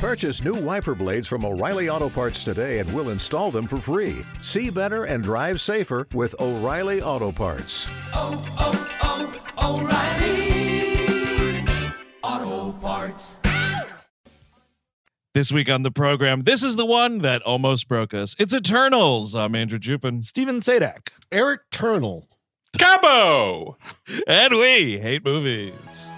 [0.00, 4.24] Purchase new wiper blades from O'Reilly Auto Parts today and we'll install them for free.
[4.40, 7.86] See better and drive safer with O'Reilly Auto Parts.
[8.14, 9.78] Oh, oh, oh,
[12.22, 13.36] O'Reilly Auto Parts.
[15.34, 18.34] This week on the program, this is the one that almost broke us.
[18.38, 19.34] It's Eternals.
[19.34, 20.24] I'm Andrew Jupin.
[20.24, 21.08] Steven Sajdak.
[21.30, 22.24] Eric Turnell.
[22.78, 23.76] Cabo.
[24.26, 26.10] And we hate movies.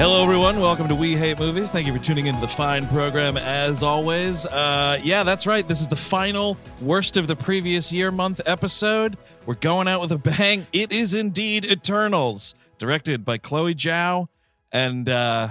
[0.00, 0.60] Hello, everyone.
[0.60, 1.70] Welcome to We Hate Movies.
[1.70, 4.46] Thank you for tuning into the fine program as always.
[4.46, 5.68] Uh, yeah, that's right.
[5.68, 9.18] This is the final worst of the previous year month episode.
[9.44, 10.66] We're going out with a bang.
[10.72, 14.28] It is indeed Eternals, directed by Chloe Zhao
[14.72, 15.50] and uh,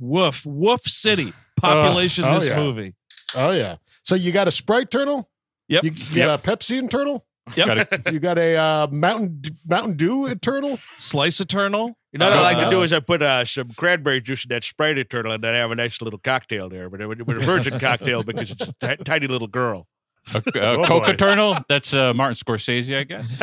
[0.00, 1.32] Woof, Woof City.
[1.54, 2.56] Population oh, this yeah.
[2.56, 2.94] movie.
[3.36, 3.76] Oh yeah.
[4.02, 5.30] So you got a Sprite Turtle?
[5.68, 5.84] Yep.
[5.84, 7.24] You, you got a Pepsi and Turtle?
[7.54, 8.12] Yep.
[8.12, 10.80] You got a uh, Mountain Mountain Dew Eternal?
[10.96, 11.96] Slice Eternal.
[12.12, 14.48] You know what I like to do is I put uh, some cranberry juice in
[14.48, 17.40] that Sprite turtle and then I have a nice little cocktail there, but with a
[17.44, 19.86] virgin cocktail because it's a tiny little girl.
[20.34, 21.10] Uh, Oh, Coke boy.
[21.12, 21.58] Eternal.
[21.68, 23.40] That's uh, Martin Scorsese, I guess.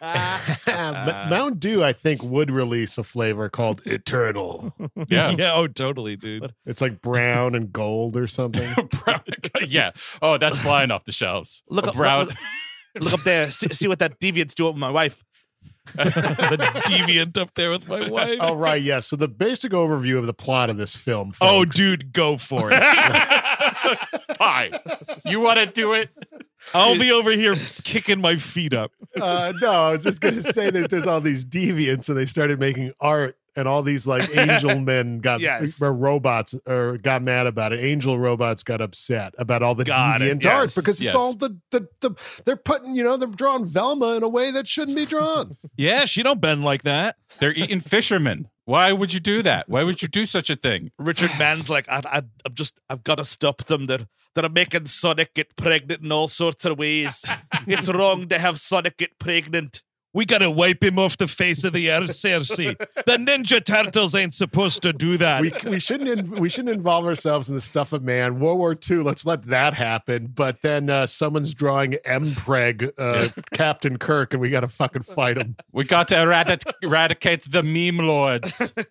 [0.00, 0.30] M-
[1.30, 4.72] Mountain Dew, I think, would release a flavor called Eternal.
[5.08, 5.30] Yeah.
[5.30, 5.52] yeah.
[5.54, 6.52] Oh, totally, dude.
[6.66, 8.68] It's like brown and gold or something.
[9.04, 9.20] Brown-
[9.66, 9.92] yeah.
[10.20, 11.62] Oh, that's flying off the shelves.
[11.68, 12.26] Look A up, brown.
[12.26, 12.34] look,
[13.00, 15.22] look up there, see, see what that deviant's doing with my wife.
[15.94, 18.38] The deviant up there with my wife.
[18.40, 19.06] oh right, yes.
[19.06, 21.32] So the basic overview of the plot of this film.
[21.40, 22.82] Oh, dude, go for it.
[24.36, 24.72] Fine.
[25.24, 26.10] You want to do it?
[26.74, 27.54] I'll be over here
[27.84, 28.92] kicking my feet up.
[29.18, 32.58] Uh, no, I was just gonna say that there's all these deviants, and they started
[32.60, 35.82] making art, and all these like angel men got Yes.
[35.82, 37.80] or robots or got mad about it.
[37.80, 41.14] Angel robots got upset about all the Got it, deviant art yes, because it's yes.
[41.14, 44.68] all the, the the they're putting you know they're drawing Velma in a way that
[44.68, 45.56] shouldn't be drawn.
[45.76, 47.16] Yeah, she don't bend like that.
[47.38, 48.48] They're eating fishermen.
[48.64, 49.68] Why would you do that?
[49.68, 50.90] Why would you do such a thing?
[50.98, 53.86] Richard Mann's like, I, I, I'm just, I've got to stop them.
[53.86, 57.24] They're, they're making Sonic get pregnant in all sorts of ways.
[57.66, 59.82] it's wrong to have Sonic get pregnant.
[60.18, 62.76] We gotta wipe him off the face of the earth, Cersei.
[62.76, 65.40] The Ninja Turtles ain't supposed to do that.
[65.42, 68.40] we we shouldn't in, we shouldn't involve ourselves in the stuff of man.
[68.40, 70.26] World War II, let's let that happen.
[70.26, 75.36] But then uh, someone's drawing Mpreg uh, Captain Kirk, and we got to fucking fight
[75.36, 75.54] him.
[75.70, 78.74] We got to eradic- eradicate the meme lords.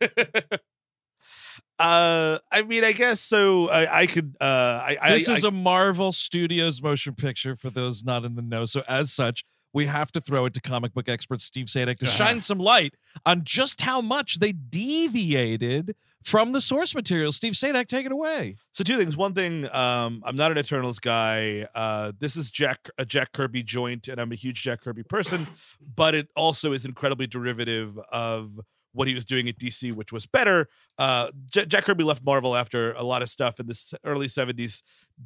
[1.80, 3.70] Uh, I mean, I guess so.
[3.70, 4.36] I, I could.
[4.42, 4.46] Uh,
[4.84, 8.42] I, I this is I, a Marvel Studios motion picture for those not in the
[8.42, 8.66] know.
[8.66, 12.06] So, as such, we have to throw it to comic book expert Steve Sajdak to
[12.06, 12.96] shine some light
[13.26, 17.32] on just how much they deviated from the source material.
[17.32, 18.58] Steve Sajdak, take it away.
[18.74, 19.16] So two things.
[19.16, 21.68] One thing, um, I'm not an Eternals guy.
[21.74, 25.48] Uh, this is Jack a Jack Kirby joint, and I'm a huge Jack Kirby person.
[25.96, 28.60] but it also is incredibly derivative of
[28.94, 30.68] what he was doing at DC, which was better.
[30.98, 34.82] Uh, J- Jack Kirby left Marvel after a lot of stuff in the early 70s.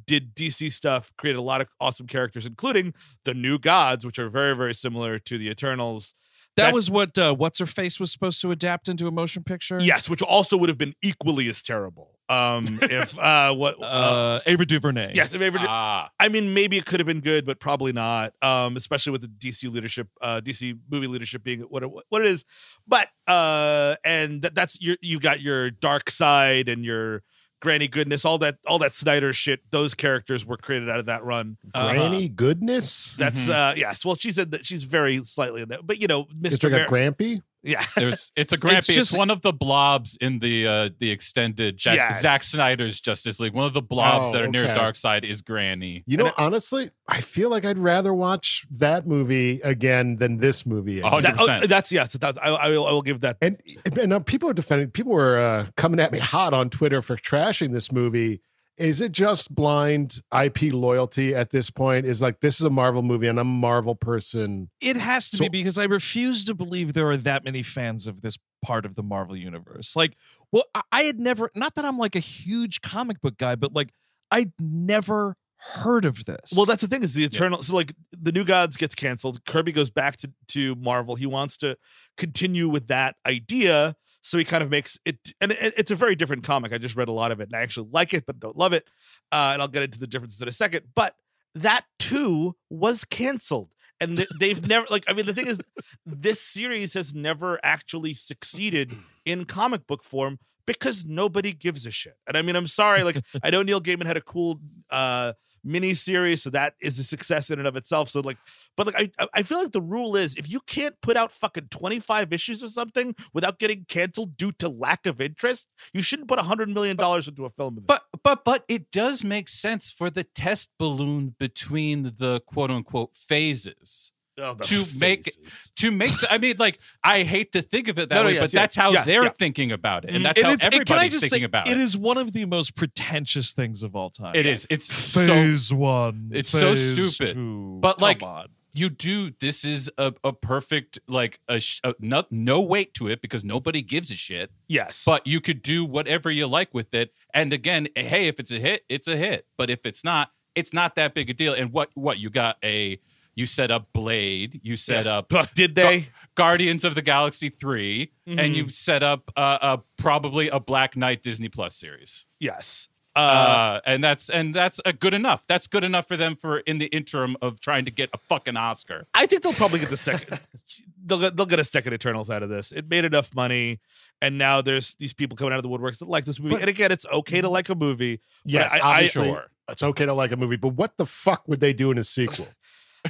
[0.06, 2.94] Did DC stuff, created a lot of awesome characters, including
[3.24, 6.14] the New Gods, which are very very similar to the Eternals.
[6.56, 9.42] That, That- was what uh, What's Her Face was supposed to adapt into a motion
[9.42, 9.78] picture.
[9.80, 12.10] Yes, which also would have been equally as terrible.
[12.28, 15.12] Um, if uh, what uh, Uh, Ava DuVernay.
[15.14, 16.10] yes, if they ever did- ah.
[16.20, 18.34] I mean, maybe it could have been good, but probably not.
[18.42, 22.28] Um, especially with the DC leadership, uh, DC movie leadership being what it, what it
[22.28, 22.44] is.
[22.86, 27.22] But uh, and that, that's your you got your Darkseid and your
[27.62, 29.60] Granny Goodness, all that all that Snyder shit.
[29.70, 31.56] Those characters were created out of that run.
[31.72, 33.14] Uh, Granny goodness.
[33.16, 34.04] That's uh, yes.
[34.04, 36.88] Well, she said that she's very slightly in that, but you know, It's Mister like
[36.88, 37.40] a grampy.
[37.64, 37.84] Yeah.
[37.96, 38.78] There's, it's a Grampy.
[38.78, 42.22] It's, just- one of the blobs in the uh, the extended Jack, Yes.
[42.22, 43.52] Zack Snyder's Justice League.
[43.54, 44.74] One of the blobs Oh, that are near okay.
[44.74, 46.02] Darkseid is Granny.
[46.06, 50.98] You know, honestly, I feel like I'd rather watch that movie again than this movie.
[51.00, 51.10] again.
[51.14, 51.68] Oh, That- oh, 100%.
[51.68, 52.12] that's yes.
[52.14, 52.86] That's, I, I will.
[52.86, 53.36] I will give that.
[53.40, 53.60] And
[53.96, 54.90] and uh, people are defending.
[54.90, 58.40] People were uh, coming at me hot on Twitter for trashing this movie.
[58.82, 62.04] Is it just blind IP loyalty at this point?
[62.04, 64.70] Is like this is a Marvel movie, and I'm a Marvel person.
[64.80, 68.06] It has to So- be because I refuse to believe there are that many fans
[68.06, 69.94] of this part of the Marvel universe.
[69.94, 70.16] Like,
[70.50, 73.72] well, I, I had never, not that I'm like a huge comic book guy, but
[73.72, 73.90] like,
[74.30, 76.52] I'd never heard of this.
[76.56, 77.62] Well, that's the thing is the Eternal.
[77.62, 79.44] So like the New Gods gets canceled.
[79.44, 81.14] Kirby goes back to to Marvel.
[81.14, 81.76] He wants to
[82.16, 83.94] continue with that idea.
[84.22, 86.72] So he kind of makes it, and it, it's a very different comic.
[86.72, 88.72] I just read a lot of it, and I actually like it, but don't love
[88.72, 88.84] it.
[89.32, 90.86] Uh, and I'll get into the differences in a second.
[90.94, 91.14] But
[91.54, 95.04] that too was canceled, and th- they've never like.
[95.08, 95.60] I mean, the thing is,
[96.06, 98.92] this series has never actually succeeded
[99.26, 102.16] in comic book form because nobody gives a shit.
[102.26, 104.60] And I mean, I'm sorry, like I know Neil Gaiman had a cool
[104.90, 105.32] uh
[105.64, 108.08] mini series, so that is a success in and of itself.
[108.08, 108.38] So like,
[108.76, 111.68] but like I I feel like the rule is if you can't put out fucking
[111.70, 116.38] 25 issues or something without getting canceled due to lack of interest, you shouldn't put
[116.38, 117.78] a hundred million dollars into a film.
[117.86, 123.14] But but but it does make sense for the test balloon between the quote unquote
[123.14, 124.12] phases.
[124.42, 125.28] Oh, to make-
[125.76, 128.34] To make I mean, like I hate to think of it that No, no, way,
[128.34, 129.28] yes, but yes, that's how they're yeah.
[129.30, 130.24] thinking about it, and mm-hmm.
[130.24, 131.80] that's And how it's- can I everybody's thinking say, about It it.
[131.80, 134.34] is one of the most pretentious things of all time.
[134.34, 134.66] It is.
[134.68, 136.30] It's so Phase one.
[136.34, 137.34] it's so stupid.
[137.34, 137.78] two.
[137.80, 138.48] But, Come like, on.
[138.74, 143.20] you do this is a, a perfect like a, a no, no weight to it
[143.20, 147.12] because nobody gives a shit yes, but you could do whatever you like with it
[147.34, 150.72] and again hey if it's a hit it's a hit but if it's not it's
[150.72, 152.98] not that big a deal and what what you got a
[153.34, 155.06] you set up blade you set Yes.
[155.06, 156.08] up But did they?
[156.34, 158.54] guardians of the galaxy 3 and Mhm.
[158.54, 162.88] you set up uh, uh probably a black knight disney plus series Yes.
[163.14, 166.60] uh, Uh, and that's and that's uh, good enough that's good enough for them for
[166.60, 169.90] in the interim of trying to get a fucking oscar I think they'll probably get
[169.90, 170.40] the second.
[171.04, 172.70] they'll get, they'll get a second Eternals out of this.
[172.72, 173.80] It made enough money,
[174.20, 176.54] and now there's these people coming out of the woodworks that like this movie.
[176.54, 178.20] But- and again, it's okay to like a movie.
[178.44, 179.50] Yes, I- I- obviously, Sure.
[179.68, 182.04] it's okay to like a movie, but what the fuck would they do in a
[182.04, 182.46] sequel?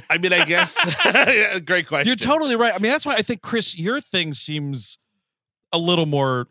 [0.09, 0.77] I mean, I guess.
[1.05, 2.07] Yeah, Great question.
[2.07, 2.73] You're totally right.
[2.73, 4.97] I mean, that's why I think Chris, your thing seems
[5.71, 6.47] a little more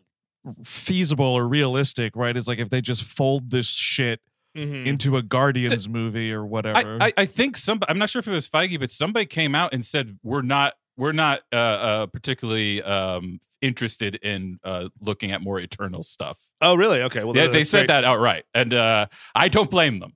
[0.63, 2.35] feasible or realistic, right?
[2.35, 4.19] Is like if they just fold this shit
[4.55, 4.85] Mhm.
[4.85, 6.97] into a Guardians movie or whatever.
[7.01, 7.79] I, I, I think some.
[7.89, 10.73] I'm not sure if it was Feige, but somebody came out and said we're not
[10.95, 16.37] we're not uh, uh, particularly um, interested in uh, looking at more Eternal stuff.
[16.61, 17.01] Oh, really?
[17.01, 17.23] Okay.
[17.23, 17.87] Well, Yeah, they said great.
[17.87, 20.13] that outright, and uh, I don't blame them.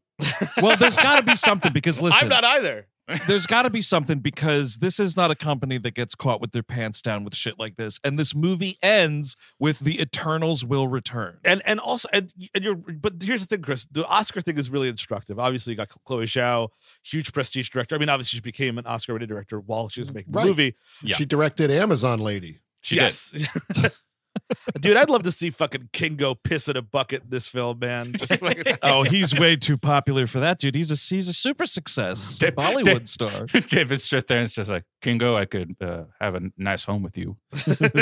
[0.62, 2.86] well, there's got to be something because listen, I'm not either.
[3.28, 6.52] There's got to be something because this is not a company that gets caught with
[6.52, 8.00] their pants down with shit like this.
[8.04, 11.38] And this movie ends with the Eternals will return.
[11.46, 13.88] And and also and, and you're but here's the thing, Chris.
[13.92, 15.40] The Oscar thing is really instructive.
[15.40, 16.70] Obviously, you got Chloe Zhao,
[17.04, 17.96] huge prestige director.
[17.96, 20.48] I mean, obviously, she became an Oscar-winning director while she was mm, making the Right.
[20.48, 20.76] movie.
[21.02, 21.16] Yeah.
[21.16, 22.60] She directed Amazon Lady.
[22.82, 23.02] She did.
[23.02, 23.48] yes.
[24.80, 28.16] Dude, I'd love to see fucking Kingo piss in a bucket in this film, man.
[28.84, 30.76] Oh, he's way too popular for that, dude.
[30.76, 33.46] He's a he's a super success, Da- Bollywood da- star.
[33.70, 37.04] David stood there and it's just like Kingo, I could uh, have a nice home
[37.04, 37.38] with you.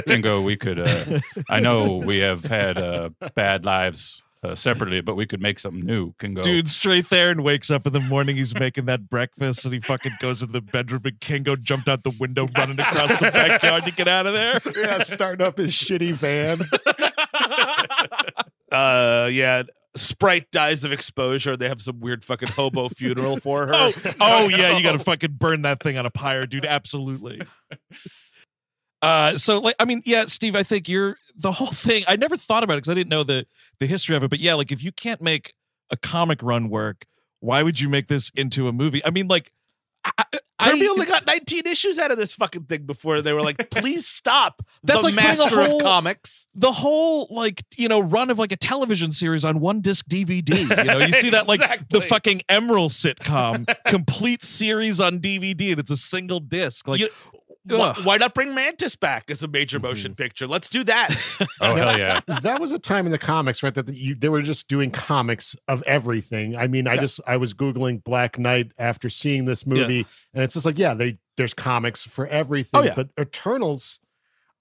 [0.08, 0.80] Kingo, we could.
[0.80, 1.20] Uh,
[1.50, 5.86] I know we have had uh, bad lives uh, separately, but we could make something
[5.86, 6.14] new.
[6.20, 8.38] Kingo, Dude, straight there and wakes up in the morning.
[8.38, 12.04] He's making that breakfast and he fucking goes into the bedroom and Kingo jumped out
[12.04, 14.60] the window running across the backyard to get out of there.
[14.76, 16.62] Yeah, starting up his shitty van.
[18.72, 19.64] uh yeah.
[19.96, 21.56] Sprite dies of exposure.
[21.56, 23.74] They have some weird fucking hobo funeral for her.
[23.74, 26.66] Oh, oh yeah, you got to fucking burn that thing on a pyre, dude.
[26.66, 27.42] Absolutely.
[29.06, 32.04] Uh, so like, I mean, yeah, Steve, I think you're the whole thing.
[32.08, 33.46] I never thought about it because I didn't know the
[33.80, 34.30] the history of it.
[34.30, 35.54] But yeah, like if you can't make
[35.92, 37.06] a comic run work,
[37.40, 39.06] why would you make this into a movie?
[39.06, 39.52] I mean, like,
[40.04, 40.12] I,
[40.60, 43.70] I, Kirby only got 19 issues out of this fucking thing before they were like,
[43.72, 44.66] please stop.
[44.84, 46.48] That's the like master whole- of comics.
[46.56, 50.58] the whole like you know run of like a television series on one disc DVD.
[50.78, 55.80] You know, you see that like the fucking Emerald sitcom complete series on DVD, and
[55.80, 56.88] it's a single disc.
[56.88, 57.10] Like, You-
[57.68, 59.88] Why, why not bring Mantis back as a major mm-hmm.
[59.88, 60.48] motion picture?
[60.48, 61.16] Let's do that.
[61.62, 62.20] oh hell yeah!
[62.28, 63.74] that was a time in the comics, right?
[63.74, 66.56] That you, they were just doing comics of everything.
[66.56, 70.54] I mean, I just I was googling Black Knight after seeing this movie, and it's
[70.54, 72.80] just like, yeah, they there's comics for everything.
[72.80, 72.94] Oh, yeah.
[72.96, 74.00] But Eternals,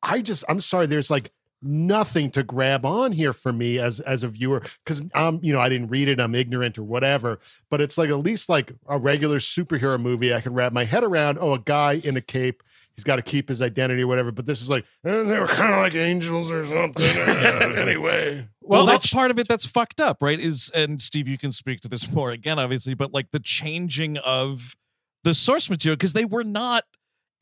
[0.02, 1.30] I just I'm sorry, there's like
[1.64, 5.52] nothing to grab on here for me as as a viewer because I'm um, you
[5.52, 7.40] know I didn't read it, I'm ignorant or whatever.
[7.70, 11.04] But it's like at least like a regular superhero movie, I can wrap my head
[11.04, 11.38] around.
[11.40, 12.62] Oh, a guy in a cape.
[12.96, 14.30] He's got to keep his identity or whatever.
[14.30, 17.04] But this is like, eh, they were kind of like angels or something.
[17.76, 18.48] anyway.
[18.60, 20.38] Well, Well, that's part of it that's fucked up, right?
[20.38, 24.18] Is and Steve, you can speak to this more again, obviously, but like the changing
[24.18, 24.76] of
[25.24, 26.84] the source material because they were not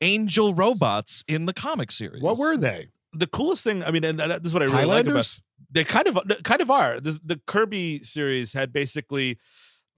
[0.01, 2.21] angel robots in the comic series.
[2.21, 2.89] What were they?
[3.13, 5.41] the coolest thing, I mean, and this is what I really like about Highlanders?
[5.71, 6.99] they kind of kind of are.
[6.99, 9.39] The, the Kirby series had basically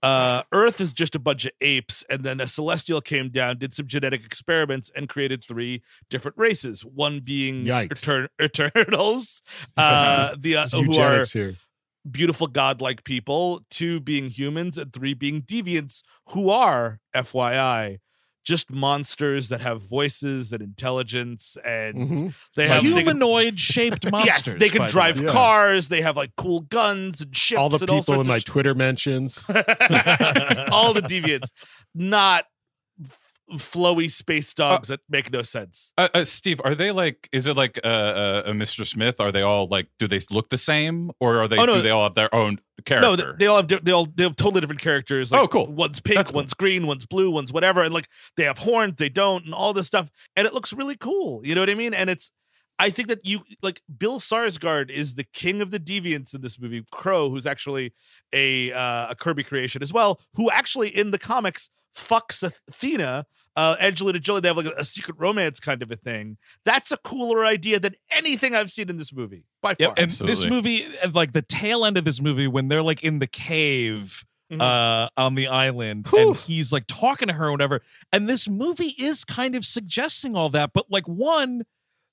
[0.04, 3.74] uh Earth is just a bunch of apes, and then a celestial came down, did
[3.74, 6.86] some genetic experiments, and created three different races.
[6.86, 7.66] One being.
[7.90, 9.42] Etern- Eternals,
[9.78, 11.56] uh, the uh, who are here.
[12.10, 18.00] beautiful godlike people, two being humans, and three being deviants, who are, FYI,
[18.46, 22.34] just monsters that have voices and intelligence and Mhm.
[22.56, 24.48] they have humanoid shaped monsters.
[24.48, 25.26] yes they by can the drive way.
[25.26, 25.32] Yeah.
[25.34, 28.32] cars they have like cool guns and ships All the and all people sorts in
[28.32, 29.44] my of Twitter mentions.
[29.50, 31.50] all the deviants
[31.94, 32.48] not f-
[33.54, 37.30] flowy space dogs that make no sense Uh, uh, Steve, are they like?
[37.32, 38.86] Is it like uh, uh, a Mr.
[38.86, 39.20] Smith?
[39.20, 39.88] Are they all like?
[40.00, 41.58] Do they look the same, or are they?
[41.58, 41.76] Oh, no.
[41.76, 43.08] Do they all have their own character?
[43.10, 45.32] No, they, they all have they all they have totally different characters.
[45.32, 45.68] Like, Oh, cool.
[45.68, 46.38] One's pink, That's cool.
[46.38, 49.74] one's green, one's blue, one's whatever, and like they have horns, they don't, and all
[49.74, 51.42] this stuff, and it looks really cool.
[51.46, 51.94] You know what I mean?
[51.94, 52.32] And it's,
[52.80, 56.60] I think that you like Bill Skarsgård is the king of the deviants in this
[56.60, 56.84] movie.
[56.92, 57.94] Kro, who's actually
[58.34, 63.26] a uh, a Kirby creation as well, who actually in the comics fucks Athena.
[63.58, 66.38] Uh, Angelina Jolie, they have like a, a secret romance kind of a thing.
[66.66, 69.78] That's a cooler idea than anything I've seen in this movie by far.
[69.80, 73.20] Yep, and this movie, like the tail end of this movie, when they're like in
[73.20, 74.62] the cave Mhm.
[74.62, 76.20] uh, on the island, Whew.
[76.30, 77.82] and he's like talking to her, or whatever.
[78.14, 81.64] And this movie is kind of suggesting all that, but like one,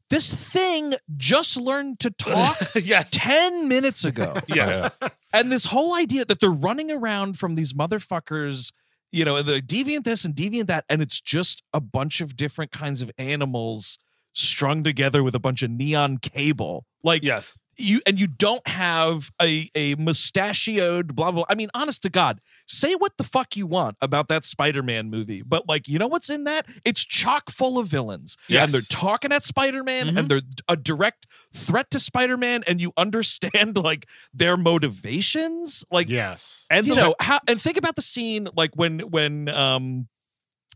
[0.08, 4.34] this thing just learned to talk yes, ten minutes ago.
[4.48, 4.98] yes.
[5.34, 8.72] and this whole idea that they're running around from these motherfuckers
[9.12, 12.72] you know the deviant this and deviant that and it's just a bunch of different
[12.72, 13.98] kinds of animals
[14.32, 17.56] strung together with a bunch of neon cable like yes.
[17.76, 22.40] you and you don't have a a mustachioed blah blah i mean honest to god
[22.66, 26.30] say what the fuck you want about that spider-man movie but like you know what's
[26.30, 28.64] in that it's chock full of villains Yes.
[28.64, 30.18] and they're talking at spider-man Mhm.
[30.18, 36.64] and they're a direct threat to spider-man and you understand like their motivations like yes.
[36.70, 40.08] And you know how and think about the scene like when when um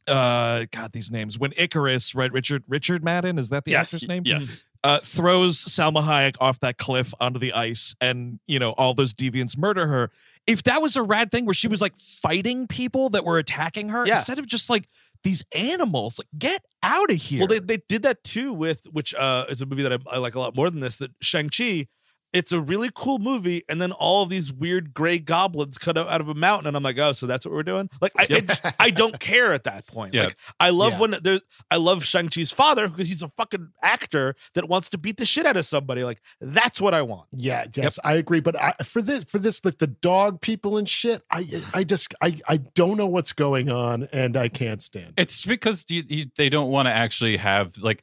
[0.07, 4.07] uh god these names when ikaris right richard richard madden is that the Yes, actor's
[4.09, 4.63] name yes.
[4.85, 9.13] uh throws salma hayek off that cliff onto the ice and you know all those
[9.13, 10.13] deviants murder her
[10.47, 13.89] if that was a rad thing where she was like fighting people that were attacking
[13.89, 14.13] her Yeah.
[14.13, 14.87] instead of just like
[15.27, 19.15] these animals like get out of here Well, they, they did that too with which
[19.15, 20.99] uh is a movie that I, I like a lot more than this.
[20.99, 21.89] That Shang Chi,
[22.37, 26.09] it's a really cool movie, and then all of these weird gray goblins cut out,
[26.09, 27.89] out of a mountain, and I'm like, oh, so that's what we're doing.
[28.01, 30.15] Like, I I, just- I don't care at that point.
[30.15, 30.25] Yeah.
[30.25, 30.99] Like, I love Yeah.
[31.01, 31.41] when there's
[31.71, 35.25] I love Shang Chi's father because he's a fucking actor that wants to beat the
[35.27, 36.05] shit out of somebody.
[36.05, 37.29] Like, that's what I want.
[37.33, 38.41] Yeah, yes, I agree.
[38.41, 42.15] But I, for this, for this, like the dog people and shit, I, I just,
[42.21, 45.15] I, I don't know what's going on, and I can't stand.
[45.17, 45.23] it.
[45.23, 48.03] It's because you, you, they don't want to actually have like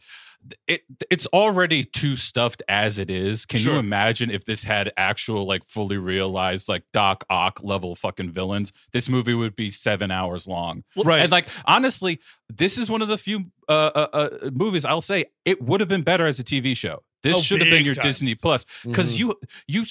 [0.68, 0.82] it.
[1.10, 3.46] It's already too stuffed as it is.
[3.46, 3.74] Can Sure.
[3.74, 8.72] you imagine if this had actual like fully realized like Doc Ock level fucking villains?
[8.92, 10.84] This movie would be seven hours long.
[10.96, 12.20] right And like honestly,
[12.50, 15.90] this is one of the few uh, uh, uh, movies I'll say it would have
[15.90, 17.04] been better as a TV show.
[17.24, 18.04] This Oh, should have been your time.
[18.04, 19.20] Disney Plus because Mhm.
[19.20, 19.34] you
[19.68, 19.86] you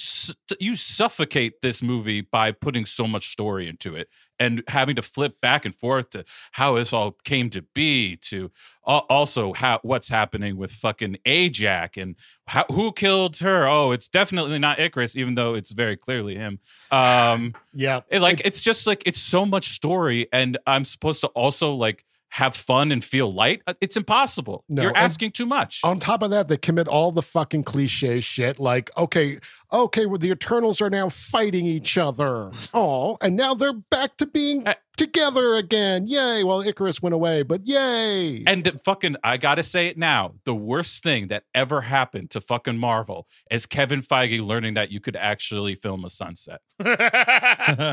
[0.59, 4.07] you suffocate this movie by putting so much story into it
[4.39, 8.51] and having to flip back and forth to how this all came to be to
[8.85, 12.15] also how what's happening with fucking Ajax and
[12.47, 13.67] how, who killed her.
[13.67, 16.59] Oh, it's definitely not Ikaris, even though it's very clearly him.
[16.91, 21.27] Um, Yeah, it, like it's just like it's so much story, and I'm supposed to
[21.27, 23.61] also like have fun and feel light.
[23.67, 24.63] Uh, It's impossible.
[24.67, 25.81] No, You're asking too much.
[25.83, 28.59] on top of that, they commit all the fucking cliche shit.
[28.59, 29.37] Like, okay,
[29.71, 32.49] okay, well, the Eternals are now fighting each other.
[32.73, 36.07] Oh, and now they're back to being Uh, together again.
[36.07, 36.43] Yay!
[36.43, 38.43] Well, Ikaris went away, but yay!
[38.45, 40.35] And fucking, I gotta say it now.
[40.45, 44.99] The worst thing that ever happened to fucking Marvel is Kevin Feige learning that you
[44.99, 46.61] could actually film a sunset.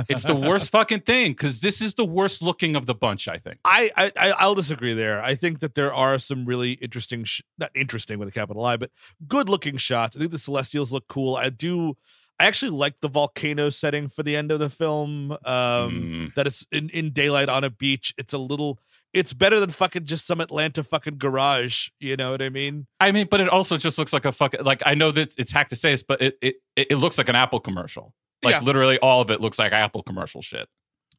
[0.08, 3.28] It's the worst fucking thing because this is the worst looking of the bunch.
[3.28, 3.58] I think.
[3.64, 5.22] I, I I- I'll disagree there.
[5.22, 8.76] I think that there are some really interesting, sh- not interesting with a capital I,
[8.76, 8.90] but
[9.28, 10.16] good looking shots.
[10.16, 11.36] I think the Celestials look cool.
[11.36, 11.96] I do.
[12.40, 15.32] I actually like the volcano setting for the end of the film.
[15.32, 16.34] Um, Mm.
[16.34, 18.14] That it's in, in daylight on a beach.
[18.18, 18.78] It's a little.
[19.12, 21.88] It's better than fucking just some Atlanta fucking garage.
[21.98, 22.86] You know what I mean?
[23.00, 25.52] I mean, but it also just looks like a fucking like I know that it's
[25.52, 28.14] hack to say this, but it it it looks like an Apple commercial.
[28.42, 28.60] Like Yeah.
[28.60, 30.68] literally all of it looks like Apple commercial shit.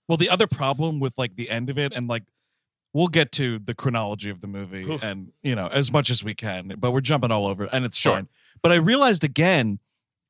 [0.08, 2.24] Well, the other problem with like the end of it, and like
[2.94, 5.04] we'll get to the chronology of the movie, Oof.
[5.04, 7.98] and you know as much as we can, but we're jumping all over, and it's
[7.98, 8.14] Sure.
[8.16, 8.30] fine.
[8.64, 9.80] But I realized again,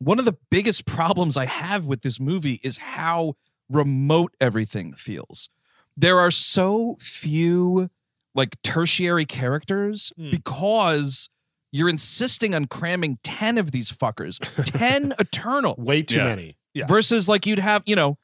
[0.03, 3.35] one of the biggest problems I have with this movie is how
[3.69, 5.49] remote everything feels.
[5.95, 7.89] There are so few
[8.33, 10.31] like tertiary characters Hmm.
[10.31, 11.29] because
[11.71, 16.25] you're insisting on cramming 10 of these fuckers 10 eternals Way too Yeah.
[16.25, 16.55] many.
[16.73, 16.87] Yes.
[16.89, 18.17] versus like you'd have you know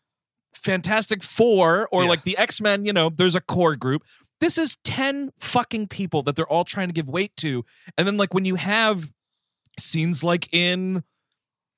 [0.54, 2.10] fantastic four or Yeah.
[2.10, 4.04] like the x-men you know there's a core group
[4.40, 7.64] this is 10 fucking people that they're all trying to give weight to
[7.98, 9.12] and then like when you have
[9.78, 11.04] scenes like in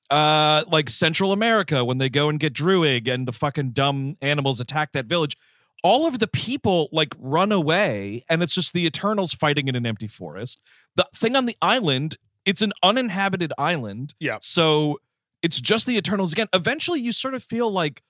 [0.09, 4.59] uh like central america when they go and get druig and the fucking dumb animals
[4.59, 5.37] attack that village.
[5.81, 9.85] All of the people like run away and it's just the eternals fighting in an
[9.85, 10.59] empty forest.
[10.95, 14.13] The thing on the island it's an uninhabited island.
[14.19, 14.37] Yeah.
[14.41, 14.99] so
[15.41, 16.47] it's just the eternals again.
[16.53, 18.01] Eventually you sort of feel like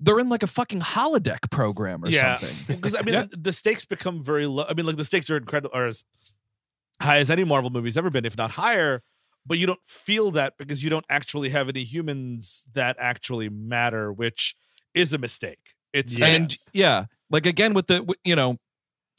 [0.00, 2.76] they're in like a fucking holodeck program or yeah, something.
[2.76, 4.64] Because I mean the stakes become very low.
[4.68, 6.04] I mean, like the stakes are incredible, are as
[7.00, 9.02] high as any Marvel movie's ever been, if not higher.
[9.44, 14.12] But you don't feel that because you don't actually have any humans that actually matter,
[14.12, 14.54] which
[14.94, 15.74] is a mistake.
[15.92, 18.58] It's and yeah like again with the you know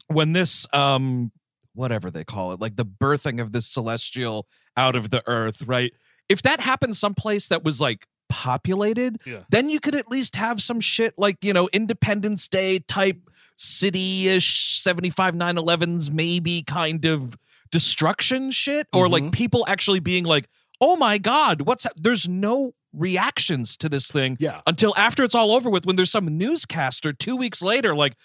[0.07, 1.31] when this um
[1.75, 5.91] whatever they call it like the birthing of this celestial out of the earth right
[6.29, 9.43] if that happened someplace that was like populated Yeah.
[9.49, 13.17] then you could at least have some shit like you know independence day type
[13.55, 17.37] city-ish 75 911s maybe kind of
[17.73, 20.47] destruction shit or like people actually being like
[20.79, 21.93] oh my god what's hap-?
[21.97, 24.61] there's no reactions to this thing Yeah.
[24.67, 28.15] until after it's all over with when there's some newscaster two weeks later like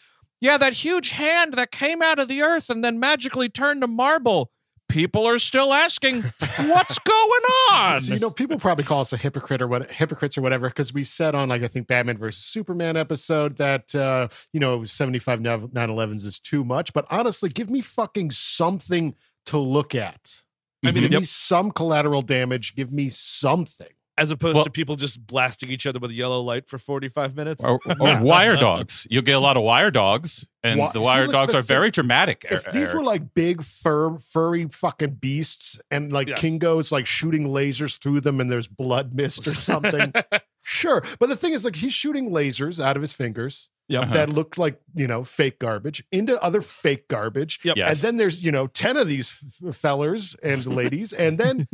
[0.42, 3.86] yeah that huge hand that came out of the earth and then magically turned to
[3.86, 4.50] marble
[4.88, 6.22] people are still asking
[6.56, 10.38] what's going on So you know, people probably call us a hypocrite or what hypocrites
[10.38, 14.28] or whatever because we said on like I think Batman versus Superman episode that uh,
[14.54, 16.94] you know 75 911s is too much.
[16.94, 19.14] But honestly, give me fucking something
[19.48, 20.42] to look at.
[20.84, 22.74] I mean, give me some collateral damage.
[22.76, 23.88] Give me something.
[24.16, 27.62] as opposed Well- to people just blasting each other with yellow light for 45 minutes.
[27.64, 29.06] or, or wire dogs.
[29.08, 31.62] You'll get a lot of wire dogs, and Wi- the see, wire look, dogs are
[31.62, 32.44] that's- very dramatic.
[32.50, 32.94] If Er- these Eric.
[32.94, 36.40] were like big fur furry fucking beasts and like Yes.
[36.40, 40.12] Kingo's like shooting lasers through them and there's blood mist or something,
[40.64, 41.04] sure.
[41.20, 44.02] But the thing is like he's shooting lasers out of his fingers Yep.
[44.02, 44.14] Uh-huh.
[44.14, 47.60] that looked like, you know, fake garbage into other fake garbage.
[47.64, 47.76] Yep.
[47.76, 47.90] Yes.
[47.94, 51.66] And then there's, you know, 10 of these f- fellers and ladies and then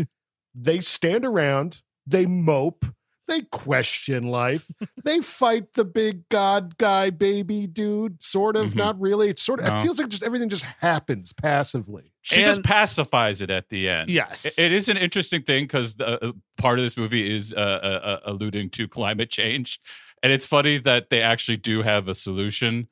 [0.54, 2.86] they stand around, they mope,
[3.26, 4.70] they question life,
[5.02, 8.76] they fight the big god guy baby dude sort of, Mhm.
[8.76, 9.28] not really.
[9.30, 9.80] It's sort of No.
[9.80, 12.12] it feels like just everything just happens passively.
[12.22, 14.08] she just pacifies it at the end.
[14.10, 14.44] yes.
[14.46, 17.60] It- it is an interesting thing because uh, part of this movie is uh, uh,
[17.62, 19.80] uh, alluding to climate change,
[20.24, 22.88] and it's funny that they actually do have a solution.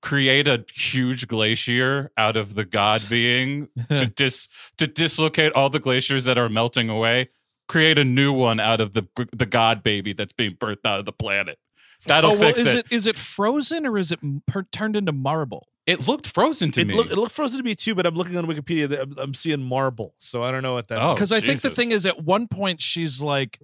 [0.00, 5.80] Create a huge glacier out of the god being to dis to dislocate all the
[5.80, 7.30] glaciers that are melting away.
[7.66, 11.04] Create a new one out of the the god baby that's being birthed out of
[11.04, 11.58] the planet.
[12.06, 12.76] That'll oh, well, fix is it.
[12.76, 16.82] it is it frozen or is it per- turned into marble It looked frozen to
[16.82, 16.94] it, me.
[16.94, 18.88] look, it looked frozen to me too, but I'm looking on Wikipedia.
[18.88, 21.02] that I'm, I'm seeing marble, so I don't know what that.
[21.02, 23.58] Oh, because I think the thing is, at one point she's like,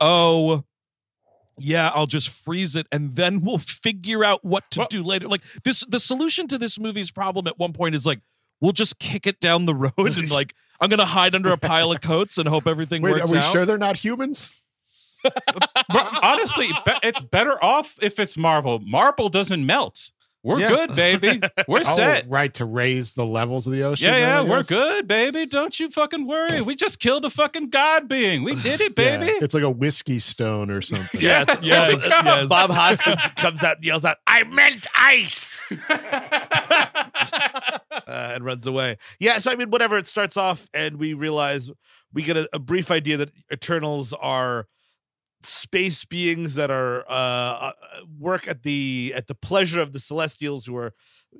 [0.00, 0.62] "Oh,
[1.58, 5.28] yeah, I'll just freeze it, and then we'll figure out what to Well- do later."
[5.28, 8.20] Like this, the solution to this movie's problem at one point is like,
[8.60, 11.90] "We'll just kick it down the road and like I'm gonna hide under a pile
[11.92, 14.54] of coats and hope everything Wait, works are we out." sure they're not humans?
[15.24, 16.70] But honestly,
[17.02, 18.78] it's better off if it's marble.
[18.80, 20.10] Marble doesn't melt.
[20.44, 20.68] We're Yeah.
[20.70, 21.40] good, baby.
[21.68, 22.24] We're set.
[22.24, 24.08] Oh, right, to raise the levels of the ocean.
[24.08, 25.46] Yeah, yeah, we're good, baby.
[25.46, 26.60] Don't you fucking worry.
[26.62, 28.42] We just killed a fucking god being.
[28.42, 29.30] We did it, Yeah, baby.
[29.40, 31.20] it's like a whiskey stone or something.
[31.20, 32.48] Yeah, Yes, yes.
[32.48, 38.98] Bob Hoskins comes out and yells out, "I meant ice," uh, and runs away.
[39.18, 39.96] Yeah, so I mean, whatever.
[39.98, 41.70] It starts off, and we realize
[42.12, 44.66] we get a, a brief idea that Eternals are
[45.44, 47.72] space beings that are uh, uh,
[48.18, 50.94] work at the at the pleasure of the Celestials, who are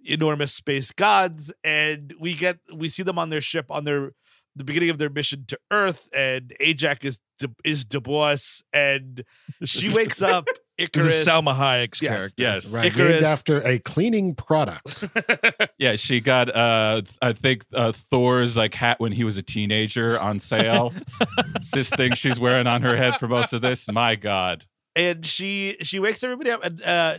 [0.05, 4.13] enormous space gods, and we get we see them on their ship on their
[4.55, 7.19] the beginning of their mission to Earth, and Ajax is
[7.65, 8.37] is Du Bois,
[8.73, 9.25] and
[9.65, 10.47] she wakes up.
[10.79, 12.11] This Icarus, is Salma Hayek's Yes.
[12.13, 12.43] character.
[12.43, 12.73] yes.
[12.73, 13.13] Right, Icarus.
[13.15, 15.05] named after a cleaning product.
[15.79, 20.19] Yeah, she got uh I think uh Thor's like hat when he was a teenager
[20.19, 20.93] on sale.
[21.73, 23.89] this thing she's wearing on her head for most of this.
[23.91, 24.65] My God.
[24.95, 27.17] and she she wakes everybody up and uh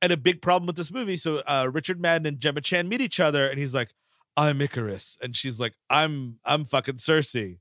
[0.00, 3.00] and a big problem with this movie so uh richard madden and gemma chan meet
[3.00, 3.90] each other and he's like
[4.36, 7.58] i'm ikaris and she's like i'm i'm fucking cersei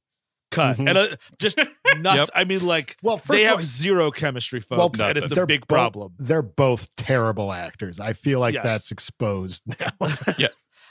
[0.51, 0.89] cut Mhm.
[0.89, 1.07] and uh,
[1.39, 1.57] just
[1.97, 5.17] nuts i mean like Well, first they of have all, zero chemistry folks Well, and
[5.17, 7.99] it's a they're big both- problem They're both terrible actors.
[7.99, 8.63] I feel like Yes.
[8.63, 9.91] that's exposed now.
[10.37, 10.47] Yeah.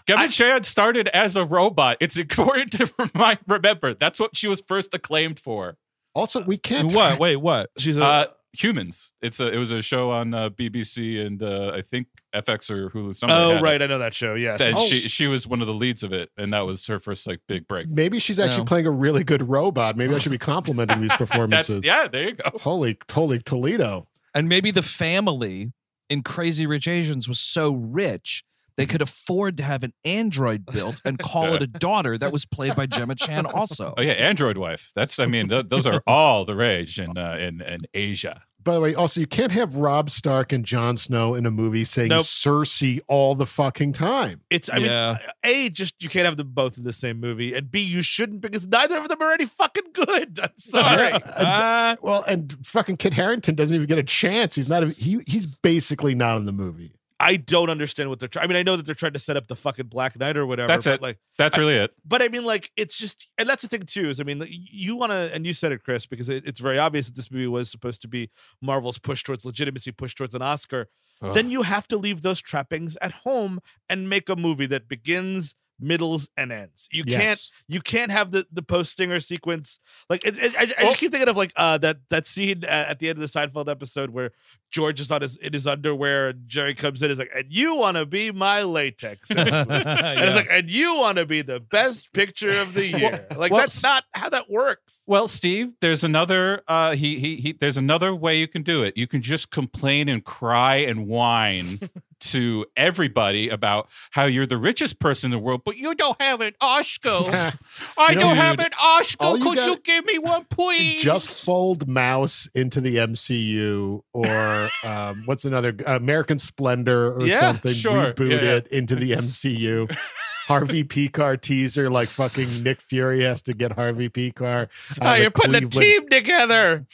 [0.06, 1.98] Kevin I- Chan started as a robot.
[2.00, 5.76] It's important to remind, remember that's what she was first acclaimed for.
[6.14, 6.92] also, we can't.
[6.92, 7.18] What?
[7.20, 7.70] Wait, what?
[7.78, 9.12] she's a Uh, humans.
[9.22, 12.90] It's a it was a show on uh, BBC and uh, I think FX or
[12.90, 13.14] Hulu.
[13.16, 13.84] Somebody oh right It.
[13.84, 14.86] i know that show yes And Oh.
[14.86, 17.40] she she was one of the leads of it, and that was her first like
[17.46, 17.88] big break.
[17.88, 18.66] Maybe she's actually No.
[18.66, 19.96] playing a really good robot.
[19.96, 21.84] Maybe I should be complimenting these That's performances.
[21.84, 22.08] yeah.
[22.08, 22.50] There you go.
[22.60, 24.08] Holy, holy Toledo.
[24.34, 25.72] And maybe the family
[26.08, 28.44] in Crazy Rich Asians was so rich
[28.80, 32.44] they could afford to have an android built and call it a daughter that was
[32.44, 33.94] played by Gemma Chan also.
[33.96, 34.90] Oh yeah, Android wife.
[34.94, 38.42] That's I mean th- those are all the rage in uh, in in Asia.
[38.62, 41.82] By the way, also you can't have Rob Stark and Jon Snow in a movie
[41.84, 42.24] saying Nope.
[42.26, 44.42] Cersei all the fucking time.
[44.50, 45.12] It's I Yeah.
[45.12, 45.30] mean,
[45.66, 48.42] a just you can't have them both in the same movie, and b you shouldn't
[48.42, 50.38] because neither of them are any fucking good.
[50.42, 51.12] I'm sorry.
[51.12, 54.56] Uh, Well, and fucking Kit Harington doesn't even get a chance.
[54.56, 54.82] He's not.
[54.82, 56.92] A, he he's basically not in the movie.
[57.20, 58.44] I don't understand what they're trying.
[58.44, 60.46] I mean, I know that they're trying to set up the fucking Black Knight or
[60.46, 60.68] whatever.
[60.68, 61.02] That's but it.
[61.02, 61.92] Like, that's really it.
[62.04, 64.08] but I mean, like, it's just, and that's the thing too.
[64.08, 66.78] Is I mean, you want to, and you said it, Chris, because it, it's very
[66.78, 68.30] obvious that this movie was supposed to be
[68.62, 70.88] Marvel's push towards legitimacy, push towards an Oscar.
[71.22, 71.34] Ugh.
[71.34, 75.54] Then you have to leave those trappings at home and make a movie that begins,
[75.80, 76.88] middles, and ends.
[76.92, 79.80] You can't you can't have the the post stinger sequence.
[80.08, 82.88] Like it, it- I, I just keep thinking of like uh that that scene at,
[82.88, 84.32] at the end of the Seinfeld episode where
[84.70, 87.46] George is on his in his underwear and Jerry comes in and is like and
[87.52, 91.58] you want to be my latex and it's like and you want to be the
[91.60, 93.26] best picture of the year.
[93.36, 95.00] Like well, that's not how that works.
[95.06, 98.96] Well, Steve, there's another uh he, he he there's another way you can do it.
[98.96, 101.80] You can just complain and cry and whine
[102.20, 106.40] to everybody about how you're the richest person in the world, but you don't have
[106.40, 107.08] an Oscar.
[107.98, 109.24] I don't have an Oscar.
[109.24, 111.02] all you Could you give me one, please?
[111.02, 117.72] Just fold Maus into the MCU or um, what's another American Splendor or Yeah, something.
[117.74, 118.12] sure.
[118.12, 118.54] Reboot Yeah, yeah.
[118.56, 119.94] it into the MCU.
[120.46, 124.68] Harvey Pekar teaser like fucking Nick Fury has to get Harvey Pekar.
[125.00, 125.74] oh out of you're putting Cleveland.
[125.74, 126.86] a team together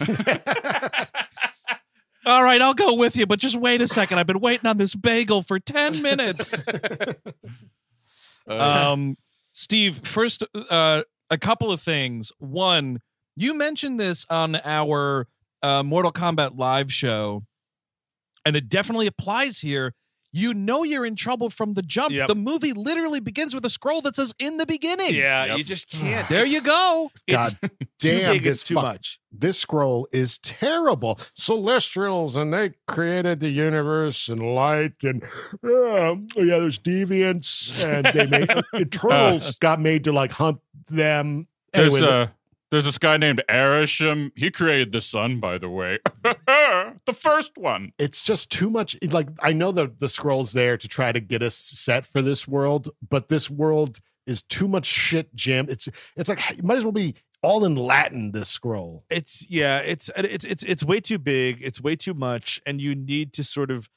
[2.27, 4.19] All right, I'll go with you, but just wait a second.
[4.19, 6.61] I've been waiting on this bagel for 10 minutes.
[8.49, 9.17] Uh, um,
[9.53, 12.33] Steve, first, uh, a couple of things.
[12.39, 13.01] One,
[13.37, 15.29] you mentioned this on our
[15.63, 17.45] uh, Mortal Kombat live show,
[18.45, 19.95] and it definitely applies here.
[20.33, 22.13] You know you're in trouble from the jump.
[22.13, 22.29] Yep.
[22.29, 25.59] The movie literally begins with a scroll that says "in the beginning." yeah Yep.
[25.59, 27.11] you just can't There you go.
[27.29, 31.19] God it's damn, too big this it's too fuck- much this scroll is terrible.
[31.35, 35.23] Celestials, and they created the universe and light, and
[35.65, 40.59] um, yeah, there's deviants, and they made Eternals got made to like hunt
[40.89, 41.47] them.
[41.73, 42.27] there's Anyway, uh
[42.77, 44.33] there's this guy named Arishem.
[44.37, 45.99] He created the sun, by the way.
[46.23, 47.93] the first one.
[47.99, 48.99] it's just too much.
[49.03, 52.47] Like I know the the scroll's there to try to get us set for this
[52.47, 55.71] world, but this world is too much shit jammed.
[55.71, 58.33] It's it's like you might as well be all in Latin.
[58.33, 59.05] This scroll.
[59.09, 62.95] it's yeah it's it's it's it's way too big it's way too much and you
[62.95, 63.89] need to sort of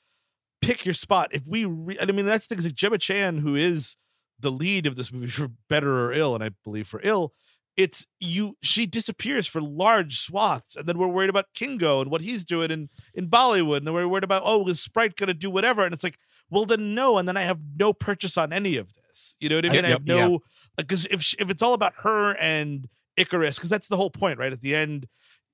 [0.61, 3.37] pick your spot if we re- i mean that's the thing is like gemma chan
[3.37, 3.95] who is
[4.37, 7.33] the lead of this movie for better or ill and i believe for ill
[7.79, 12.21] it's you she disappears for large swaths and then we're worried about kingo and what
[12.21, 15.49] he's doing in in bollywood and then we're worried about oh is sprite gonna do
[15.49, 16.17] whatever and it's like
[16.49, 19.55] well then no and then i have no purchase on any of this you know
[19.55, 20.39] what i I- mean i, have yep, no
[20.77, 22.87] because if sh- if it's all about her and
[23.17, 24.53] Ikaris, because that's the whole point, right?
[24.53, 25.07] At the end,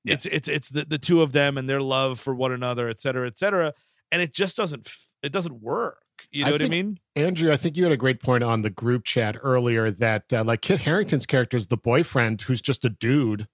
[0.06, 3.00] it's it's it's the, the two of them and their love for one another, et
[3.00, 3.74] cetera, et cetera.
[4.12, 4.88] And it just doesn't
[5.24, 6.05] it doesn't work.
[6.32, 7.00] You know I what I mean?
[7.16, 10.44] Andrew, I think you had a great point on the group chat earlier that uh,
[10.44, 13.48] like Kit Harington's character is the boyfriend who's just a dude.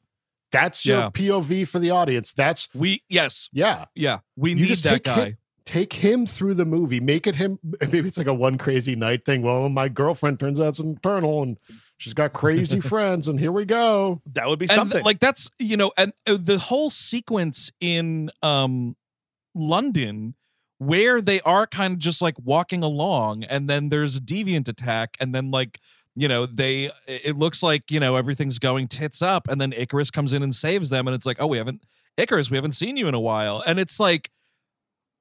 [0.52, 1.10] That's your Yeah.
[1.10, 2.34] POV for the audience.
[2.34, 3.86] That's We yes, yeah.
[3.96, 5.26] yeah, we You need just that take guy.
[5.26, 7.00] him- Take him through the movie.
[7.00, 7.60] Make it him.
[7.82, 9.44] Maybe it's like a one crazy night thing.
[9.44, 11.58] Well, my girlfriend turns out it's an eternal, and
[11.98, 14.22] she's got crazy friends, and here we go.
[14.34, 15.04] That would be and something.
[15.06, 18.96] like that's you know and uh, the whole sequence in um
[19.54, 20.34] london
[20.82, 25.16] where they are kind of just like walking along and then there's a deviant attack
[25.20, 25.80] and then like
[26.16, 30.12] you know they it looks like you know everything's going tits up and then ikaris
[30.12, 31.84] comes in and saves them and it's like oh we haven't
[32.18, 34.32] ikaris we haven't seen you in a while and it's like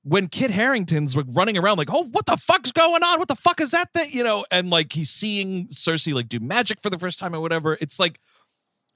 [0.03, 3.19] when Kit Harington's like running around like, oh, what the fuck's going on?
[3.19, 4.09] What the fuck is that thing?
[4.11, 7.41] You know, and like he's seeing Cersei like do magic for the first time or
[7.43, 7.77] whatever.
[7.83, 8.19] It's like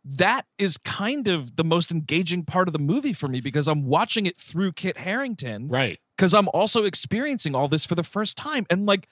[0.04, 3.84] that is kind of the most engaging part of the movie for me because I'm
[3.86, 5.98] watching it through Kit Harington Right.
[6.16, 8.66] because I'm also experiencing all this for the first time.
[8.68, 9.08] And like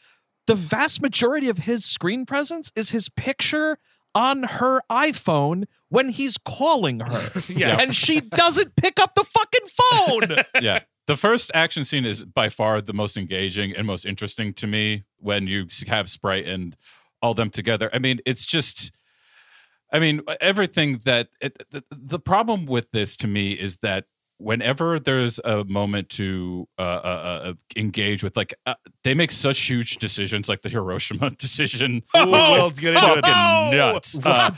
[0.46, 3.78] the vast majority of his screen presence is his picture
[4.14, 7.31] on her iPhone when he's calling her.
[7.48, 7.78] Yeah.
[7.81, 10.44] And she doesn't pick up the fucking phone.
[10.62, 10.81] yeah.
[11.07, 15.05] The first action scene is by far the most engaging and most interesting to me
[15.18, 16.76] when you have Sprite and
[17.22, 17.88] all them together.
[17.92, 18.92] I mean, it's just
[19.92, 24.05] I mean, everything that it, the, the problem with this to me is that
[24.38, 28.74] whenever there's a moment to uh, uh, uh, engage with, like, uh,
[29.05, 33.76] they make such huge decisions, like the Hiroshima decision, Oh, which is get into it.
[33.76, 34.18] nuts.
[34.24, 34.50] Uh,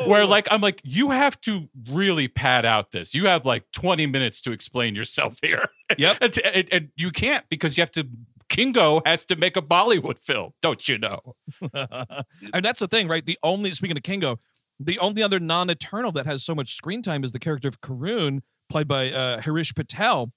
[0.00, 0.08] Oh!
[0.08, 3.14] where like I'm like, you have to really pad out this.
[3.14, 5.68] You have like 20 minutes to explain yourself here.
[5.96, 6.18] Yep.
[6.22, 8.08] and, and, and you can't because you have to.
[8.48, 11.34] Kingo has to make a Bollywood film, don't you know?
[11.74, 13.26] and that's the thing, right?
[13.26, 14.38] The only speaking of Kingo,
[14.80, 18.40] the only other non-eternal that has so much screen time is the character of Karun
[18.70, 20.32] played by uh, Harish Patel,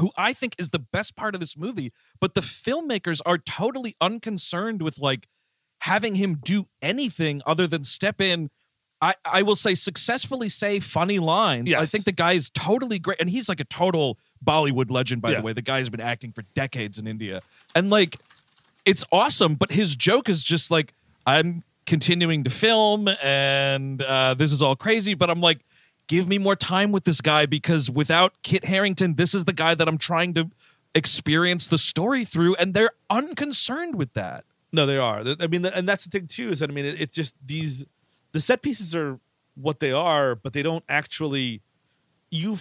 [0.00, 1.92] who I think is the best part of this movie.
[2.20, 5.26] But the filmmakers are totally unconcerned with like
[5.80, 8.50] having him do anything other than step in.
[9.02, 11.74] I, I will say successfully say funny lines.
[11.74, 13.20] I think the guy is totally great.
[13.20, 15.40] And he's like a total Bollywood legend, by Yeah.
[15.40, 15.52] the way.
[15.52, 17.42] The guy's been acting for decades in India.
[17.74, 18.16] And like,
[18.86, 20.94] it's awesome, but his joke is just like,
[21.26, 25.60] I'm continuing to film and uh, this is all crazy, but I'm like,
[26.08, 29.74] give me more time with this guy because without Kit Harington, this is the guy
[29.74, 30.50] that I'm trying to
[30.94, 34.44] experience the story through, and they're unconcerned with that.
[34.72, 35.22] No, they are.
[35.40, 36.50] I mean, and that's the thing too.
[36.50, 37.84] Is that I mean, it, it's just these
[38.32, 39.20] the set pieces are
[39.54, 41.62] what they are, but they don't actually.
[42.30, 42.58] You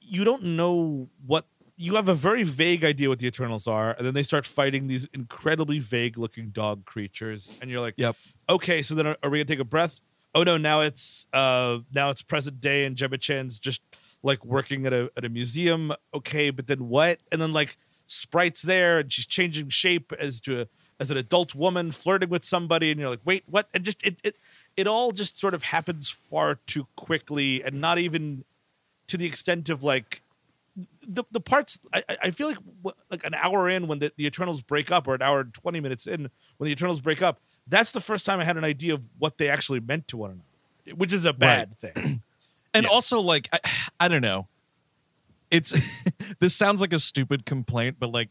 [0.00, 1.46] you don't know what
[1.80, 4.86] you have a very vague idea what the Eternals are, and then they start fighting
[4.86, 8.16] these incredibly vague looking dog creatures, and you're like, Yep.
[8.50, 10.00] okay, so then are, are we gonna take a breath?
[10.34, 13.82] Oh no, now it's uh now it's present day, and Gemma Chan's just
[14.22, 15.92] like working at a at a museum.
[16.12, 17.20] Okay, but then what?
[17.32, 20.66] And then like sprites there, and she's changing shape as to a,
[21.00, 23.68] as an adult woman flirting with somebody, and you're like, wait, what?
[23.72, 24.36] And just it it
[24.76, 28.44] it all just sort of happens far too quickly, and not even
[29.06, 30.22] to the extent of like
[31.06, 32.58] the the parts I, I- feel like
[33.10, 35.80] like an hour in when the, the Eternals break up or an hour and 20
[35.80, 38.94] minutes in when the Eternals break up that's the first time I had an idea
[38.94, 42.22] of what they actually meant to one another which is a bad thing
[42.74, 42.90] And Yeah.
[42.92, 43.58] also, like, I,
[43.98, 44.46] I don't know.
[45.50, 45.74] It's
[46.38, 48.30] this sounds like a stupid complaint, but like,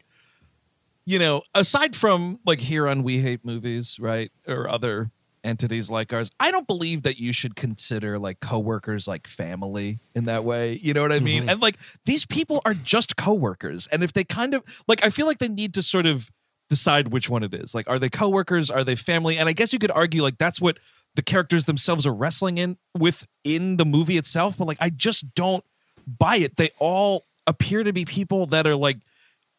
[1.06, 5.12] you know, aside from like here on We Hate Movies, right, or other
[5.44, 10.26] entities like ours, I don't believe that you should consider like coworkers like family in
[10.26, 10.80] that way.
[10.82, 11.42] You know what I mean?
[11.42, 11.50] Mm-hmm.
[11.50, 15.26] And like these people are just coworkers, and if they kind of like, I feel
[15.26, 16.30] like they need to sort of
[16.70, 17.74] decide which one it is.
[17.74, 18.70] Like, are they coworkers?
[18.70, 19.38] Are they family?
[19.38, 20.78] And I guess you could argue like that's what
[21.16, 24.58] the characters themselves are wrestling in with in the movie itself.
[24.58, 25.64] But like, I just don't
[26.08, 26.58] buy it.
[26.58, 28.98] They all appear to be people that are like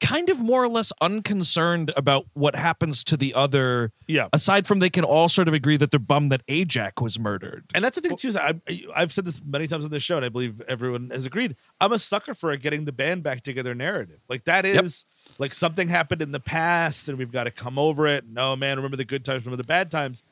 [0.01, 3.93] kind of more or less unconcerned about what happens to the other.
[4.07, 4.29] yeah.
[4.33, 7.65] Aside from they can all sort of agree that they're bummed that Ajax was murdered.
[7.75, 8.55] and that's the thing too I,
[8.97, 11.55] I've said this many times on this show and I believe everyone has agreed.
[11.81, 14.21] I'm a sucker for a getting the band back together narrative.
[14.29, 15.07] Like that is
[15.39, 18.25] like something happened in the past and we've got to come over it.
[18.29, 20.23] No man remember the good times remember the bad times.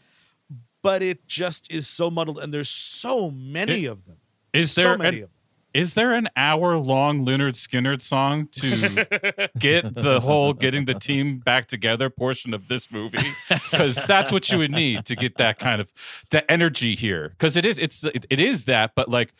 [0.82, 4.16] But it just is so muddled and there's so many It- of them.
[4.54, 5.37] Is so there many an- of them
[5.78, 11.38] Is there an hour long Lynyrd Skynyrd song to get the whole getting the team
[11.38, 13.18] back together portion of this movie?
[13.48, 15.92] Because that's what you would need to get that kind of
[16.30, 17.28] the energy here.
[17.28, 19.32] Because it is it's it, it is that, but like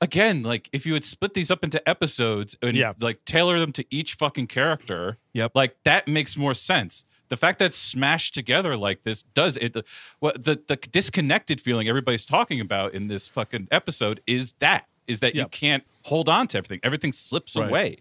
[0.00, 2.92] again, like if you had split these up into episodes and Yeah.
[3.00, 5.52] like tailor them to each fucking character, Yep.
[5.56, 7.04] like that makes more sense.
[7.30, 9.76] The fact that it's smashed together like this does it.
[10.20, 15.20] What the the disconnected feeling everybody's talking about in this fucking episode is that is
[15.20, 16.80] that you can't hold on to everything.
[16.82, 17.68] Everything slips Right.
[17.68, 17.96] away.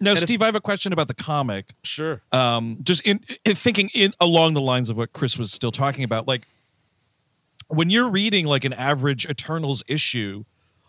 [0.00, 1.74] Now, if- Steve, I have a question about the comic.
[1.84, 5.70] sure um just in, in thinking in along the lines of what chris was still
[5.72, 6.42] talking about like
[7.68, 10.44] when you're reading like an average eternals issue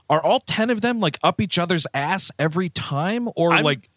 [0.10, 3.90] are all 10 of them like up each other's ass every time or I'm- like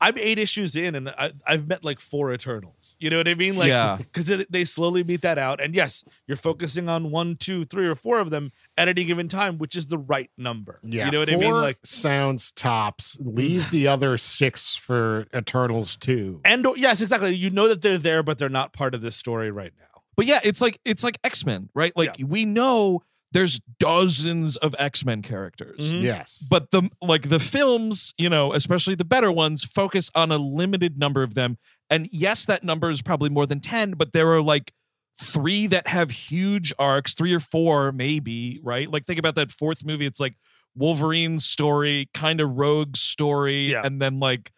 [0.00, 2.96] I'm eight issues in, and I, I've met like four Eternals.
[2.98, 3.56] You know what I mean?
[3.56, 3.98] Like, Yeah.
[3.98, 5.60] because they slowly meet that out.
[5.60, 9.28] And yes, you're focusing on one, two, three, or four of them at any given
[9.28, 10.80] time, which is the right number.
[10.82, 11.52] Yeah, you know what I mean?
[11.52, 13.18] Like, sounds tops.
[13.20, 16.40] Leave the other six for Eternals too.
[16.44, 17.34] and yes, exactly.
[17.34, 19.84] You know that they're there, but they're not part of this story right now.
[20.16, 23.00] but yeah it's like it's like x-men right like we know
[23.32, 25.92] there's dozens of x-men characters.
[25.92, 26.02] Mhm.
[26.02, 30.38] Yes, but the like the films you know especially the better ones focus on a
[30.38, 31.56] limited number of them.
[31.88, 34.72] And yes that number is probably more than 10 but there are like
[35.20, 38.90] three that have huge arcs three or four maybe right?
[38.90, 40.06] Like think about that fourth movie.
[40.06, 40.34] It's like
[40.76, 43.82] wolverine's story kind of rogue story Yeah.
[43.84, 44.52] and then like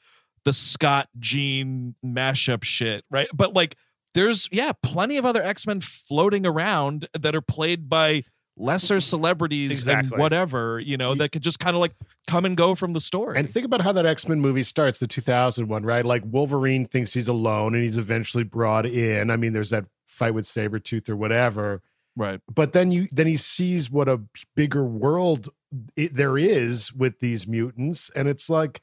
[0.45, 3.29] the scott Jean mashup shit right?
[3.35, 3.77] But like
[4.15, 8.23] there's yeah plenty of other x-men floating around that are played by
[8.57, 10.12] lesser celebrities Exactly.
[10.15, 11.95] and whatever you know that could just kind of like
[12.27, 14.99] come and go from the story And think about how that X Men movie starts,
[14.99, 16.05] the 2000 one, right?
[16.05, 19.31] Like Wolverine thinks he's alone and he's eventually brought in.
[19.31, 21.81] I mean, there's that fight with Sabretooth or whatever.
[22.17, 24.21] right But then you then he sees what a
[24.55, 25.49] bigger world
[25.97, 28.81] it, there is with these mutants, and it's like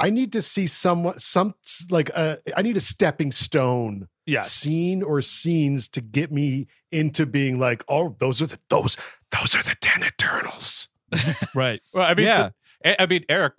[0.00, 1.54] I need to see someone some
[1.90, 4.50] like a I need a stepping stone Yes.
[4.52, 8.96] scene or scenes to get me into being like, oh, those are the those
[9.30, 10.88] those are the ten Eternals.
[11.54, 12.50] right Well, I mean, Yeah.
[12.84, 13.54] I I mean, Eric,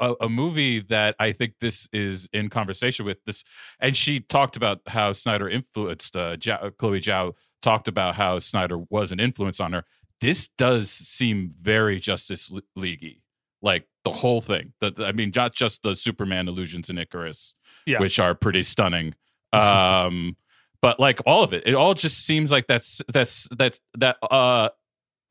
[0.00, 3.44] a, a movie that I think this is in conversation with this,
[3.80, 8.78] and she talked about how Snyder influenced uh, Zhao, Chloe Zhao talked about how Snyder
[8.88, 9.84] was an influence on her.
[10.22, 13.20] This does seem very Justice Leaguey
[13.60, 14.72] like the whole thing.
[14.80, 17.54] The, the- I mean, not just the Superman illusions in Ikaris,
[17.86, 18.00] Yeah.
[18.00, 19.14] which are pretty stunning.
[19.58, 20.36] Um,
[20.80, 24.70] but like all of it, it all just seems like that's that's that's that uh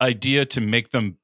[0.00, 1.18] idea to make them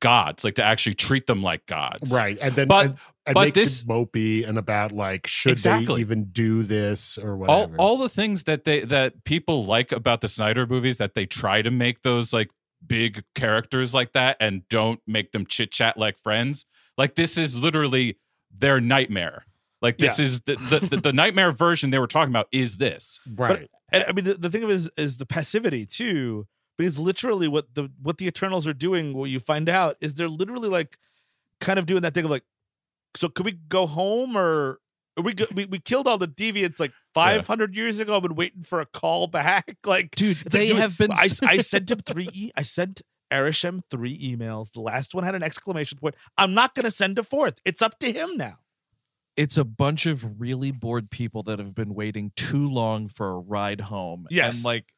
[0.00, 2.12] gods, like to actually treat them like gods.
[2.12, 5.96] right and then But- and, and but make this- mopey and about like should Exactly.
[5.96, 9.92] they even do this or all whatever all the things that they that people like
[9.92, 12.50] about the Snyder movies that they try to make those like
[12.84, 16.64] big characters like that and don't make them chit chat like friends.
[16.96, 18.18] Like this is literally
[18.56, 19.44] their nightmare.
[19.82, 23.18] Like this is the, the, the the nightmare version they were talking about is this.
[23.36, 26.98] right And I mean, the, the thing of it is, is the passivity too, because
[26.98, 30.68] literally what the what the Eternals are doing, what you find out is they're literally
[30.68, 30.98] like,
[31.60, 32.44] kind of doing that thing of like,
[33.14, 34.80] so could we go home or?
[35.20, 38.16] We, go, we we killed all the deviants like 500 years ago.
[38.16, 39.76] I've been waiting for a call back.
[39.84, 41.12] Like, Dude, it's like, they dude, have been.
[41.12, 42.28] I, I sent him three.
[42.32, 44.72] E- I sent Arishem three emails.
[44.72, 46.14] The last one had an exclamation point.
[46.38, 47.58] I'm not going to send a fourth.
[47.64, 48.58] It's up to him now.
[49.40, 53.38] It's a bunch of really bored people that have been waiting too long for a
[53.38, 54.26] ride home.
[54.28, 54.56] Yes.
[54.56, 54.92] And like,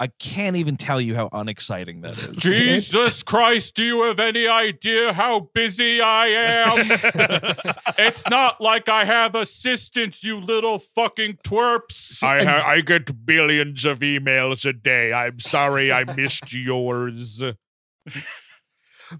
[0.00, 2.36] I can't even tell you how unexciting that is.
[2.38, 6.86] Jesus Christ, do you have any idea how busy I am?
[7.98, 12.22] it's not like I have assistants, you little fucking twerps.
[12.22, 15.12] I ha- I get billions of emails a day.
[15.12, 17.42] I'm sorry I missed yours.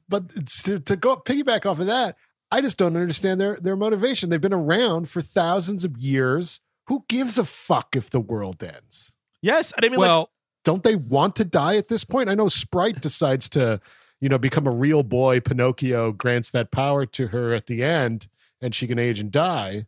[0.08, 0.30] but
[0.64, 2.16] to, to go piggyback off of that
[2.52, 4.30] i just don't understand their their motivation.
[4.30, 6.60] They've been around for thousands of years.
[6.86, 9.16] Who gives a fuck if the world ends?
[9.40, 10.30] Yes, and I mean, like, well,
[10.64, 12.28] don't they want to die at this point?
[12.28, 13.80] I know sprite decides to
[14.20, 15.40] you know become a real boy.
[15.40, 18.28] Pinocchio grants that power to her at the end
[18.62, 19.86] and she can age and die.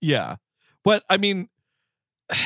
[0.00, 0.36] Yeah.
[0.84, 1.48] But I mean,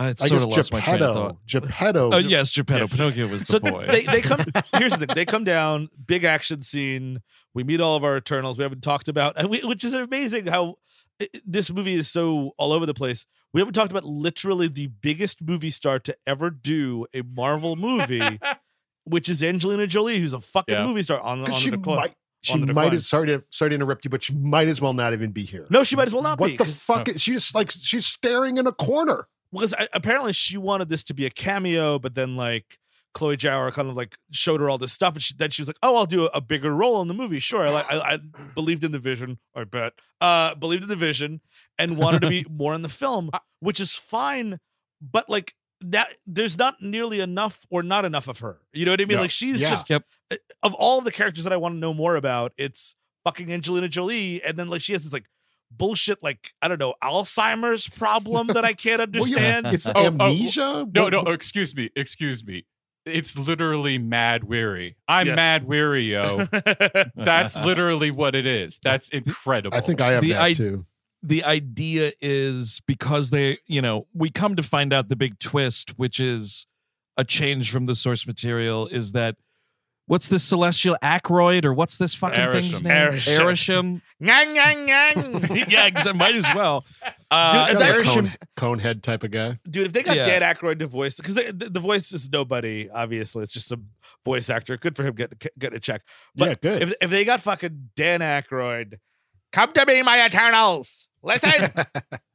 [0.00, 1.46] Uh, I i sort guess of lost my train of geppetto thought.
[1.46, 2.80] geppetto Oh yes, Geppetto.
[2.84, 2.96] Yes.
[2.96, 3.86] Pinocchio was the so boy.
[3.90, 4.40] they they come.
[4.76, 7.20] Here's the thing: they come down, big action scene.
[7.54, 8.56] We meet all of our Eternals.
[8.56, 10.76] We haven't talked about, and we, which is amazing how
[11.20, 13.26] i- this movie is so all over the place.
[13.52, 18.40] We haven't talked about literally the biggest movie star to ever do a Marvel movie,
[19.04, 20.86] which is Angelina Jolie, who's a fucking Yeah.
[20.86, 21.96] movie star on, on she the decline.
[21.98, 22.92] might she the might decline.
[22.92, 25.44] have sorry to sorry to interrupt you but she might as well not even be
[25.44, 26.56] here No, she might as well not what be.
[26.56, 27.10] the 'cause- fuck oh.
[27.10, 31.04] is she just like she's staring in a corner because I, apparently she wanted this
[31.04, 32.78] to be a cameo, but then like
[33.12, 35.68] Chloe Zhao kind of like showed her all this stuff, and she, then she was
[35.68, 37.96] like, "Oh, I'll do a, a bigger role in the movie." Sure, I, like- I,
[38.14, 38.18] I
[38.54, 39.38] believed in the vision.
[39.54, 41.40] I bet, uh, believed in the vision,
[41.78, 44.60] and wanted to be more in the film, which is fine.
[45.00, 48.58] But like that, there's not nearly enough or not enough of her.
[48.72, 49.16] You know what I mean?
[49.16, 49.22] Yeah.
[49.22, 49.70] Like she's Yeah.
[49.70, 50.04] just Yep.
[50.62, 54.42] of all the characters that I want to know more about, it's fucking Angelina Jolie,
[54.42, 55.24] and then like she has this like
[55.70, 59.66] bullshit like I don't know Alzheimer's problem that I can't Well, yeah, understand.
[59.74, 62.64] it's Oh, oh, oh amnesia No, no, excuse me, excuse me.
[63.06, 64.96] It's literally mad weary.
[65.08, 65.36] I'm Yes.
[65.36, 66.46] mad weary, yo.
[67.16, 68.78] That's literally what it is.
[68.82, 69.76] That's incredible.
[69.76, 70.84] I think I have The that I- too.
[71.22, 75.98] the idea is because they, you know, we come to find out the big twist,
[75.98, 76.66] which is
[77.16, 79.36] a change from the source material, is that
[80.10, 82.92] what's this celestial Aykroyd or what's this fucking thing's name?
[82.92, 83.38] Arishem.
[83.38, 84.00] Arishem.
[84.20, 85.70] Ngang, ngang, ngang.
[85.70, 86.84] yeah, 'cause I might as well.
[87.30, 89.58] Uh, Dude, He's got a Arishem- cone, cone head type of guy.
[89.70, 90.38] Dude, if they got Yeah.
[90.38, 93.80] Dan Aykroyd to voice, because the, the voice is nobody, obviously, it's just a
[94.24, 94.76] voice actor.
[94.76, 96.02] Good for him getting getting a check.
[96.34, 96.82] But yeah, good.
[96.82, 98.98] If if they got fucking Dan Aykroyd,
[99.52, 101.06] come to me, my Eternals.
[101.22, 101.70] Listen,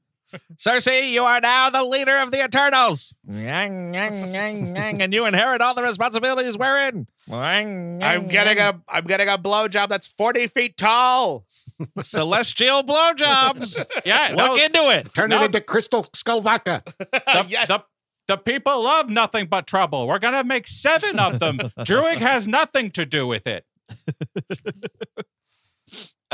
[0.58, 3.14] Sersi, you are now the leader of the Eternals.
[3.30, 7.08] and you inherit all the responsibilities wherein.
[7.32, 11.46] I'm getting a I'm getting a blowjob that's forty feet tall.
[12.02, 13.84] celestial blowjobs.
[14.06, 15.14] yeah, Look no, into it.
[15.14, 15.42] Turn No.
[15.42, 16.84] it into crystal skull vodka.
[17.00, 17.68] the, Yes.
[17.68, 17.82] the,
[18.28, 20.08] the people love nothing but trouble.
[20.08, 21.58] We're gonna make seven of them.
[21.80, 23.66] Druig has nothing to do with it.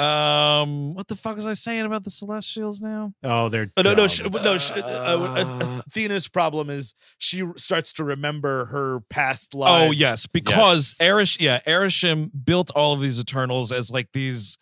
[0.02, 3.14] Um, what the fuck was I saying about the Celestials now?
[3.24, 4.10] Oh, they're Oh, no, no, dumb.
[4.10, 4.58] she, no.
[4.58, 9.90] She, uh, uh, Athena's problem is she starts to remember her past life.
[9.90, 14.58] Oh yes, because Erish, yeah, Arishem built all of these Eternals as like these,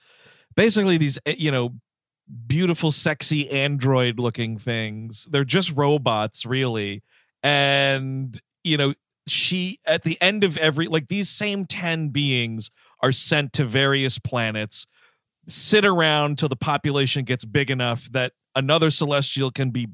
[0.56, 1.76] basically these eh, you know,
[2.48, 5.28] beautiful, sexy android-looking things.
[5.32, 7.02] They're just robots, really,
[7.44, 8.94] and you know,
[9.28, 12.72] she at the end of every like these same ten beings
[13.02, 14.86] are sent to various planets,
[15.52, 19.88] sit around till the population gets big enough that another celestial can be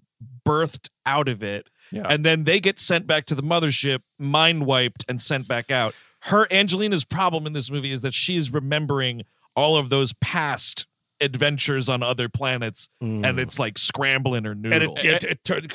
[0.48, 2.06] birthed out of it Yeah.
[2.10, 5.96] and then they get sent back to the mothership, mind wiped, and sent back out.
[6.24, 9.24] Her Angelina's problem in this movie is that she is remembering
[9.56, 10.86] all of those past
[11.22, 13.26] adventures on other planets, Mm.
[13.28, 14.96] and it's like scrambling her and noodle.
[14.98, 15.68] it, it, it, turn-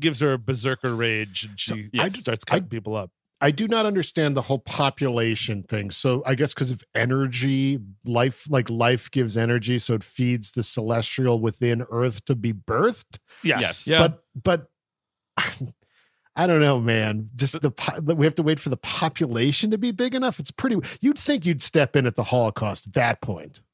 [0.00, 2.18] gives her a berserker rage, and she yes.
[2.20, 3.10] starts cutting people up.
[3.40, 5.90] I do not understand the whole population thing.
[5.90, 10.62] So I guess because of energy, life like life gives energy, so it feeds the
[10.62, 13.18] celestial within Earth to be birthed.
[13.42, 13.60] Yes.
[13.60, 13.86] Yes.
[13.86, 13.98] Yeah.
[13.98, 14.66] But but
[16.36, 17.28] I don't know, man.
[17.34, 20.38] Just the po- we have to wait for the population to be big enough.
[20.38, 20.76] It's pretty.
[21.00, 23.62] You'd think you'd step in at the Holocaust at that point.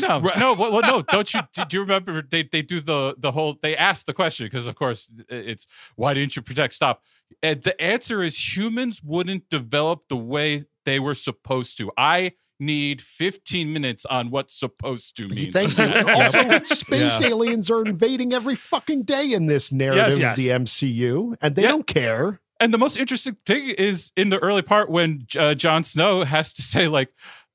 [0.00, 1.02] No, no, well, well, no.
[1.02, 1.40] Don't you?
[1.54, 3.56] Do you remember they they do the the whole?
[3.60, 6.74] They ask the question because of course it's why didn't you protect?
[6.74, 7.02] Stop.
[7.42, 11.90] And the answer is humans wouldn't develop the way they were supposed to.
[11.96, 15.52] I need 15 minutes on what supposed to means.
[15.52, 15.84] Thank you.
[15.84, 20.32] And also, space aliens are invading every fucking day in this narrative Yes.
[20.32, 21.68] of the MCU, and they Yeah.
[21.68, 22.40] don't care.
[22.60, 26.54] And the most interesting thing is in the early part when uh, Jon Snow has
[26.54, 27.08] to say like,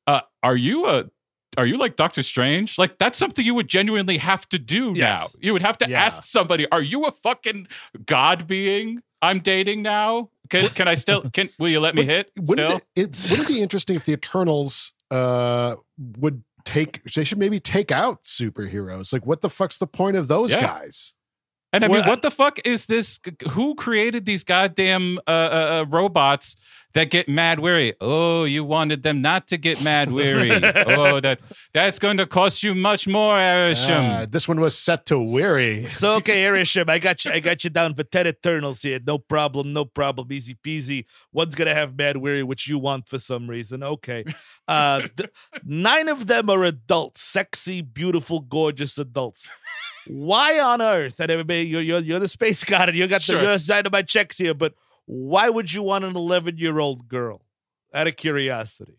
[0.07, 1.05] uh, "Are you a?"
[1.57, 2.77] Are you like Doctor Strange?
[2.77, 4.99] Like that's something you would genuinely have to do Yes.
[4.99, 5.27] now.
[5.41, 5.99] You would have to Yeah.
[6.03, 7.67] ask somebody, "Are you a fucking
[8.05, 10.29] god being I'm dating now?
[10.49, 13.49] Can can I still can will you let me hit Wouldn't still?" it, it wouldn't
[13.49, 15.75] it be interesting if the Eternals uh
[16.17, 19.11] would take they should maybe take out superheroes.
[19.13, 20.61] Like what the fuck's the point of those Yeah.
[20.61, 21.13] guys?
[21.71, 23.19] And I mean, Well, what the fuck is this?
[23.51, 26.55] Who created these goddamn uh, uh, uh, robots
[26.95, 27.93] that get mad weary?
[28.01, 30.49] Oh, you wanted them not to get mad weary.
[30.51, 34.21] oh, that that's going to cost you much more, Arishem.
[34.21, 35.85] Uh, this one was set to weary.
[35.85, 37.31] So okay, Arishem, I got you.
[37.31, 38.99] I got you down for ten Eternals here.
[39.05, 40.27] No problem, no problem.
[40.31, 41.05] Easy peasy.
[41.31, 43.83] One's gonna have Mad Weary, which you want for some reason.
[43.83, 44.23] Okay,
[44.67, 45.29] uh, th-
[45.63, 49.47] nine of them are adults, sexy, beautiful, gorgeous adults.
[50.09, 51.19] Why on earth?
[51.19, 53.37] And everybody, you're you're, you're the space god, and you got Sure.
[53.39, 54.53] the your side of my checks here.
[54.53, 54.73] But
[55.05, 57.41] why would you want an eleven year old girl?
[57.93, 58.97] Out of curiosity.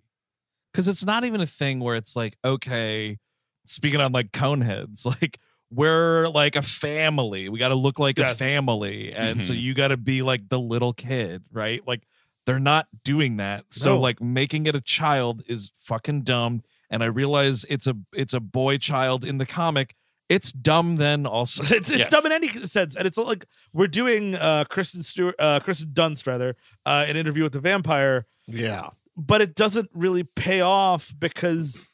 [0.72, 3.18] because it's not even a thing where it's like okay
[3.66, 5.38] speaking on like coneheads like
[5.70, 9.60] we're like a family we got to look like a family and so Mhm.
[9.60, 12.02] you got to be like the little kid right like
[12.46, 14.00] they're not doing that so No.
[14.00, 18.40] like making it a child is fucking dumb and i realize it's a it's a
[18.40, 19.94] boy child in the comic
[20.30, 22.08] it's dumb then also It's it's Yes.
[22.08, 26.26] dumb in any sense, and it's like we're doing uh, Kristen Stewart, uh, Kristen Dunst
[26.26, 26.56] rather,
[26.86, 28.90] uh, an interview with the vampire, Yeah.
[29.16, 31.86] but it doesn't really pay off because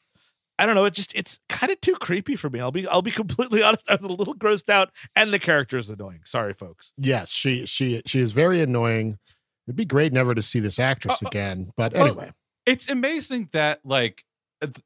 [0.59, 0.85] I don't know.
[0.85, 2.59] It just it's kind of too creepy for me.
[2.59, 3.89] I'll be I'll be completely honest.
[3.91, 6.21] I was a little grossed out, and the character is annoying.
[6.25, 6.93] Sorry, folks.
[6.97, 9.17] Yes, she she she is very annoying.
[9.67, 11.71] It'd be great never to see this actress Uh, uh, again.
[11.77, 12.31] But well, anyway,
[12.65, 14.23] it's amazing that like th-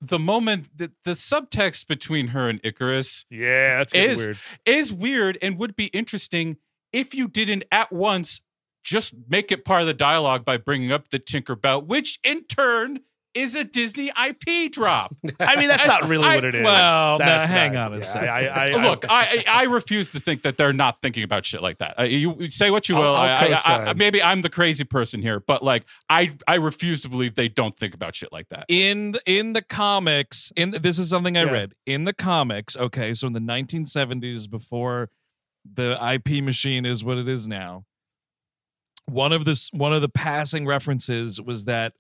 [0.01, 4.37] the moment the, the subtext between her and Ikaris Yeah, that's Is- weird.
[4.65, 6.57] is weird and would be interesting
[6.91, 8.41] if you didn't at once
[8.83, 12.43] just make it part of the dialogue by bringing up the Tinker Bell, which in
[12.45, 12.99] turn
[13.33, 15.15] is a Disney IP drop.
[15.39, 16.63] I mean, that's not really I- what it is.
[16.65, 18.29] well, now, That's hang not- on a yeah, second.
[18.29, 21.77] I, I, Look, I, I refuse to think that they're not thinking about shit like
[21.77, 21.97] that.
[21.99, 25.63] Uh, you, you say what you I'll- I'll maybe I'm the crazy person here, but
[25.63, 28.65] like I I refuse to believe they don't think about shit like that.
[28.67, 31.51] in in the comics in this is something i Yeah.
[31.51, 35.09] read in the comics okay so in the 1970s before
[35.73, 37.85] the ip machine is what it is now
[39.07, 41.93] one of this one of the passing references was that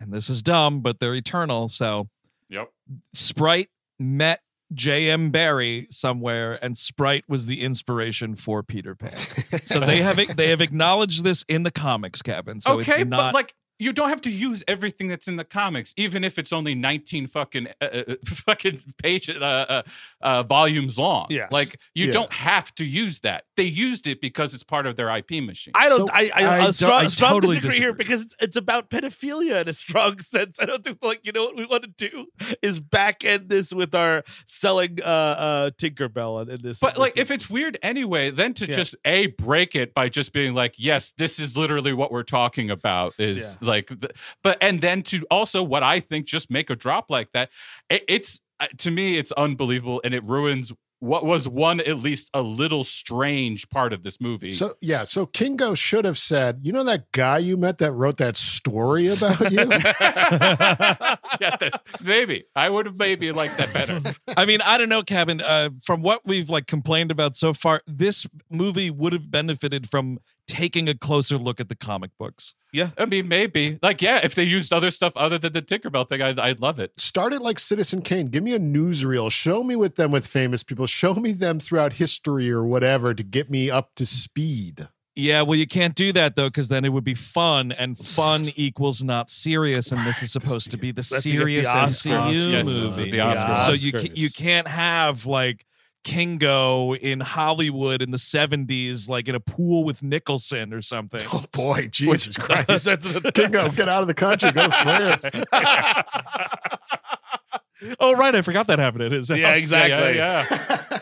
[0.00, 2.08] and this is dumb but they're eternal so
[2.48, 2.68] Yep.
[3.12, 3.68] sprite
[3.98, 4.40] met
[4.72, 9.16] j.m barrie somewhere and sprite was the inspiration for peter pan
[9.64, 13.32] so they have they have acknowledged this in the comics kevin so okay, it's not
[13.32, 16.52] but like you don't have to use everything that's in the comics, even if it's
[16.52, 19.82] only 19 fucking uh, uh, fucking page uh, uh,
[20.22, 21.26] uh, volumes long.
[21.30, 21.52] Yes.
[21.52, 22.12] like you Yeah.
[22.12, 23.44] don't have to use that.
[23.56, 25.72] They used it because it's part of their IP machine.
[25.74, 26.08] I don't.
[26.08, 28.56] So, I I, I I, don't- strong, I strong totally disagree here because it's it's
[28.56, 30.58] about pedophilia in a strong sense.
[30.60, 32.26] I don't think like you know what we want to do
[32.62, 36.78] is back end this with our selling uh uh Tinkerbell in- in this.
[36.80, 38.76] But in like, this if it's weird anyway, then to Yeah.
[38.76, 42.70] just a break it by just being like, "Yes, this is literally what we're talking
[42.70, 44.10] about," is like, the,
[44.42, 47.50] but and then to also what I think just make a drop like that,
[47.90, 52.30] it, it's uh, to me it's unbelievable and it ruins what was one at least
[52.32, 54.50] a little strange part of this movie.
[54.50, 58.16] so yeah, so Kingo should have said, you know that guy you met that wrote
[58.16, 59.58] that story about you?
[59.70, 64.00] yeah, that's, maybe I would have maybe liked that better.
[64.36, 65.40] I mean, I don't know, Kevin.
[65.40, 70.18] Uh, from what we've like complained about so far, this movie would have benefited from
[70.46, 72.54] taking a closer look at the comic books.
[72.72, 72.90] Yeah.
[72.98, 76.20] I mean, maybe like yeah, if they used other stuff other than the Tinkerbell thing,
[76.22, 76.92] I'd, I'd love it.
[76.98, 78.26] Start it like Citizen Kane.
[78.28, 79.30] Give me a newsreel.
[79.30, 80.86] Show me with them with famous people.
[80.86, 84.88] Show me them throughout history or whatever to get me up to speed.
[85.18, 88.48] Yeah, well, you can't do that though, because then it would be fun, and fun
[88.56, 92.06] equals not serious, and this is supposed to be the Let's get the serious Oscars.
[92.06, 93.10] MCU Yes, movie.
[93.10, 93.64] the Oscars.
[93.64, 95.64] So you you can't have like
[96.06, 101.20] Kingo in Hollywood in the 70s, like in a pool with Nicholson or something.
[101.32, 102.68] Oh boy, Jesus Christ!
[103.34, 105.28] Kingo, get out of the country, go to France.
[107.98, 108.36] oh, right.
[108.36, 110.16] I forgot that happened at his Yeah, exactly.
[110.16, 111.00] Yeah, yeah.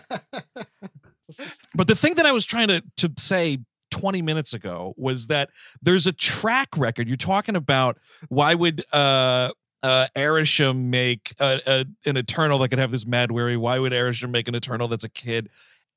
[1.75, 3.59] But the thing that I was trying to to say
[3.91, 5.51] 20 minutes ago was that
[5.83, 7.09] there's a track record.
[7.09, 7.99] You're talking about
[8.29, 9.51] why would uh
[9.85, 13.57] uh Arishem make a, a, an Eternal that could have this Mad Weary?
[13.57, 15.49] Why would Arishem make an Eternal that's a kid?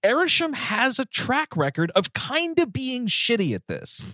[0.06, 4.06] Arishem has a track record of kind of being shitty at this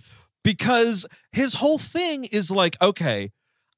[0.42, 3.32] because his whole thing is like, okay,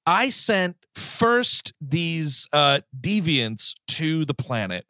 [0.06, 4.84] I sent first these uh deviants to the planet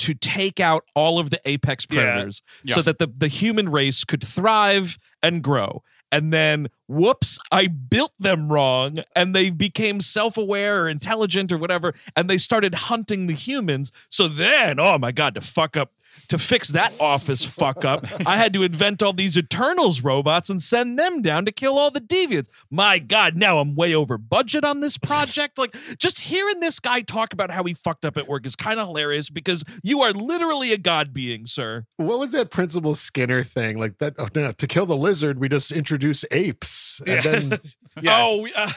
[0.00, 2.02] to take out all of the apex Yeah.
[2.02, 2.74] predators Yeah.
[2.76, 5.82] so that the, the human race could thrive and grow.
[6.10, 11.58] And then, whoops, I built them wrong and they became self aware or intelligent or
[11.58, 11.94] whatever.
[12.16, 13.92] And they started hunting the humans.
[14.10, 15.92] So then, oh my God, to fuck up,
[16.28, 20.62] to fix that office fuck up, I had to invent all these Eternals robots and
[20.62, 22.48] send them down to kill all the deviants.
[22.70, 25.58] My God, now I'm way over budget on this project.
[25.58, 28.80] Like, just hearing this guy talk about how he fucked up at work is kind
[28.80, 31.84] of hilarious because you are literally a god being, sir.
[31.96, 33.76] What was that Principal Skinner thing?
[33.78, 34.14] Like that?
[34.18, 37.60] Oh, no, to kill the lizard, we just introduce apes, and then
[38.00, 38.14] Yes.
[38.16, 38.70] Oh, uh,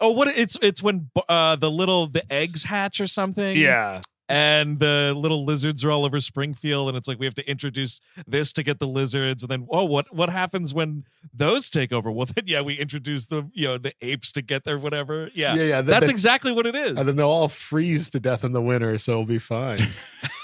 [0.00, 3.56] oh, what it's it's when uh the little the eggs hatch or something.
[3.56, 4.02] yeah.
[4.30, 8.00] And the little lizards are all over Springfield, and it's like we have to introduce
[8.26, 11.04] this to get the lizards, and then oh, what what happens when
[11.34, 12.10] those take over?
[12.20, 15.30] Well, then yeah, we introduce the you know the apes to get there, whatever.
[15.34, 16.96] Yeah, yeah, yeah, that's then- exactly what it is.
[16.96, 19.88] and then they'll all freeze to death in the winter, so it'll be fine.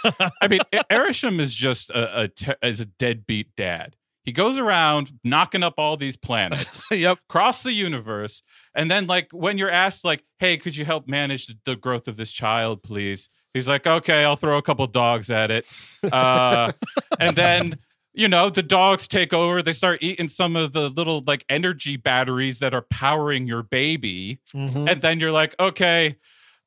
[0.41, 3.97] I mean, A- Arishem is just a, a te- is a deadbeat dad.
[4.23, 7.19] He goes around knocking up all these planets, yep.
[7.29, 8.43] across the universe,
[8.75, 12.09] and then like when you're asked, like, "Hey, could you help manage the, the growth
[12.09, 15.67] of this child, please?" He's like, "Okay, I'll throw a couple dogs at it,"
[16.13, 16.71] uh,
[17.21, 17.79] and then.
[18.19, 19.61] You know, the dogs take over.
[19.61, 24.39] They start eating some of the little like energy batteries that are powering your baby
[24.55, 24.91] Mhm.
[24.91, 26.17] and then you're like, okay,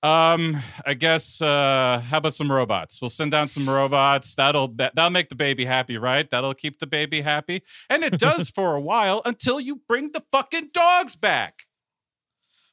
[0.04, 3.02] um, I guess uh, how about some robots?
[3.02, 4.36] We'll send down some robots.
[4.36, 6.30] That'll that, that'll make the baby happy, right?
[6.30, 10.22] That'll keep the baby happy, and it does for a while until you bring the
[10.32, 11.64] fucking dogs back.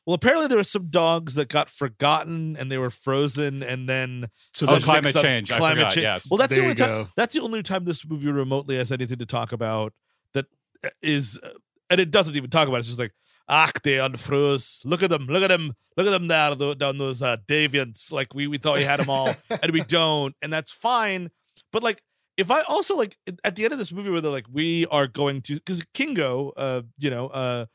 [0.06, 4.28] Well, apparently there were some dogs that got forgotten and they were frozen, and then
[4.52, 5.50] So Oh, climate some change.
[5.50, 6.28] I forgot, yes.
[6.30, 7.12] Well, that's There the only time.
[7.16, 9.92] That's the only time this movie remotely has anything to talk about.
[10.32, 10.46] That
[10.84, 11.50] uh, is, uh,
[11.90, 12.76] and it doesn't even talk about.
[12.76, 12.80] it.
[12.80, 13.14] It's just like,
[13.48, 14.84] ah, they unfroze.
[14.84, 15.26] Look at them.
[15.26, 15.72] Look at them.
[15.96, 18.12] Look at them down tho- down those uh, deviants.
[18.12, 21.30] Like we we thought we had them all, and we don't, and that's fine.
[21.72, 22.00] But like,
[22.36, 25.08] if I also like at the end of this movie where they're like, we are
[25.08, 27.66] going to because Kingo, uh, you know, uh,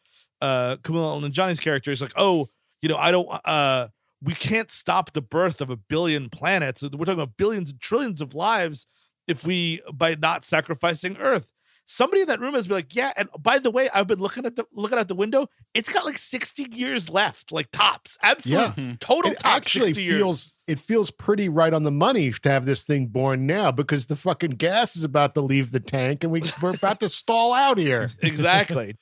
[0.41, 2.47] uh, Kumail Nanjiani's character is like, oh,
[2.81, 3.87] you know, I don't, uh,
[4.21, 6.81] we can't stop the birth of a billion planets.
[6.83, 8.85] We're talking about billions and trillions of lives
[9.27, 11.51] if we by not sacrificing Earth.
[11.87, 13.11] Somebody in that room has been like, yeah.
[13.17, 15.47] And by the way, I've been looking at the looking out the window.
[15.73, 18.17] It's got like sixty years left, like tops.
[18.21, 18.93] Absolute Yeah.
[18.99, 19.55] total it tops.
[19.57, 20.17] actually 60 years.
[20.17, 24.05] feels it feels pretty right on the money to have this thing born now because
[24.05, 27.53] the fucking gas is about to leave the tank and we we're about to stall
[27.53, 28.09] out here.
[28.21, 28.95] exactly.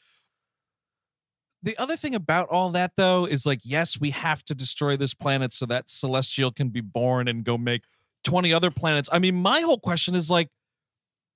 [1.61, 5.13] The other thing about all that though is like yes we have to destroy this
[5.13, 7.83] planet so that celestial can be born and go make
[8.25, 10.49] 20 other planets i mean my whole question is like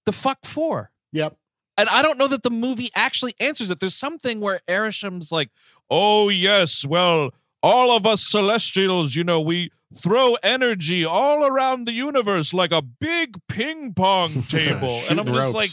[0.05, 1.35] the fuck for Yep.
[1.77, 5.49] and i don't know that the movie actually answers it there's something where Arishem's like
[5.89, 11.93] oh yes well all of us celestials you know we throw energy all around the
[11.93, 15.55] universe like a big ping pong table and i'm just ropes.
[15.55, 15.71] like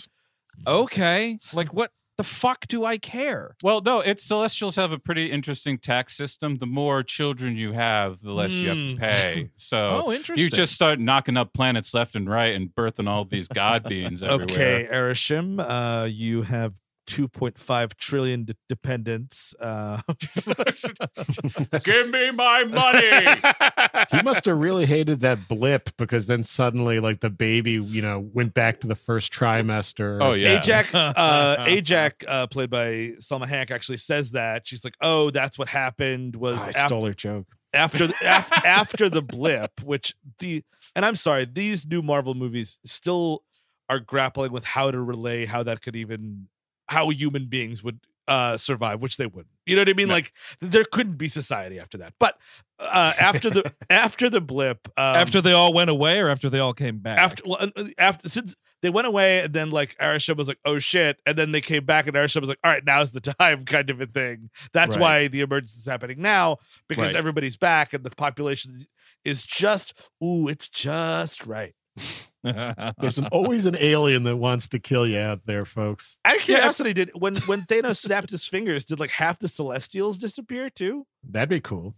[0.67, 1.91] okay like what
[2.21, 6.59] the fuck do i care Well, no, it's Celestials have a pretty interesting tax system.
[6.59, 8.95] The more children you have, the less you have Mm.
[8.95, 9.51] to pay.
[9.57, 13.25] So oh interesting you just start knocking up planets left and right and birthing all
[13.25, 14.45] these god beings everywhere.
[14.79, 16.75] Okay, Arishem, uh, you have
[17.11, 19.53] 2.5 trillion de- dependents.
[19.61, 20.01] Uh,
[21.85, 24.07] Give me my money.
[24.11, 28.21] He must have really hated that blip because then suddenly like the baby, you know,
[28.33, 30.19] went back to the first trimester.
[30.23, 30.61] Oh, yeah.
[30.61, 35.59] Ajak, uh, Ajak, uh, played by Salma Hayek, actually says that she's like, "Oh, that's
[35.59, 37.47] what happened was I after stole her joke.
[37.75, 40.63] after the, af- after the blip." Which the
[40.95, 43.43] and I'm sorry, these new Marvel movies still
[43.89, 46.47] are grappling with how to relay how that could even
[46.91, 50.15] how human beings would uh survive which they wouldn't you know what i mean No.
[50.15, 52.39] like there couldn't be society after that but
[52.79, 56.59] uh after the after the blip um, after they all went away or after they
[56.61, 59.97] all came back after well, uh, uh, after since they went away and then like
[59.99, 62.71] Arishem was like oh shit and then they came back and Arishem was like all
[62.71, 65.01] right now's the time kind of a thing that's Right.
[65.03, 67.17] why the emergence is happening now because Right.
[67.17, 68.87] everybody's back and the population
[69.25, 71.75] is just ooh it's just right
[72.43, 76.19] There's an, always an alien that wants to kill you out there, folks.
[76.25, 80.19] Out of curiosity, did when when Thanos snapped his fingers, did like half the Celestials
[80.19, 81.07] disappear too?
[81.23, 81.95] That'd be cool.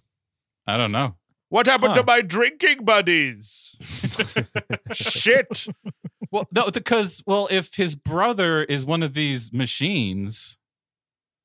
[0.66, 1.14] I don't know.
[1.49, 1.99] What happened Huh.
[2.01, 3.76] to my drinking buddies?
[4.93, 5.66] Shit.
[6.30, 10.57] Well, no, because well, if his brother is one of these machines,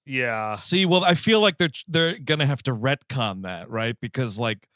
[0.06, 0.52] Yeah.
[0.52, 3.98] See, well, I feel like they're they're gonna have to retcon that, right?
[4.02, 4.68] Because like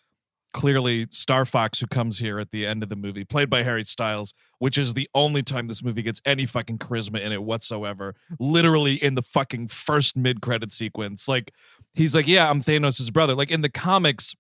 [0.54, 3.84] clearly Star Fox, who comes here at the end of the movie, played by Harry
[3.84, 8.16] Styles, which is the only time this movie gets any fucking charisma in it whatsoever.
[8.40, 11.54] Literally in the fucking first mid credit sequence, like
[11.94, 14.36] he's like, "Yeah, I'm Thanos' brother." Like in the comics.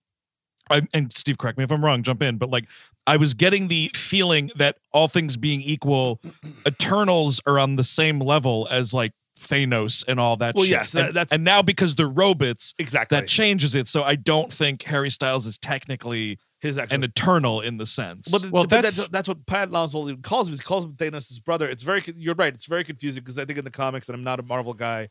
[0.70, 2.01] I, and Steve, correct me if I'm wrong.
[2.01, 2.66] Jump in, but like,
[3.05, 6.22] I was getting the feeling that all things being equal,
[6.66, 10.55] Eternals are on the same level as like Thanos and all that.
[10.55, 10.71] Well, shit.
[10.71, 13.19] yes, that- and, that's- and now because they're robots, Exactly.
[13.19, 13.87] that changes it.
[13.87, 18.27] So I don't think Harry Styles is technically His actual an Eternal in the sense.
[18.29, 20.55] But, Well, but that's- that's, that's what Pat Oswalt calls him.
[20.55, 21.67] He calls him Thanos' brother.
[21.67, 22.53] It's very, you're right.
[22.53, 25.09] It's very confusing because I think in the comics, and I'm not a Marvel guy,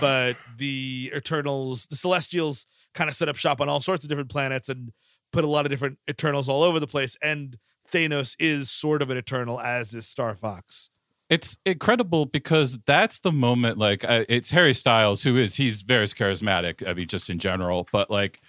[0.00, 4.30] but the Eternals, the Celestials kind of set up shop on all sorts of different
[4.30, 4.90] planets and
[5.32, 7.16] put a lot of different Eternals all over the place.
[7.22, 7.58] And
[7.92, 10.88] Thanos is sort of an Eternal, as is Star Fox.
[11.28, 13.78] It's incredible because that's the moment.
[13.78, 16.86] Like, uh, it's Harry Styles who is he's very charismatic.
[16.86, 18.40] I mean, just in general, but like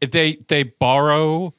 [0.00, 1.52] they they borrow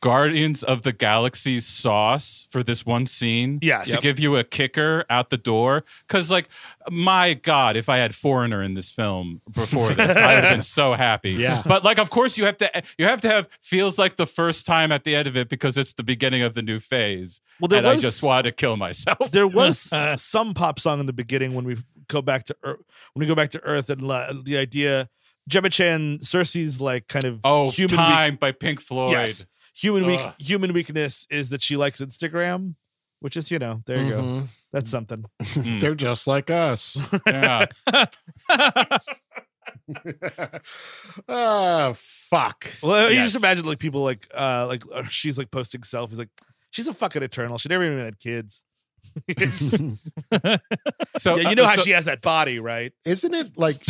[0.00, 3.58] Guardians of the Galaxy sauce for this one scene.
[3.60, 3.86] Yes.
[3.88, 4.02] to Yep.
[4.02, 5.84] give you a kicker out the door.
[6.08, 6.48] Because, like,
[6.90, 10.62] my God, if I had Foreigner in this film before this, I would have been
[10.62, 11.32] so happy.
[11.42, 11.62] Yeah.
[11.66, 14.64] But like, of course, you have to you have to have feels like the first
[14.66, 17.40] time at the end of it because it's the beginning of the new phase.
[17.60, 19.30] Well, there and I just wanted to kill myself.
[19.30, 21.76] There was uh, some pop song in the beginning when we
[22.08, 22.80] go back to Earth,
[23.14, 25.08] when we go back to Earth, and la- the idea,
[25.48, 29.12] Gemma Chan, Sersi's like kind of Oh, human weak- time by Pink Floyd.
[29.12, 29.46] Yes.
[29.74, 30.34] Human weak Ugh.
[30.38, 32.74] human weakness is that she likes Instagram,
[33.20, 34.22] which is, you know, there you go.
[34.22, 34.48] Mhm.
[34.72, 35.24] That's something.
[35.42, 35.80] Mm.
[35.80, 36.96] They're just like us.
[37.26, 37.66] Yeah.
[41.28, 42.66] oh fuck.
[42.82, 46.30] Well, you just imagine like people like uh like uh, she's like posting selfies like
[46.70, 47.58] she's a fucking eternal.
[47.58, 48.62] She never even had kids.
[51.16, 52.92] So yeah, uh, you know how so- she has that body, right?
[53.04, 53.84] Isn't it like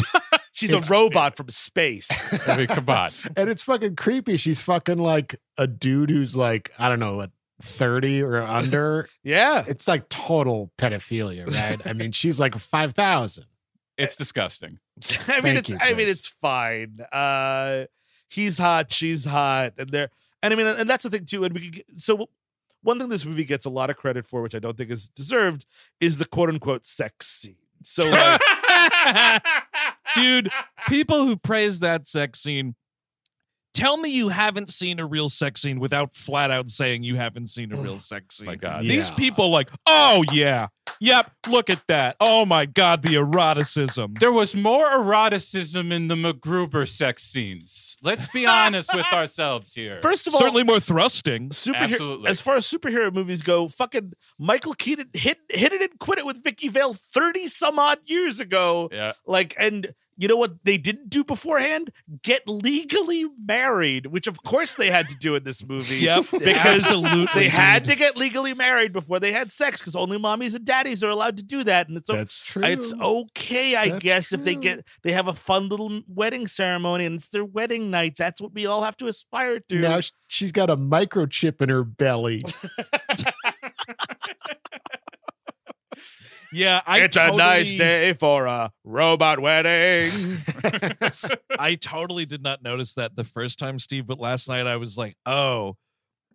[0.53, 2.09] She's It's- a robot from space.
[2.49, 3.11] I mean, come on.
[3.37, 4.37] and it's fucking creepy.
[4.37, 7.31] She's fucking like a dude who's like, I don't know, what,
[7.63, 9.09] 30 or under.
[9.25, 9.65] yeah.
[9.67, 11.81] it's like total pedophilia, right?
[11.87, 13.47] I mean, she's like 5,000.
[13.99, 14.79] It's disgusting.
[15.29, 16.99] I mean Thank it's you, I mean it's fine.
[17.13, 17.85] Uh
[18.29, 20.09] he's hot, she's hot, and they're
[20.43, 21.45] and I mean and that's the thing too.
[21.45, 22.29] And we could so
[22.83, 25.09] one thing this movie gets a lot of credit for, which I don't think is
[25.11, 25.67] deserved,
[26.01, 27.57] is the quote unquote sex scene.
[27.83, 28.41] So like
[30.15, 30.51] dude,
[30.89, 32.75] people who praise that sex scene,
[33.75, 37.47] tell me you haven't seen a real sex scene without flat out saying you haven't
[37.49, 38.47] seen a real sex scene.
[38.47, 38.83] My God.
[38.85, 39.15] These Yeah.
[39.17, 40.69] people like, oh yeah,
[41.03, 42.17] yep, look at that.
[42.21, 44.15] Oh my god, the eroticism.
[44.21, 47.97] There was more eroticism in the MacGruber sex scenes.
[48.03, 50.01] Let's be honest with ourselves here.
[50.01, 51.51] first of all Certainly more thrusting.
[51.51, 52.31] superhero Absolutely.
[52.31, 56.27] as far as superhero movies go, fucking Michael Keaton hit hit it and quit it
[56.27, 58.89] with Vicki Vale 30 some odd years ago.
[58.93, 59.13] yeah.
[59.27, 61.91] Like, and you know what they didn't do beforehand?
[62.23, 65.97] Get legally married, which of course they had to do in this movie.
[66.05, 67.27] Yep, Because absolutely.
[67.35, 71.03] they had to get legally married before they had sex because only mommies and daddies
[71.03, 71.89] are allowed to do that.
[71.89, 72.63] And it's o- That's true.
[72.65, 77.07] it's okay, I That's guess, if they get they have a fun little wedding ceremony
[77.07, 78.15] and it's their wedding night.
[78.17, 79.79] That's what we all have to aspire to.
[79.79, 82.43] Now she's got a microchip in her belly.
[86.53, 90.11] Yeah, I it's a nice day for a robot wedding.
[91.59, 94.97] I totally did not notice that the first time, Steve, but last night I was
[94.99, 95.77] like, oh,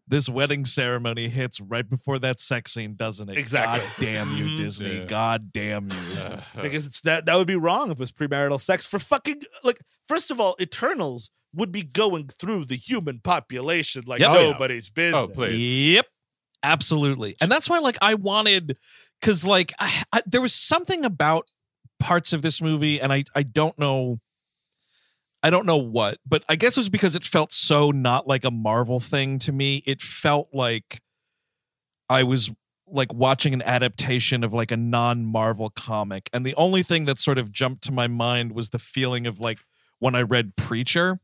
[0.08, 3.38] this wedding ceremony hits right before that sex scene, doesn't it?
[3.38, 3.82] Exactly.
[3.82, 4.58] God damn you, Mhm.
[4.58, 4.98] Disney.
[5.00, 5.06] Yeah.
[5.06, 5.98] God damn you.
[6.18, 9.42] Uh, because it's that that would be wrong if it was premarital sex for fucking
[9.64, 14.30] like first of all eternals would be going through the human population like Yep.
[14.32, 14.52] Oh, yeah.
[14.52, 15.94] nobody's business Oh, please.
[15.94, 16.06] Yep.
[16.64, 17.36] Absolutely.
[17.40, 18.78] And that's why, like, I wanted,
[19.20, 21.48] because, like, I, I, there was something about
[22.00, 24.20] parts of this movie, and I, I don't know.
[25.44, 28.44] I don't know what, but I guess it was because it felt so not like
[28.44, 29.84] a Marvel thing to me.
[29.86, 31.00] It felt like
[32.10, 32.52] I was
[32.88, 36.30] like watching an adaptation of like a non-Marvel comic.
[36.34, 39.40] And the only thing that sort of jumped to my mind was the feeling of
[39.40, 39.60] like
[40.00, 41.20] when I read Preacher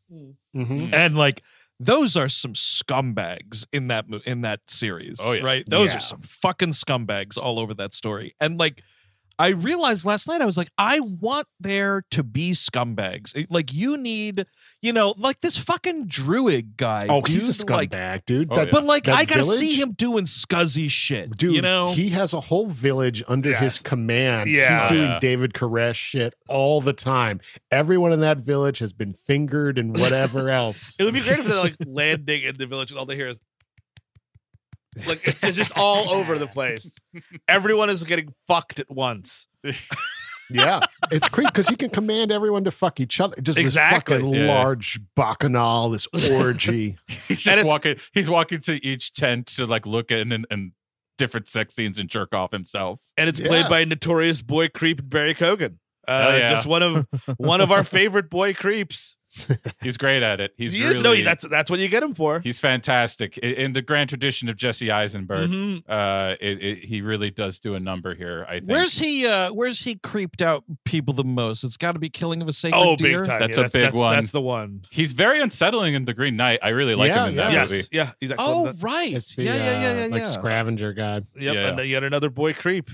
[0.56, 0.94] Mhm.
[0.94, 1.42] and like
[1.80, 5.44] those are some scumbags in that mo- in that series Oh, yeah.
[5.44, 5.98] right those Yeah.
[5.98, 8.84] are some fucking scumbags all over that story and like
[9.40, 13.34] I realized last night I was like, I want there to be scumbags.
[13.50, 14.46] Like you need,
[14.82, 17.08] you know, like this fucking druig guy.
[17.10, 18.48] Oh, he's a dude, like- scumbag, dude.
[18.52, 22.10] Oh, That- But like, I gotta see him doing scuzzy shit, Dude, You know, he
[22.10, 23.60] has a whole village under Yes.
[23.62, 24.50] his command.
[24.50, 24.82] Yeah.
[24.84, 25.20] He's doing Yeah.
[25.20, 27.42] David Koresh shit all the time.
[27.72, 30.96] Everyone in that village has been fingered and whatever else.
[31.00, 33.28] It would be great if they're like landing in the village and all they hear
[33.28, 33.40] is
[35.08, 36.92] like it's, it's just all over the place.
[37.48, 39.48] Everyone is getting fucked at once.
[40.50, 40.82] yeah.
[41.12, 43.36] It's creepy because he can command everyone to fuck each other.
[43.42, 44.18] Just Exactly.
[44.18, 44.54] this fucking Yeah.
[44.54, 46.98] large bacchanal, this orgy.
[47.28, 47.96] He's just it's- walking.
[48.14, 50.72] He's walking to each tent to like look in and, and
[51.18, 53.00] different sex scenes and jerk off himself.
[53.18, 53.48] And it's Yeah.
[53.48, 55.78] played by notorious boy creep Barry Keoghan.
[56.08, 56.48] Uh, Oh, yeah.
[56.48, 59.16] just one of one of our favorite boy creeps.
[59.82, 60.54] He's great at it.
[60.58, 62.40] He's he really is no, that's that's what you get him for.
[62.40, 65.50] he's fantastic I- in the grand tradition of Jesse Eisenberg.
[65.50, 65.84] Mhm.
[65.88, 68.46] Uh, it, it, he really does do a number here.
[68.48, 68.70] I think.
[68.70, 69.26] where's he?
[69.28, 71.64] uh Where's he creeped out people the most?
[71.64, 73.20] It's got to be killing of a sacred Oh, deer.
[73.20, 73.40] big time!
[73.40, 74.16] That's yeah, a big that's, one.
[74.16, 74.86] That's the one.
[74.92, 76.60] He's very unsettling in The Green Knight.
[76.62, 77.48] I really like Yeah, him in yeah.
[77.48, 77.84] that yes, movie.
[77.92, 78.78] yeah, he's excellent.
[78.82, 79.14] Oh, right.
[79.36, 81.16] The, yeah, yeah, yeah, yeah, uh, like scavenger guy.
[81.16, 81.70] Yep, Yeah.
[81.70, 82.90] and yet another boy creep.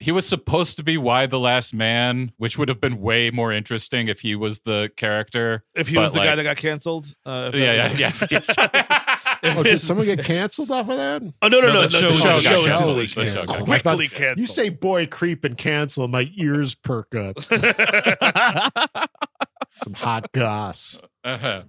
[0.00, 3.52] He was supposed to be Why the Last Man, which would have been way more
[3.52, 5.64] interesting if he was the character.
[5.74, 7.12] If he But, was the guy that got canceled.
[7.26, 8.26] Uh, if Yeah, yeah, yeah.
[8.30, 8.54] yes.
[9.56, 11.22] Oh, did someone get canceled off of that?
[11.42, 11.82] Oh no, no, No, no!
[11.82, 12.78] no, show the show, got show is canceled.
[12.78, 13.56] totally The show got canceled.
[13.56, 13.66] canceled.
[13.82, 14.48] Quickly You canceled.
[14.48, 17.42] say boy creep and cancel, my ears perk up.
[19.82, 21.00] Some hot goss.
[21.24, 21.62] Uh-huh.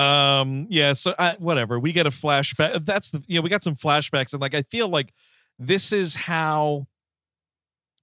[0.00, 1.78] Um, yeah, so I, whatever.
[1.80, 2.84] We get a flashback.
[2.84, 5.12] That's the yeah, we got some flashbacks, and like I feel like
[5.58, 6.86] this is how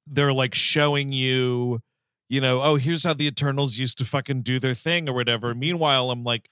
[0.08, 1.82] they're like showing you,
[2.30, 5.51] you know, oh, here's how the Eternals used to fucking do their thing or whatever.
[5.51, 5.60] Mm-hmm.
[5.60, 6.49] Meanwhile, I'm like,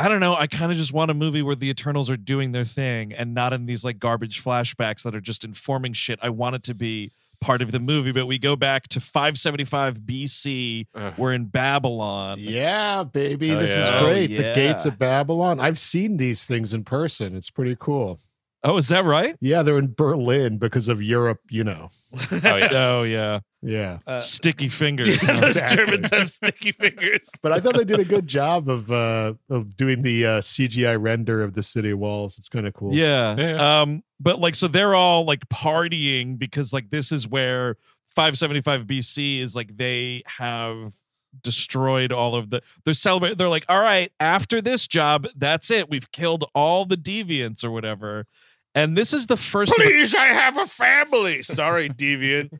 [0.00, 0.34] I don't know.
[0.34, 3.34] I kind of just want a movie where the Eternals are doing their thing and
[3.34, 6.20] not in these like garbage flashbacks that are just informing shit.
[6.22, 10.00] I want it to be part of the movie, but we go back to 575
[10.00, 10.86] BC.
[10.94, 11.14] Ugh.
[11.16, 12.38] We're in Babylon.
[12.40, 13.52] Yeah, baby.
[13.52, 13.96] Oh, this yeah.
[13.96, 14.32] is great.
[14.32, 15.58] Oh, The gates of Babylon.
[15.58, 17.36] I've seen these things in person.
[17.36, 18.20] It's pretty cool.
[18.64, 19.36] Oh, is that right?
[19.40, 21.88] Yeah, they're in Berlin because of Europe, you know.
[22.32, 22.72] Oh, yes.
[22.74, 23.40] Oh yeah.
[23.62, 23.98] Yeah.
[24.06, 25.22] Uh, Sticky fingers.
[25.22, 25.76] yes, Exactly.
[25.86, 27.28] Germans have sticky fingers.
[27.42, 31.00] But I thought they did a good job of uh of doing the uh CGI
[31.00, 32.38] render of the city walls.
[32.38, 32.94] It's kind of cool.
[32.94, 33.34] yeah.
[33.36, 33.80] Yeah.
[33.82, 37.76] Um, but like so they're all like partying because like this is where
[38.16, 40.94] 575 BC is like they have
[41.42, 45.88] destroyed all of the they're celebrating they're like all right after this job that's it
[45.90, 48.26] we've killed all the deviants or whatever
[48.74, 51.42] and this is the first Please, I have a family.
[51.42, 52.50] Sorry, deviant.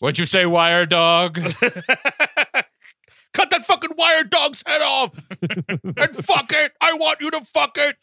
[0.00, 1.38] What'd you say, Wire Dog?
[3.34, 5.12] Cut that fucking wire dog's head off
[5.42, 6.72] and fuck it.
[6.80, 7.96] I want you to fuck it.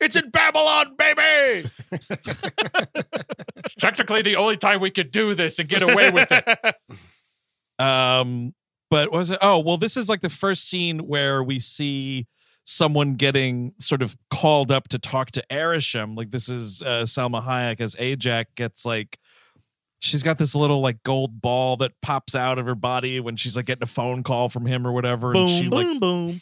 [0.00, 1.68] It's in Babylon, baby.
[1.90, 6.76] it's technically the only time we could do this and get away with it.
[7.78, 8.54] Um,
[8.90, 9.38] but what was it?
[9.42, 12.26] Oh, well, this is like the first scene where we see
[12.68, 16.16] someone getting sort of called up to talk to Arishem.
[16.16, 19.18] Like this is uh, Salma Hayek as Ajak gets like
[20.00, 23.56] she's got this little like gold ball that pops out of her body when she's
[23.56, 25.32] like getting a phone call from him or whatever.
[25.34, 26.38] and she Boom, like boom,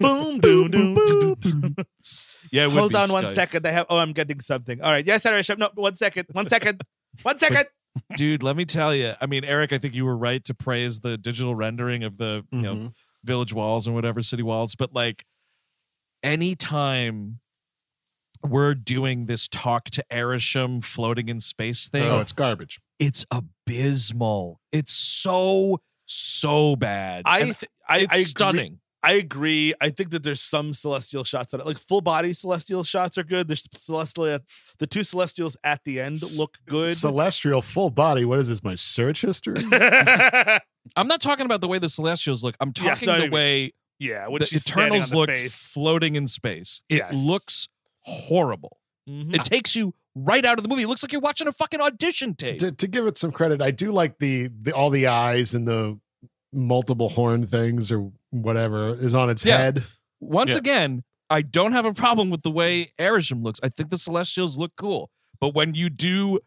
[0.00, 1.76] boom, boom, boom, boom, boom.
[2.52, 3.34] yeah, Hold on one Skype.
[3.34, 3.66] second.
[3.66, 3.86] I have.
[3.88, 4.80] Oh, I'm getting something.
[4.82, 5.06] All right.
[5.06, 5.42] Yes, Sarah.
[5.58, 6.26] No, one second.
[6.32, 6.82] One second.
[7.22, 7.64] One second.
[8.16, 8.42] dude.
[8.42, 9.14] Let me tell you.
[9.22, 12.44] I mean, Eric, I think you were right to praise the digital rendering of the
[12.52, 12.92] you know Mhm.
[13.24, 15.24] village walls and whatever city walls but like
[16.22, 17.40] anytime
[18.44, 22.80] we're doing this talk to Arishem floating in space thing Oh, it's garbage.
[22.98, 29.72] it's abysmal it's so so bad I, th- I, it's I agree- stunning I agree.
[29.80, 31.66] I think that there's some celestial shots on it.
[31.66, 33.46] Like full body celestial shots are good.
[33.46, 34.40] There's celestial,
[34.80, 36.96] the two celestials at the end look good.
[36.96, 38.24] Celestial full body.
[38.24, 38.64] What is this?
[38.64, 39.62] My search history?
[40.96, 43.30] i'm not talking about the way the celestials look i'm talking no, I the mean,
[43.32, 45.54] way yeah, when the she's eternals on look face.
[45.54, 47.14] floating in space it Yes.
[47.16, 47.68] looks
[48.02, 48.78] horrible
[49.08, 49.34] Mhm.
[49.34, 51.80] it takes you right out of the movie it looks like you're watching a fucking
[51.80, 55.06] audition tape to, to give it some credit, I do like the, the all the
[55.08, 55.98] eyes and the
[56.52, 59.58] multiple horn things or whatever is on its Yeah.
[59.58, 59.82] head.
[60.20, 60.58] once Yeah.
[60.58, 63.60] again, I don't have a problem with the way Arishem looks.
[63.62, 65.10] I think the Celestials look cool.
[65.40, 66.38] But when you do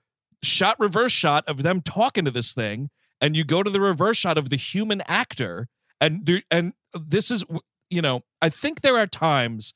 [0.41, 2.89] shot reverse shot of them talking to this thing,
[3.21, 5.67] and you go to the reverse shot of the human actor,
[6.01, 7.43] and there, and this is
[7.89, 9.73] you know, I think there are times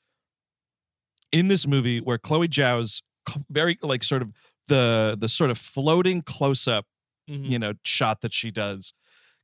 [1.32, 3.01] in this movie where Chloe Zhao's
[3.49, 4.32] very like sort of
[4.68, 6.86] the the sort of floating close up
[7.30, 7.49] Mhm.
[7.49, 8.93] you know shot that she does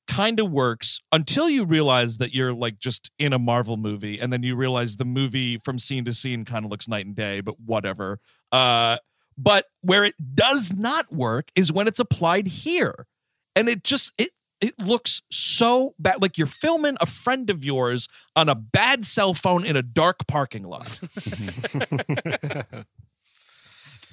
[0.06, 4.34] kind of works until you realize that you're like just in a Marvel movie and
[4.34, 7.40] then you realize the movie from scene to scene kind of looks night and day
[7.40, 8.20] but whatever
[8.52, 8.98] uh
[9.38, 13.06] But where it does not work is when it's applied here.
[13.56, 18.07] And it just it it looks so bad like you're filming a friend of yours
[18.36, 20.99] on a bad cell phone in a dark parking lot.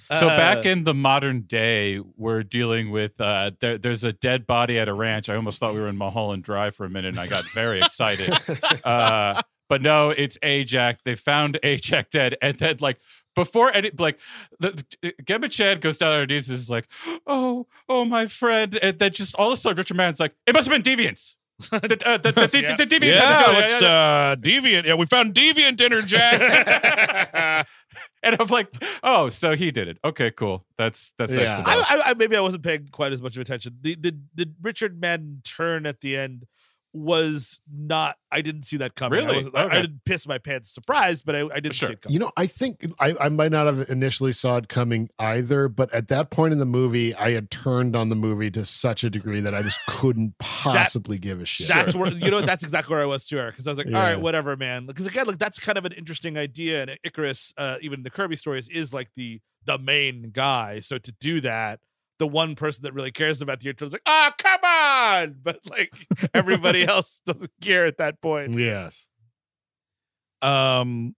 [0.09, 4.47] So Uh, back in the modern day, we're dealing with uh, there, there's a dead
[4.47, 5.29] body at a ranch.
[5.29, 7.81] I almost thought we were in Mulholland Drive for a minute, and I got very
[7.81, 8.33] excited.
[8.85, 10.99] Uh, but no, it's Ajak.
[11.05, 13.01] They found Ajak dead, and then like
[13.37, 14.19] before any like
[14.59, 16.89] the, the Gemma Chan goes down on her knees, and is like,
[17.27, 20.55] "Oh, oh, my friend," and then just all of a sudden, Richard Madden's like, "It
[20.55, 21.37] must have been deviants."
[21.71, 23.65] the, uh, the, the, the, the deviants.
[23.65, 24.85] it's uh deviant.
[24.85, 27.67] Yeah, we found deviant in her, Jack.
[28.23, 30.67] and I'm like, "Oh, so he did it." Okay, cool.
[30.77, 31.57] That's that's nice Yeah.
[31.59, 31.69] to know.
[31.69, 33.77] I, I, I maybe I wasn't paying quite as much of attention.
[33.81, 36.47] The the the Richard Madden turn at the end
[36.97, 38.17] was not.
[38.33, 39.21] I didn't see that coming.
[39.21, 39.37] I, Really?
[39.37, 41.89] wasn't- I, I didn't piss my pants surprised, but I, I didn't Sure.
[41.89, 42.15] see it coming.
[42.15, 45.93] You know, I think I, I might not have initially saw it coming either, but
[45.93, 49.11] at that point in the movie, I had turned on the movie to such a
[49.11, 51.69] degree that I just couldn't possibly give a shit.
[51.69, 53.93] That's where you know that's exactly where I was too, because I was like, all
[53.93, 54.01] Yeah.
[54.03, 54.87] right, whatever, man.
[54.87, 58.37] Because again, like that's kind of an interesting idea, and Ikaris, uh, even the Kirby
[58.37, 60.81] stories, is like the the main guy.
[60.81, 61.81] So to do that,
[62.19, 65.59] the one person that really cares about the intro is like, oh, come on, but
[65.69, 65.93] like
[66.35, 68.59] everybody else doesn't care at that point.
[68.59, 69.09] yes.
[70.43, 71.15] Um,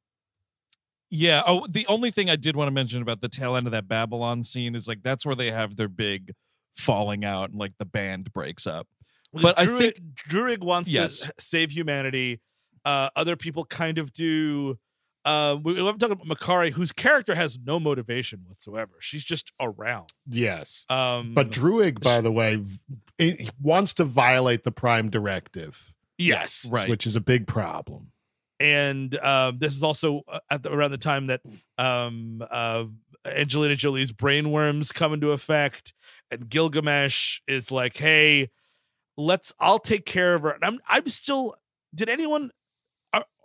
[1.11, 1.42] yeah.
[1.46, 3.88] Oh, the only thing I did want to mention about the tail end of that
[3.88, 6.32] Babylon scene is like that's where they have their big
[6.76, 8.86] falling out and like the band breaks up.
[9.32, 11.20] But I think- Druig wants Yes.
[11.20, 12.40] to save humanity.
[12.84, 14.78] Uh, other people kind of do.
[15.28, 18.92] Uh, we, I'm talking about Makkari, whose character has no motivation whatsoever.
[19.00, 20.12] She's just around.
[20.26, 20.84] Yes.
[20.88, 22.78] Um, But Druig, by the way, v-
[23.18, 26.88] it, wants to violate the Prime Directive, yes, Right.
[26.88, 28.12] which is a big problem.
[28.60, 31.42] and um, this is also uh, at the, around the time that
[31.78, 32.84] um, uh,
[33.24, 35.92] Angelina Jolie's brainworms come into effect,
[36.30, 38.50] and Gilgamesh is like, "Hey,
[39.16, 39.52] let's.
[39.60, 40.78] I'll take care of her." And I'm.
[40.88, 41.54] I'm still.
[41.94, 42.50] Did anyone?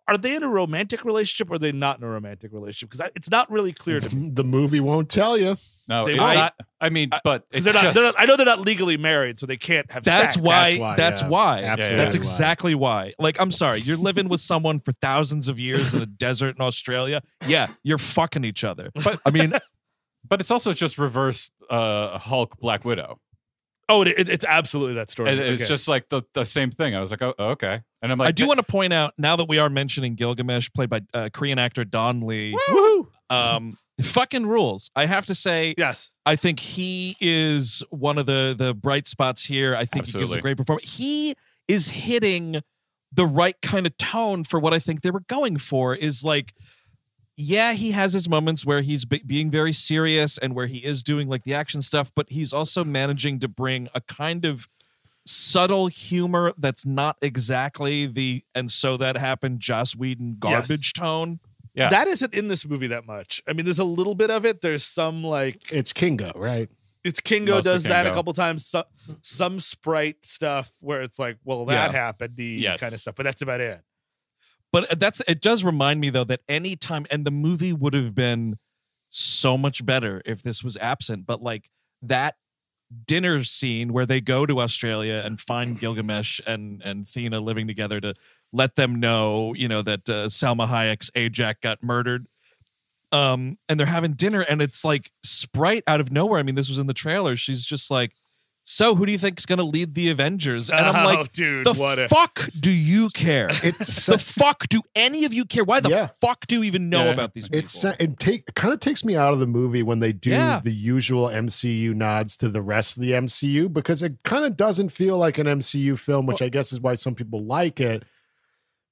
[0.08, 2.92] Are, are they in a romantic relationship or are they not in a romantic relationship?
[2.92, 4.30] Because it's not really clear to me.
[4.34, 5.56] The movie won't tell you.
[5.88, 6.54] No, They it's might- not.
[6.82, 8.16] I mean, but Because it's they're not, just, they're not.
[8.18, 10.04] I know they're not legally married, so they can't have.
[10.04, 10.44] That's sex.
[10.46, 10.72] why.
[10.72, 11.28] That's why, That's yeah.
[11.30, 11.64] why.
[11.64, 12.20] Absolutely That's why.
[12.20, 13.14] exactly why.
[13.20, 16.62] Like, I'm sorry, you're living with someone for thousands of years in a desert in
[16.62, 17.22] Australia.
[17.48, 18.90] Yeah, you're fucking each other.
[18.96, 19.54] But- I mean,
[20.28, 23.20] but it's also just reverse uh, Hulk Black Widow.
[23.90, 25.30] Oh, it, it- it's absolutely that story.
[25.32, 25.68] And It's Okay.
[25.70, 26.96] just like the, the same thing.
[26.96, 27.82] I was like, oh, okay.
[28.02, 30.70] And I'm like, I do want to point out now that we are mentioning Gilgamesh,
[30.74, 32.56] played by uh, Korean actor Don Lee.
[32.70, 33.08] Woohoo!
[33.30, 34.90] Um, fucking rules.
[34.96, 36.12] I have to say, Yes.
[36.26, 39.76] I think he is one of the the bright spots here.
[39.76, 40.96] I think he gives a great performance.
[40.98, 41.36] He
[41.68, 42.62] is hitting
[43.12, 45.96] the right kind of tone for what I think they were going for.
[45.96, 46.54] Is like,
[47.36, 51.02] yeah, he has his moments where he's be- being very serious and where he is
[51.04, 54.68] doing like the action stuff, but he's also managing to bring a kind of
[55.26, 61.40] subtle humor that's not exactly the and so that happened Joss Whedon garbage tone.
[61.74, 61.90] Yeah.
[61.90, 63.42] That isn't in this movie that much.
[63.48, 64.62] I mean, there's a little bit of it.
[64.62, 66.70] There's some like It's Kingo, right?
[67.04, 68.66] it's Kingo Mostly does that a couple times.
[68.66, 68.84] Some,
[69.22, 71.98] some sprite stuff where it's like, well, that Yeah.
[72.00, 72.80] happened, the Yes.
[72.80, 73.16] kind of stuff.
[73.16, 73.82] But that's about it.
[74.74, 78.14] But that's it does remind me though that any time and the movie would have
[78.14, 78.58] been
[79.10, 81.70] so much better if this was absent but like
[82.02, 82.34] that
[83.06, 88.02] dinner scene where they go to australia and find gilgamesh and and thena living together
[88.02, 88.16] to
[88.52, 92.26] let them know you know that uh, salma hayek's ajak got murdered
[93.14, 96.40] um and they're having dinner and it's like sprite out of nowhere.
[96.40, 97.36] I mean this was in the trailer.
[97.36, 98.14] She's just like
[98.66, 101.66] so who do you think is gonna lead the avengers and i'm Oh, like dude,
[101.66, 105.64] the what a fuck do you care It's the fuck do any of you care?
[105.64, 106.08] Why the Yeah.
[106.08, 107.12] fuck do you even know Yeah.
[107.12, 107.60] about these people?
[107.66, 110.62] It's it take kind of takes me out of the movie when they do Yeah.
[110.64, 114.90] the usual MCU nods to the rest of the MCU because it kind of doesn't
[114.90, 118.04] feel like an MCU film, which I guess is why some people like it.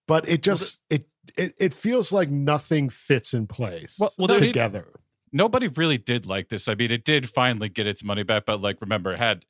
[0.08, 1.06] But it just it,
[1.38, 4.88] it it feels like nothing fits in place Well- well, there's- together.
[5.32, 6.68] nobody really did like this.
[6.68, 9.46] I mean, it did finally get its money back, but like, remember, it had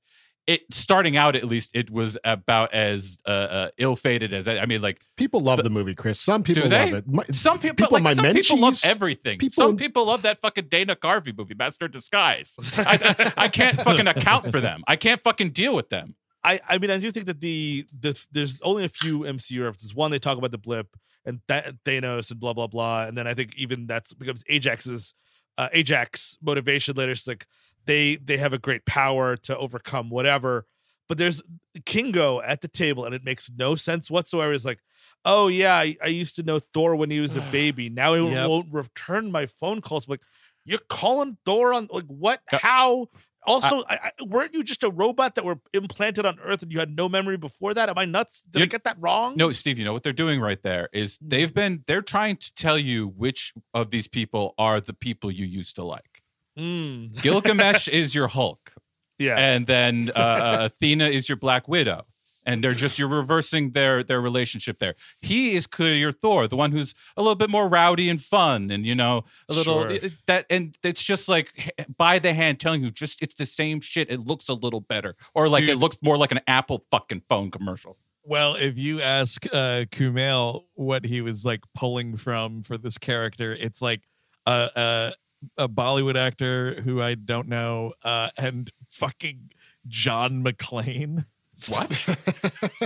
[0.54, 4.82] it starting out at least, it was about as uh, uh, ill-fated as I mean,
[4.82, 6.20] like People love the movie, Chris.
[6.20, 7.08] Some people love it.
[7.08, 9.38] My- some people, people like my some people love everything.
[9.40, 12.58] people- some people love that fucking Dana Carvey movie, Master of Disguise.
[12.78, 14.84] I, I, I can't fucking account for them.
[14.88, 16.16] I can't fucking deal with them.
[16.44, 19.94] I, I mean, I do think that the, the there's only a few MCU references.
[19.94, 20.88] One, they talk about the blip
[21.24, 25.14] and Th- Thanos and blah blah blah, and then I think even that's becomes Ajak's
[25.58, 27.12] uh, Ajak motivation later.
[27.12, 27.46] It's like
[27.86, 30.66] they they have a great power to overcome whatever.
[31.08, 31.44] But there's
[31.86, 34.54] Kingo at the table, and it makes no sense whatsoever.
[34.54, 34.80] It's like,
[35.26, 37.90] oh yeah, I, I used to know Thor when he was a baby.
[37.90, 38.50] Now he Yep.
[38.50, 40.08] won't return my phone calls.
[40.08, 40.22] I'm like,
[40.66, 42.42] you're calling Thor on like what?
[42.48, 43.08] How?
[43.48, 46.78] Also, I, I, weren't you just a robot that were implanted on Earth and you
[46.78, 47.90] had no memory before that?
[47.90, 48.44] Am I nuts?
[48.50, 49.34] Did I get that wrong?
[49.36, 51.56] No, Steve, you know what they're doing right there is they've mm-hmm.
[51.56, 55.76] been they're trying to tell you which of these people are the people you used
[55.78, 56.11] to like.
[56.58, 58.74] Mm, Gilgamesh is your Hulk,
[59.18, 59.38] yeah.
[59.38, 62.04] and then uh, uh, Athena is your Black Widow,
[62.46, 64.96] and they're just you're reversing their their relationship there.
[65.22, 68.70] He is clearly your Thor, the one who's a little bit more rowdy and fun,
[68.70, 69.92] and you know a little Sure.
[69.92, 73.80] it- that, and it's just like by the hand telling you just it's the same
[73.80, 74.12] shit.
[74.12, 75.78] It looks a little better, or like it Dude.
[75.80, 77.98] looks more like an Apple fucking phone commercial.
[78.24, 83.52] Well, if you ask uh, Kumail what he was like pulling from for this character,
[83.54, 84.02] it's like
[84.46, 85.14] a
[85.58, 89.52] a, a Bollywood actor who I don't know, uh, and fucking
[89.88, 91.26] John McClane.
[91.68, 92.08] What?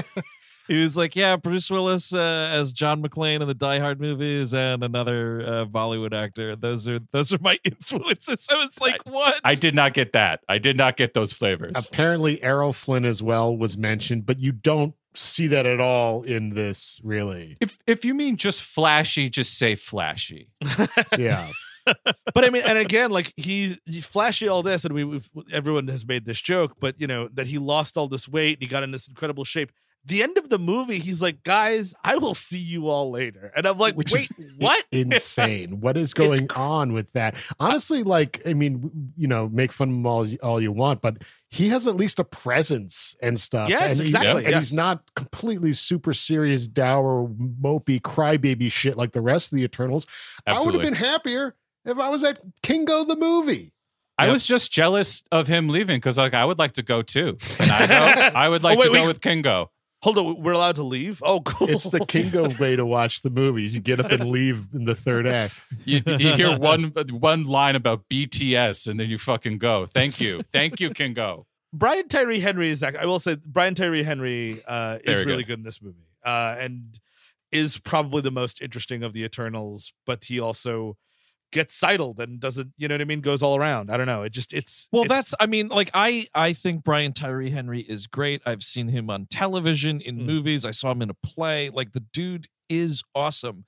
[0.68, 4.54] He was like, yeah, Bruce Willis uh, as John McClane in the Die Hard movies,
[4.54, 6.56] and another uh, Bollywood actor.
[6.56, 8.44] Those are those are my influences.
[8.44, 9.40] So it's like, what?
[9.44, 10.42] I did not get that.
[10.50, 11.74] I did not get those flavors.
[11.76, 16.56] Apparently, Errol Flynn as well was mentioned, but you don't see that at all in
[16.56, 17.58] this, really.
[17.62, 20.50] If if you mean just flashy, just say flashy.
[21.18, 21.50] Yeah.
[21.86, 25.88] But I mean, and again, like he, he flashy all this, and we, we've everyone
[25.88, 28.68] has made this joke, but you know that he lost all this weight and he
[28.68, 29.72] got in this incredible shape.
[30.08, 33.66] The end of the movie, he's like, "Guys, I will see you all later," and
[33.66, 35.82] I'm like, Which "Wait, is what?" Insane.
[35.82, 37.36] What is going on with that?
[37.60, 41.24] Honestly, like, I mean, you know, make fun of him all, all you want, but
[41.50, 43.68] he has at least a presence and stuff.
[43.70, 44.60] Yes, and he- exactly, and yes.
[44.60, 50.06] he's not completely super serious, dour, mopey, crybaby shit like the rest of the Eternals.
[50.46, 51.56] I would have been happier
[51.86, 53.72] if I was at Kingo the movie.
[54.18, 54.34] I Yep.
[54.34, 57.38] was just jealous of him leaving because like I would like to go too.
[57.60, 59.08] And I know I would like Oh, wait, to go wait.
[59.08, 59.72] with Kingo.
[60.04, 61.22] Hold on, we're allowed to leave.
[61.26, 61.68] Oh, cool.
[61.70, 63.74] It's the Kingo way to watch the movies.
[63.74, 65.64] You get up and leave in the third act.
[65.84, 69.88] You, you hear one one line about BTS and then you fucking go.
[69.94, 71.46] Thank you, thank you, Kingo.
[71.74, 72.82] Brian Tyree Henry is.
[72.84, 75.48] act- I will say Brian Tyree Henry uh, is Very really good.
[75.48, 77.00] good in this movie, uh, and
[77.52, 79.92] is probably the most interesting of the Eternals.
[80.06, 80.96] But he also
[81.52, 82.74] gets sidled and doesn't.
[82.78, 83.22] You know what I mean?
[83.22, 83.90] Goes all around.
[83.90, 84.24] I don't know.
[84.24, 87.82] It just it's Well, it's- that's I mean, like I I think Brian Tyree Henry
[87.82, 88.42] is great.
[88.46, 90.26] I've seen him on television, in Mm.
[90.26, 90.66] movies.
[90.66, 91.70] I saw him in a play.
[91.70, 93.66] Like the dude is awesome.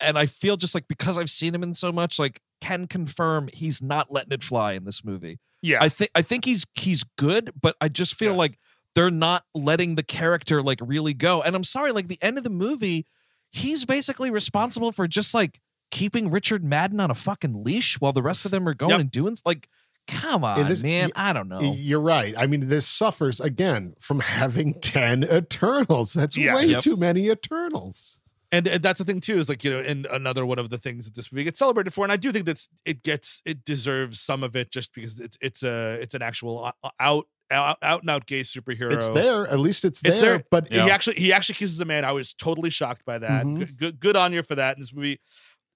[0.00, 3.48] And I feel just like because I've seen him in so much, like can confirm
[3.52, 5.38] he's not letting it fly in this movie.
[5.62, 5.78] yeah.
[5.80, 8.38] I think I think he's he's good, but I just feel Yes.
[8.38, 8.58] like
[8.94, 11.40] they're not letting the character like really go.
[11.42, 13.06] And I'm sorry, like the end of the movie,
[13.52, 15.60] he's basically responsible for just like
[15.92, 19.00] keeping Richard Madden on a fucking leash while the rest of them are going Yep.
[19.00, 19.68] and doing like
[20.08, 21.10] come on, this- man.
[21.14, 21.60] y- I don't know.
[21.60, 22.34] You're right.
[22.36, 26.12] I mean, this suffers again from having 10 Eternals.
[26.14, 26.56] That's Yeah.
[26.56, 26.82] way Yep.
[26.82, 28.18] too many Eternals.
[28.50, 30.76] and, and that's the thing too is like you know and another one of the
[30.76, 33.64] things that this movie gets celebrated for and i do think that's it gets it
[33.64, 36.70] deserves some of it just because it's it's a it's an actual
[37.00, 39.46] out out, out and out gay superhero It's there.
[39.46, 40.12] At least it's there.
[40.12, 40.44] It's there.
[40.50, 40.84] But Yeah.
[40.84, 43.58] he actually he actually kisses a man i was totally shocked by that Mhm.
[43.60, 45.18] good, good good on you for that and this movie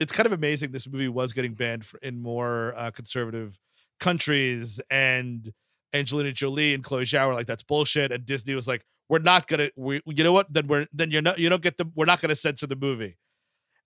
[0.00, 3.58] it's kind of amazing this movie was getting banned for, in more uh, conservative
[4.00, 5.52] countries and
[5.94, 9.46] angelina jolie and chloe zhao were like that's bullshit and disney was like we're not
[9.46, 10.52] gonna we you know what?
[10.52, 13.16] Then we're then you're not you don't get the we're not gonna censor the movie.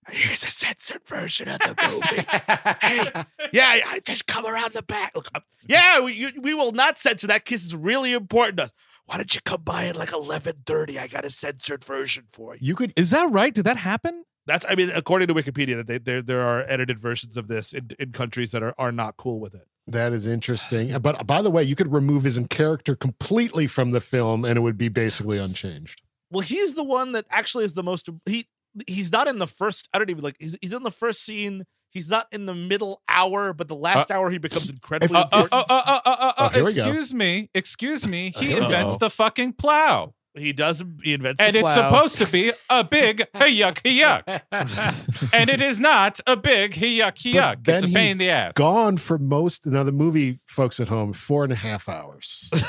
[0.09, 2.25] Here's a censored version of the movie.
[2.81, 3.11] Hey
[3.53, 5.11] yeah I- I just come around the back.
[5.15, 7.45] Look, uh, yeah we, you, we will not censor that.
[7.45, 8.71] Kiss is really important to us.
[9.05, 12.59] Why don't you come by at like 11.30 i got a censored version for you.
[12.69, 13.53] You could Is that right?
[13.53, 14.23] Did that happen?
[14.47, 17.73] That's i mean according to wikipedia that they, there there are edited versions of this
[17.73, 20.97] in, in countries that are, are not cool with it That is interesting.
[20.99, 24.61] But by the way, you could remove his character completely from the film and it
[24.61, 26.01] would be basically unchanged.
[26.29, 28.47] well he's the one that actually is the most he
[28.87, 31.63] he's not in the first i don't even like he's, he's in the first scene
[31.91, 35.41] he's not in the middle hour but the last hour he becomes incredibly Uh, uh,
[35.41, 38.31] important uh, uh, uh, uh, uh, Oh, here excuse me, excuse me.
[38.41, 38.63] He Uh-oh.
[38.63, 42.83] invents the fucking plow, he does he invents and the it's supposed to be a
[42.83, 47.59] big hey yuck hey yuck, and it is not a big hey yuck hey But
[47.59, 47.67] yuck.
[47.67, 48.53] It's a pain in the ass.
[48.53, 52.49] Gone for most now the movie folks at home, four and a half hours.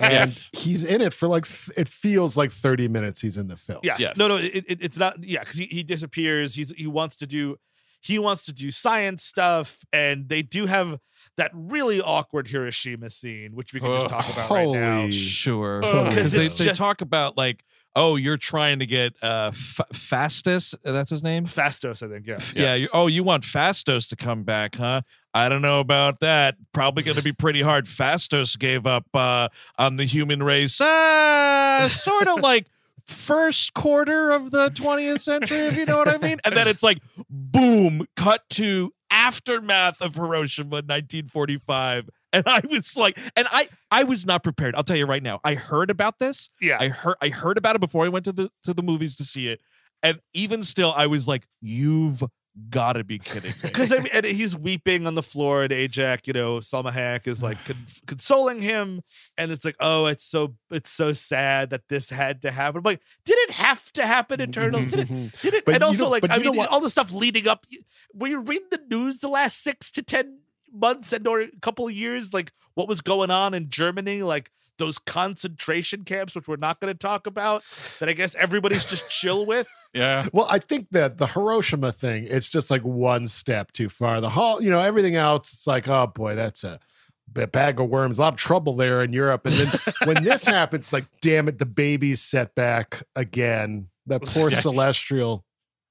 [0.00, 0.50] And Yes.
[0.52, 3.80] he's in it for like th- it feels like 30 minutes he's in the film.
[3.82, 4.00] Yes.
[4.00, 4.16] Yes.
[4.16, 5.22] No, no, it, it, it's not.
[5.22, 6.54] Yeah, because he, he disappears.
[6.54, 7.56] He's he wants to do
[8.00, 10.98] he wants to do science stuff, and they do have
[11.36, 15.10] that really awkward Hiroshima scene, which we can just talk about right now.
[15.10, 15.82] Sure.
[15.84, 17.64] Oh, Because they, they just- talk about like,
[17.96, 20.74] oh, you're trying to get uh F- Fastus.
[20.82, 21.46] That's his name.
[21.46, 22.26] Phastos, I think.
[22.26, 22.38] Yeah.
[22.54, 22.74] Yeah.
[22.74, 25.02] You, oh, you want Phastos to come back, huh?
[25.32, 26.56] I don't know about that.
[26.72, 27.86] Probably going to be pretty hard.
[27.86, 32.66] Phastos gave up uh, on the human race, uh, sort of like
[33.06, 36.38] first quarter of the 20th century, if you know what I mean.
[36.44, 38.93] And then it's like, boom, cut to
[39.24, 42.10] aftermath of Hiroshima in 1945.
[42.32, 44.74] And I was like, and I I was not prepared.
[44.74, 45.40] I'll tell you right now.
[45.44, 46.50] I heard about this.
[46.60, 46.78] Yeah.
[46.80, 49.24] I heard I heard about it before I went to the to the movies to
[49.24, 49.60] see it.
[50.02, 52.24] And even still, I was like, you've
[52.70, 53.56] got to be kidding me.
[53.62, 57.26] Because I mean, and he's weeping on the floor, and Ajak, you know, Salma Hayek
[57.26, 59.02] is like con- consoling him,
[59.36, 62.78] and it's like, oh, it's so it's so sad that this had to happen.
[62.78, 64.86] I'm like, did it have to happen, Eternals?
[64.86, 65.32] Did it?
[65.42, 65.64] Did it?
[65.64, 67.66] But and also, like, I mean, all the stuff leading up.
[68.12, 70.38] Were you read the news the last six to ten
[70.72, 74.50] months and or a couple of years, like what was going on in Germany, like
[74.78, 77.62] those concentration camps, which we're not going to talk about,
[78.00, 79.68] that I guess everybody's just chill with.
[79.94, 80.26] Yeah.
[80.32, 84.20] Well, I think that the Hiroshima thing, it's just like one step too far.
[84.20, 86.80] The whole, you know, everything else, it's like, oh boy, that's a
[87.28, 89.46] bag of worms, a lot of trouble there in Europe.
[89.46, 93.86] And then when this happens, like, damn it, the baby's set back again.
[94.06, 95.44] That poor celestial.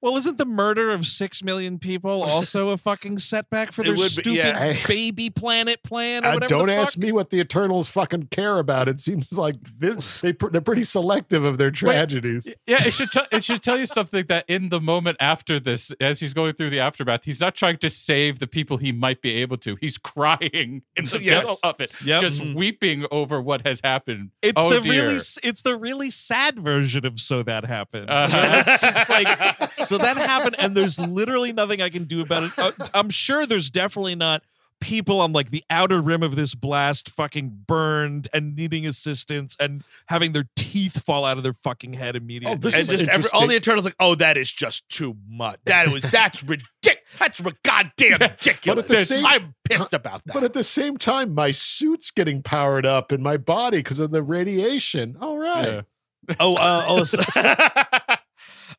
[0.04, 3.94] Well, isn't the murder of six million people also a fucking setback for It their
[3.94, 4.76] would be, stupid yeah.
[4.86, 6.48] baby planet plan or Uh, whatever?
[6.50, 8.86] don't ask me what the Eternals fucking care about.
[8.86, 12.46] It seems like this, they pr- they're pretty selective of their tragedies.
[12.66, 15.90] Yeah, it should tell it should tell you something that in the moment after this,
[16.02, 19.22] as he's going through the aftermath, he's not trying to save the people he might
[19.22, 19.78] be able to.
[19.80, 21.44] He's crying in the Yes.
[21.44, 22.20] middle of it, Yep.
[22.20, 22.54] just Mhm.
[22.54, 24.32] weeping over what has happened.
[24.42, 24.92] It's oh, the dear.
[25.04, 28.10] really it's the really sad version of so that happened.
[28.10, 28.36] Uh-huh.
[28.36, 32.44] Where it's just like so that happened, and there's literally nothing I can do about
[32.44, 32.58] it.
[32.58, 34.42] Uh, I'm sure there's definitely not
[34.84, 39.82] people on like the outer rim of this blast fucking burned and needing assistance and
[40.08, 42.54] having their teeth fall out of their fucking head immediately.
[42.54, 43.40] Oh, this and is just every, interesting.
[43.40, 45.58] all the Eternals like, oh, that is just too much.
[45.64, 46.70] That was that's ridiculous.
[47.18, 48.60] That's ri- goddamn ridiculous.
[48.66, 50.34] But at the same I'm pissed about that.
[50.34, 54.10] But at the same time, my suit's getting powered up in my body because of
[54.10, 55.16] the radiation.
[55.20, 55.66] All right.
[56.28, 56.34] Yeah.
[56.40, 57.18] oh, uh, oh, so,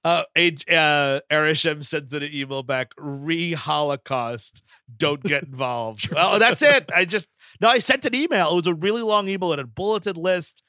[0.05, 2.91] uh, uh, Arishem sends an email back.
[2.97, 4.61] Re Holocaust.
[4.95, 6.09] Don't get involved.
[6.13, 6.89] well, that's it.
[6.95, 7.27] I just
[7.59, 7.67] no.
[7.69, 8.51] I sent an email.
[8.51, 9.51] It was a really long email.
[9.53, 10.61] It had a bulleted list.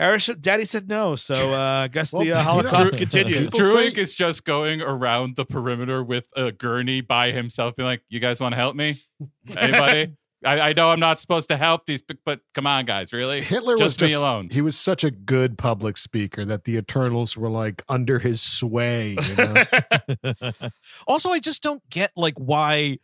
[0.00, 1.16] Arishem, Daddy said no.
[1.16, 3.38] So uh, I guess Well, the uh, know- Holocaust People continues.
[3.38, 7.86] People say- Druig is just going around the perimeter with a gurney by himself, being
[7.88, 9.02] like, "You guys want to help me?
[9.56, 10.14] Anybody?
[10.44, 13.40] I, I know I'm not supposed to help these, but, but come on, guys, really?
[13.40, 14.48] Hitler was Just me alone.
[14.50, 19.18] He was such a good public speaker that the Eternals were like under his sway.
[19.20, 20.52] You know?
[21.06, 22.98] also, I just don't get like why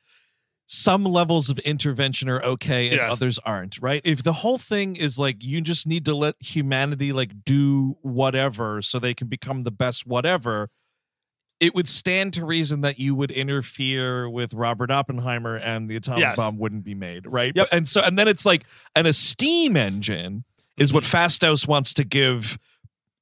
[0.67, 3.13] some levels of intervention are okay and Yes.
[3.13, 4.01] others aren't, right?
[4.05, 8.81] If the whole thing is like you just need to let humanity like do whatever
[8.81, 10.71] so they can become the best whatever,
[11.61, 16.21] it would stand to reason that you would interfere with Robert Oppenheimer and the atomic
[16.21, 16.37] Yes.
[16.37, 17.53] bomb wouldn't be made, right?
[17.55, 17.69] Yep.
[17.73, 18.65] And so and then it's like
[18.97, 20.45] and a steam engine
[20.77, 22.59] is what Phastos wants to give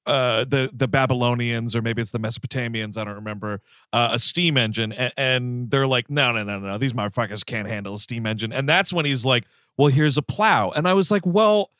[0.06, 3.60] uh the the Babylonians or maybe it's the Mesopotamians I don't remember
[3.92, 7.68] uh, a steam engine and, and they're like no no no no these motherfuckers can't
[7.68, 9.44] handle a steam engine and that's when he's like
[9.76, 11.70] well here's a plow and I was like well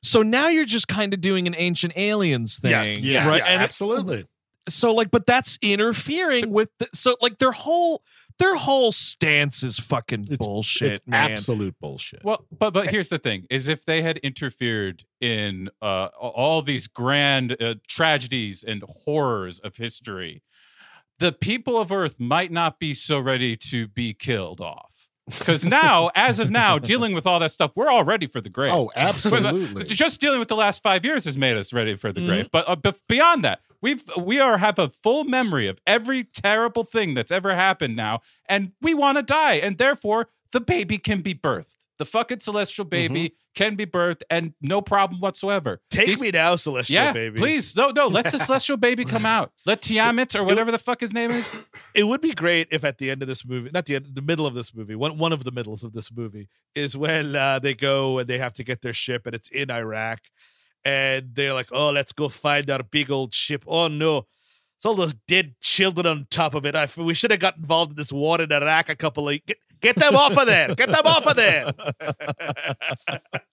[0.00, 3.02] so now you're just kind of doing an ancient aliens thing Yes.
[3.02, 4.26] yeah, right yeah, and absolutely.
[4.68, 8.02] So like but that's interfering with the, so like their whole
[8.38, 12.24] their whole stance is fucking It's- bullshit it's man absolute bullshit.
[12.24, 16.86] Well, but but here's the thing: is if they had interfered in uh, all these
[16.88, 20.42] grand uh, tragedies and horrors of history,
[21.18, 25.08] the people of Earth might not be so ready to be killed off.
[25.38, 28.48] Because now, as of now, dealing with all that stuff, we're all ready for the
[28.50, 28.72] grave.
[28.72, 29.84] oh, absolutely.
[29.84, 32.26] Just dealing with the last five years has made us ready for the Mhm.
[32.26, 32.48] grave.
[32.50, 36.84] But uh, b- beyond that, we've we are have a full memory of every terrible
[36.84, 41.20] thing that's ever happened now, and we want to die, and therefore the baby can
[41.20, 41.76] be birthed.
[41.98, 45.80] The fucking celestial baby can be birthed, and no problem whatsoever.
[45.90, 47.38] Take These- me now, Celestial yeah, baby.
[47.38, 49.52] please, no, no, let the celestial baby come out.
[49.66, 51.62] Let Tiamut or whatever the fuck his name is.
[51.94, 54.22] it would be great if at the end of this movie, not the end, the
[54.22, 57.58] middle of this movie, one one of the middles of this movie is when uh,
[57.60, 60.20] they go and they have to get their ship and it's in Iraq,
[60.84, 64.26] and they're like, "Oh, let's go find our big old ship." Oh no,
[64.76, 66.74] it's all those dead children on top of it.
[66.74, 69.58] I, we should have got involved in this war in Iraq a couple of get,
[69.80, 70.74] get them off of there.
[70.74, 71.72] Get them off of there.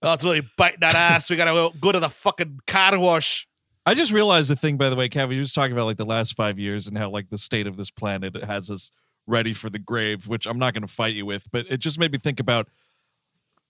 [0.01, 1.29] oh, it's really biting that ass.
[1.29, 3.47] We gotta go, go to the fucking car wash.
[3.85, 6.05] I just realized the thing, by the way, Kevin, you was talking about like the
[6.05, 8.91] last five years and how like the state of this planet has us
[9.27, 11.99] ready for the grave, which I'm not going to fight you with, but it just
[11.99, 12.67] made me think about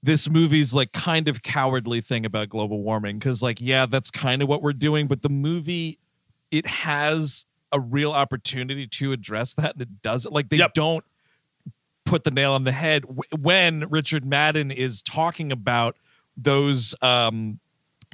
[0.02, 3.20] this movie's like kind of cowardly thing about global warming.
[3.20, 6.00] Cause like, yeah, that's kind of what we're doing, but the movie,
[6.52, 10.34] it has a real opportunity to address that and it doesn't.
[10.34, 10.74] Like, they Yep.
[10.74, 11.06] don't
[12.06, 13.04] put the nail on the head
[13.38, 15.96] when Richard Madden is talking about
[16.36, 17.60] those um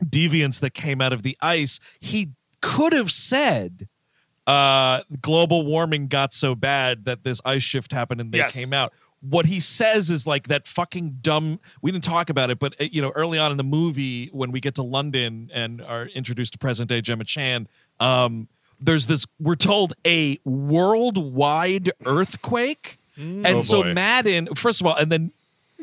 [0.03, 2.31] deviants that came out of the ice, he
[2.61, 3.87] could have said
[4.47, 8.51] uh global warming got so bad that this ice shift happened and they Yes.
[8.51, 8.91] came out
[9.21, 12.85] what he says is like that fucking dumb we didn't talk about it but uh,
[12.91, 16.51] you know early on in the movie when we get to london and are introduced
[16.53, 17.67] to present day gemma chan
[17.99, 18.47] um
[18.79, 22.97] there's this we're told a worldwide earthquake.
[23.17, 25.31] And Oh, so madden first of all and then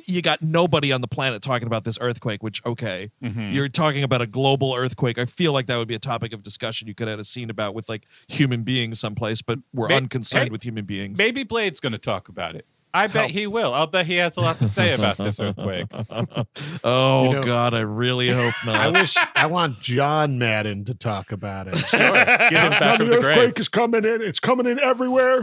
[0.07, 3.11] you got nobody on the planet talking about this earthquake which okay.
[3.23, 3.53] Mhm.
[3.55, 5.19] you're talking about a global earthquake.
[5.19, 7.49] I feel like that would be a topic of discussion you could have a scene
[7.51, 11.17] about with like human beings someplace but we're May- unconcerned hey, with human beings.
[11.19, 12.67] Maybe Blade's going to talk about it.
[12.95, 13.73] I bet he will.
[13.73, 15.87] I'll bet he has a lot to say about this earthquake.
[16.85, 20.95] oh You know- god i really hope not I wish I want John Madden to
[20.95, 21.77] talk about it.
[21.79, 22.13] Sure.
[22.13, 23.55] Get him back from the grave.
[23.59, 24.21] is coming in.
[24.21, 25.43] It's coming in everywhere.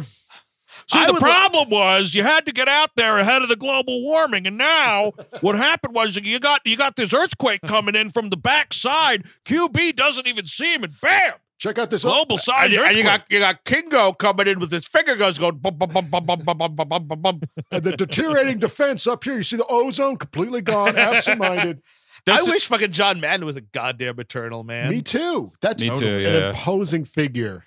[0.88, 3.56] See, I the would problem was you had to get out there ahead of the
[3.56, 5.12] global warming, and now
[5.42, 9.26] what happened was you got you got this earthquake coming in from the backside.
[9.46, 12.96] QB doesn't even see him, and bam, Check out this global size And you, and
[12.96, 16.10] you got you got Kingo coming in with his finger guns going bum bum bum
[16.10, 17.42] bum bum bum bum bum bum bum bum.
[17.72, 19.36] and the deteriorating defense up here.
[19.36, 21.82] You see the ozone completely gone, absent-minded.
[22.28, 24.90] I Does it- wish fucking John Madden was a goddamn eternal man.
[24.90, 25.52] Me too.
[25.62, 26.50] That's Me too, an yeah.
[26.52, 27.66] imposing figure.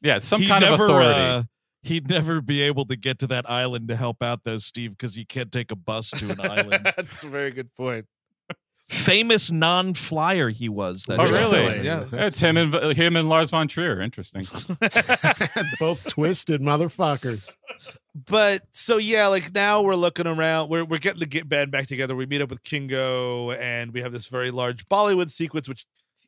[0.00, 1.10] Yeah, some He'd kind of never, authority.
[1.20, 1.42] uh,
[1.82, 5.14] he'd never be able to get to that island to help out those Steve because
[5.14, 6.92] he can't take a bus to an island.
[6.96, 8.06] That's a very good point.
[8.94, 11.04] Famous non-flyer he was.
[11.06, 11.50] That oh, really?
[11.66, 11.84] Flynn.
[11.84, 12.04] Yeah.
[12.12, 14.00] It's him and uh, him and Lars von Trier.
[14.00, 14.44] Interesting.
[15.80, 17.56] Both twisted motherfuckers.
[18.14, 20.68] But so yeah, like now we're looking around.
[20.70, 22.14] We're we're getting the get band back together.
[22.14, 25.84] We meet up with Kingo, and we have this very large Bollywood sequence, which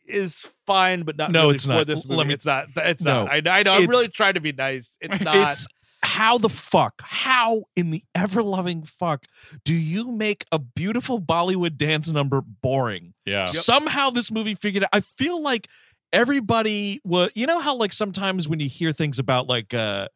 [0.06, 1.86] is fine, but not No, really it's for not.
[1.86, 2.28] this Let movie.
[2.28, 2.66] me- it's not.
[2.76, 3.24] It's No.
[3.24, 3.32] not.
[3.32, 3.72] I, I know.
[3.72, 4.97] I'm It's- really trying to be nice.
[5.01, 5.36] It's not.
[5.48, 5.66] It's
[6.07, 9.27] how the fuck, how in the ever loving fuck
[9.65, 13.12] do you make a beautiful Bollywood dance number boring?
[13.24, 13.47] Yeah.
[13.47, 14.91] Somehow this movie figured out.
[14.93, 15.66] I feel like
[16.12, 20.07] everybody was, you know, how like sometimes when you hear things about like, uh,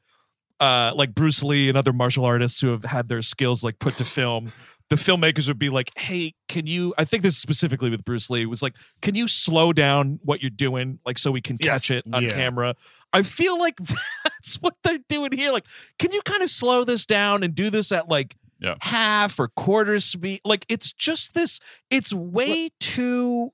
[0.60, 3.96] uh, like Bruce Lee and other martial artists who have had their skills like put
[3.96, 4.52] to film,
[4.90, 8.28] the filmmakers would be like, "Hey, can you?" I think this is specifically with Bruce
[8.28, 8.44] Lee.
[8.44, 12.04] Was like, "Can you slow down what you're doing, like so we can catch it
[12.12, 12.30] on Yeah.
[12.30, 12.74] camera?"
[13.12, 13.76] I feel like
[14.24, 15.50] that's what they're doing here.
[15.52, 15.64] Like,
[15.98, 18.74] can you kind of slow this down and do this at like Yeah.
[18.80, 20.40] half or quarter speed?
[20.44, 21.60] Like, it's just this.
[21.90, 23.52] It's way too.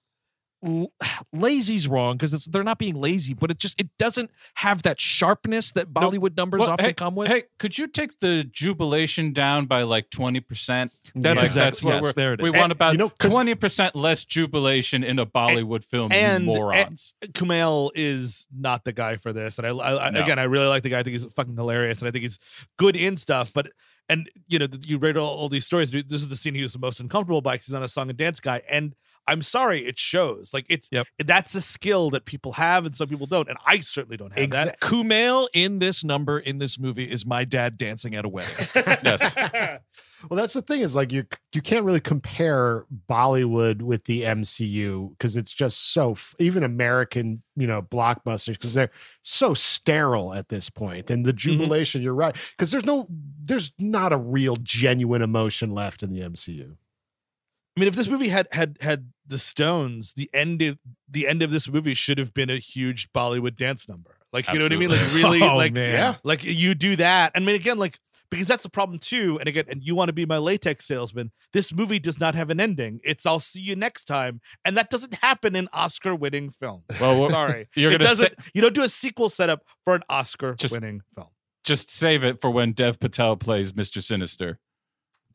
[0.67, 0.93] L-
[1.33, 5.01] Lazy's wrong because it's they're not being lazy, but it just it doesn't have that
[5.01, 7.29] sharpness that No, Bollywood numbers Well, often hey, come with.
[7.29, 10.93] Hey, could you take the jubilation down by like twenty percent?
[11.15, 11.45] That's Yeah.
[11.47, 12.45] exactly yes, there it is.
[12.45, 16.13] We want about you know, 'cause- twenty percent less jubilation in a Bollywood film.
[16.13, 17.15] you and- morons.
[17.23, 19.59] Kumail is not the guy for this.
[19.59, 20.23] And I, I, I- No.
[20.23, 21.01] again, I really like the guy.
[21.01, 22.39] I think he's fucking hilarious, and I think he's
[22.77, 23.53] good in stuff.
[23.53, 23.71] But
[24.09, 25.91] and you know, you read all, all these stories.
[25.91, 28.09] This is the scene he was the most uncomfortable by because he's not a song
[28.09, 28.63] and dance guy.
[28.71, 28.95] And
[29.29, 30.53] I'm sorry, it shows.
[30.55, 31.07] Like it's Yep.
[31.25, 33.49] that's a skill that people have, and some people don't.
[33.49, 34.81] And I certainly don't have that.
[34.81, 38.67] Kumail in this number in this movie is my dad dancing at a wedding.
[39.03, 39.37] yes.
[40.31, 41.25] Well, that's the thing is like you
[41.55, 47.67] you can't really compare Bollywood with the MCU because it's just so even American you
[47.67, 48.91] know blockbusters because they're
[49.23, 51.11] so sterile at this point.
[51.11, 51.37] And the mm-hmm.
[51.37, 53.07] jubilation, you're right, because there's no
[53.45, 56.77] there's not a real genuine emotion left in the MCU.
[57.77, 60.79] I mean, if this movie had had had the Stones, the end of
[61.09, 64.17] the end of this movie should have been a huge Bollywood dance number.
[64.33, 64.91] Like you know what I mean?
[64.91, 65.93] Like really, Oh, like man.
[65.95, 66.15] Yeah.
[66.25, 67.33] like you do that.
[67.35, 67.99] I mean, again, like
[68.31, 69.39] because that's the problem too.
[69.39, 71.31] And again, and you want to be my latex salesman.
[71.53, 73.01] This movie does not have an ending.
[73.05, 76.83] It's I'll see you next time, and that doesn't happen in Oscar-winning film.
[77.01, 78.35] Well, Sorry, you're it gonna doesn't.
[78.37, 81.29] say- you don't do a sequel setup for an Oscar-winning film.
[81.65, 84.03] just save it for when Dev Patel plays Mr.
[84.03, 84.59] Sinister.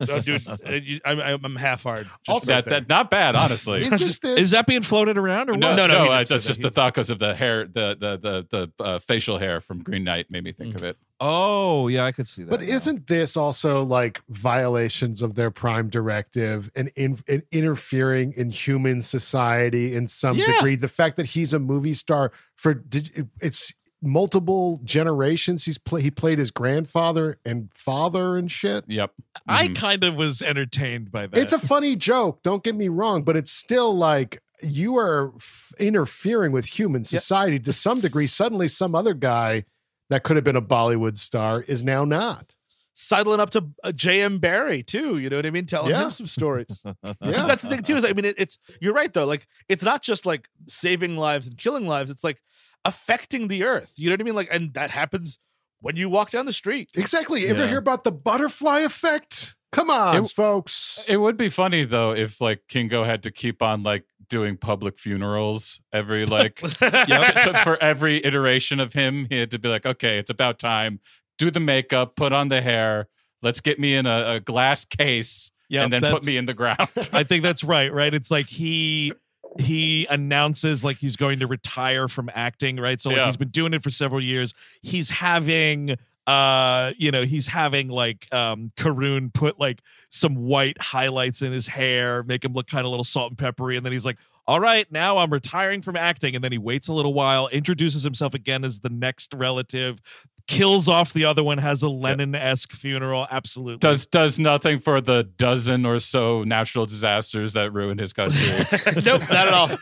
[0.08, 0.56] Oh, dude, uh,
[1.04, 2.08] I'm, I'm I'm half hard.
[2.28, 3.78] Also- That, that not bad, honestly.
[3.82, 4.38] Is this this?
[4.38, 5.76] Is that being floated around or no, what?
[5.76, 6.68] no, no, he uh, just that's just that.
[6.68, 10.04] the thought because of the hair, the the the the uh, facial hair from Green
[10.04, 10.96] Knight made me think of it.
[11.24, 12.50] Oh, yeah, I could see that.
[12.50, 12.66] But now.
[12.66, 19.00] isn't this also like violations of their prime directive and, in, and interfering in human
[19.02, 20.46] society in some Yeah.
[20.56, 20.74] degree?
[20.74, 23.72] The fact that he's a movie star for did, it's
[24.02, 25.64] multiple generations.
[25.64, 28.84] He's play, he played his grandfather and father and shit.
[28.88, 29.12] Yep.
[29.46, 29.76] I Mhm.
[29.76, 31.38] kind of was entertained by that.
[31.38, 32.42] It's a funny joke.
[32.42, 37.58] Don't get me wrong, but it's still like you are f- interfering with human society
[37.60, 38.26] to some degree.
[38.26, 39.64] Suddenly, some other guy
[40.10, 42.54] that could have been a Bollywood star is now not.
[42.94, 44.38] sidling up to uh, J.M.
[44.38, 45.16] Barrie too.
[45.18, 45.64] You know what I mean?
[45.66, 46.04] Telling Yeah.
[46.04, 46.84] him some stories.
[47.02, 47.12] Yeah.
[47.20, 47.96] Because that's the thing too.
[47.96, 49.24] Is I mean, it, it's you're right though.
[49.24, 52.10] Like it's not just like saving lives and killing lives.
[52.10, 52.40] It's like
[52.84, 53.94] affecting the earth.
[53.96, 54.34] You know what I mean?
[54.34, 55.38] Like, and that happens
[55.80, 56.90] when you walk down the street.
[56.94, 57.42] Exactly.
[57.42, 57.68] You Ever Yeah.
[57.68, 59.56] hear about the butterfly effect?
[59.72, 61.04] Come on, It- folks.
[61.08, 64.98] It would be funny though if like Kingo had to keep on like doing public
[64.98, 67.34] funerals every like Yep.
[67.42, 69.26] t- t- for every iteration of him.
[69.30, 71.00] He had to be like, okay, it's about time.
[71.38, 73.08] Do the makeup, put on the hair,
[73.44, 76.54] Let's get me in a, a glass case Yeah, and then put me in the
[76.54, 76.88] ground.
[77.12, 78.14] I think that's right, right?
[78.14, 79.12] It's like he
[79.58, 83.00] he announces like he's going to retire from acting, right?
[83.00, 83.26] So like Yeah.
[83.26, 84.54] he's been doing it for several years.
[84.82, 85.96] He's having
[86.28, 91.66] uh you know he's having like um Karun put like some white highlights in his
[91.66, 94.18] hair make him look kind of a little salt and peppery and then he's like
[94.46, 98.04] all right now i'm retiring from acting and then he waits a little while introduces
[98.04, 100.00] himself again as the next relative
[100.46, 105.24] kills off the other one has a lenin-esque funeral absolutely does does nothing for the
[105.36, 108.38] dozen or so natural disasters that ruined his country.
[109.04, 109.70] nope, not at all.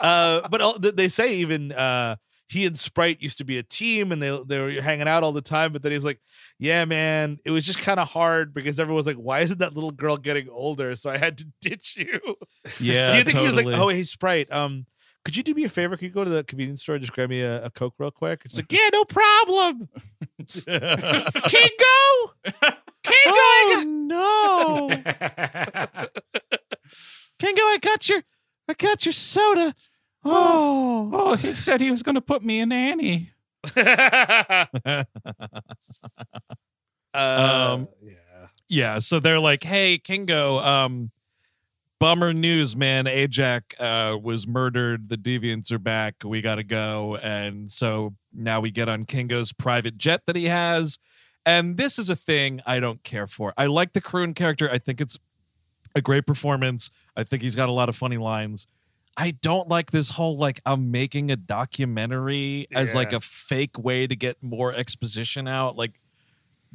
[0.00, 2.16] uh, but all, they say even uh,
[2.48, 5.32] he and Sprite used to be a team, and they they were hanging out all
[5.32, 5.72] the time.
[5.72, 6.20] But then he's like,
[6.58, 9.90] "Yeah, man, it was just kind of hard because everyone's like, why isn't that little
[9.90, 10.94] girl getting older?
[10.96, 12.20] So I had to ditch you."
[12.80, 13.72] yeah Do you think he was totally.
[13.72, 14.86] like, "Oh, hey, Sprite, um."
[15.24, 15.96] Could you do me a favor?
[15.96, 18.10] Could you go to the convenience store and just grab me a, a Coke real
[18.10, 18.42] quick?
[18.44, 19.88] It's like, yeah, no problem.
[20.46, 20.74] Kingo!
[23.02, 23.36] Kingo!
[23.36, 24.88] oh no
[27.38, 28.22] Kingo, I got your
[28.68, 29.74] I got your soda.
[30.24, 33.30] Oh, oh, he said he was going to put me in Annie.
[33.76, 33.84] um,
[37.14, 37.84] yeah.
[38.68, 38.98] yeah.
[38.98, 41.10] So they're like, "Hey, Kingo, um,
[41.98, 43.06] bummer news, man.
[43.06, 45.08] Ajak uh, was murdered.
[45.08, 46.16] The deviants are back.
[46.24, 50.46] We got to go." And so now we get on Kingo's private jet that he
[50.46, 50.98] has,
[51.46, 53.52] and this is a thing I don't care for.
[53.56, 54.70] I like the Karun character.
[54.70, 55.18] I think it's
[55.94, 56.90] a great performance.
[57.16, 58.66] I think he's got a lot of funny lines.
[59.16, 64.06] I don't like this whole like I'm making a documentary as like a fake way
[64.06, 65.76] to get more exposition out.
[65.76, 65.92] Like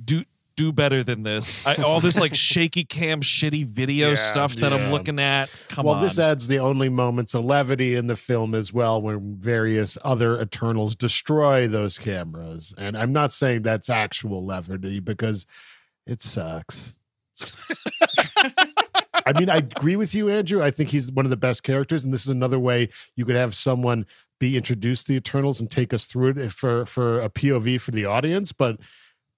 [0.01, 0.23] do
[0.60, 1.65] do better than this.
[1.65, 5.49] I, all this like shaky cam shitty video Yeah, stuff that I'm looking at.
[5.69, 6.03] Come well, on.
[6.03, 10.40] this adds the only moments of levity in the film as well, when various other
[10.40, 12.76] Eternals destroy those cameras.
[12.77, 15.45] And I'm not saying that's actual levity because
[16.06, 16.98] it sucks.
[19.26, 20.61] I mean, I agree with you, Andrew.
[20.61, 23.38] I think he's one of the best characters, and this is another way you could
[23.38, 24.06] have someone
[24.41, 27.91] be introduced to the Eternals and take us through it for for a POV for
[27.91, 28.52] the audience.
[28.52, 28.77] But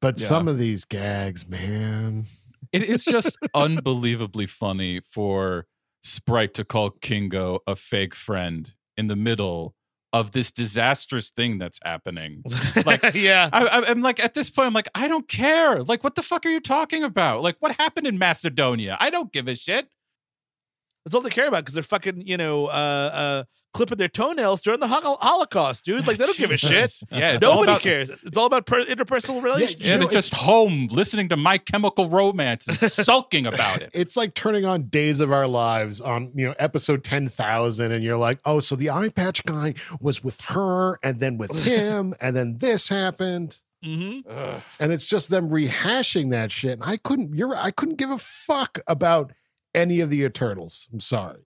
[0.02, 0.28] but Yeah.
[0.28, 2.26] some of these gags, man.
[2.72, 5.66] It is just unbelievably funny for
[6.04, 9.76] Sprite to call Kingo a fake friend in the middle
[10.14, 12.44] of this disastrous thing that's happening.
[12.86, 13.50] Like, yeah.
[13.54, 15.84] I, I, I'm like, at this point, I'm like, I don't care.
[15.84, 17.42] Like, what the fuck are you talking about?
[17.42, 18.98] Like, what happened in Macedonia?
[19.00, 19.88] I don't give a shit.
[21.06, 24.62] That's all they care about because they're fucking, you know, uh, uh, clipping their toenails
[24.62, 26.06] during the Hol- Holocaust, dude.
[26.06, 26.92] Like they don't give a shit.
[27.12, 28.10] Yeah, it's all Nobody about, cares.
[28.24, 29.82] It's all about per- interpersonal relationships.
[29.88, 33.90] Yeah, You they're just home listening to My Chemical Romance and sulking about it.
[33.94, 38.04] it's like turning on Days of Our Lives on you know episode ten thousand, and
[38.04, 42.14] you're like, oh, so the eye patch guy was with her, and then with him,
[42.22, 44.60] and then this happened, Mm-hmm.
[44.80, 46.74] And it's just them rehashing that shit.
[46.74, 49.32] And I couldn't, you're, I couldn't give a fuck about
[49.74, 50.88] any of the Eternals.
[50.92, 51.42] I'm sorry.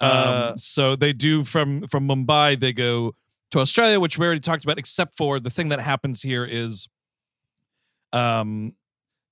[0.00, 2.58] Uh, um, so they do from from Mumbai.
[2.58, 3.14] They go
[3.52, 4.78] to Australia, which we already talked about.
[4.78, 6.88] Except for the thing that happens here is,
[8.12, 8.74] um,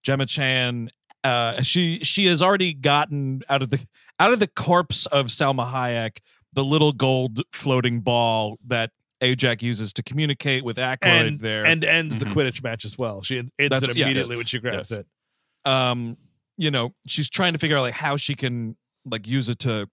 [0.03, 0.91] Gemma Chan.
[1.23, 3.85] Uh, she she has already gotten out of the
[4.19, 6.19] out of the corpse of Salma Hayek
[6.55, 8.91] the little gold floating ball that
[9.21, 11.65] Ajak uses to communicate with Aykroyd and there.
[11.67, 12.21] and ends Mhm.
[12.21, 13.23] the Quidditch match as well.
[13.23, 14.07] She ends That's- it yes.
[14.07, 15.01] immediately when she grabs Yes.
[15.01, 15.07] it.
[15.71, 16.17] um
[16.61, 19.89] you know she's trying to figure out like how she can like use it to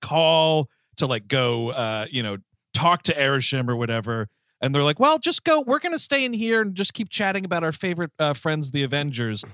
[0.00, 2.36] call to like go uh you know
[2.74, 4.28] talk to Arishem or whatever.
[4.60, 7.44] And they're like well just go we're gonna stay in here and just keep chatting
[7.44, 9.44] about our favorite uh, friends the avengers.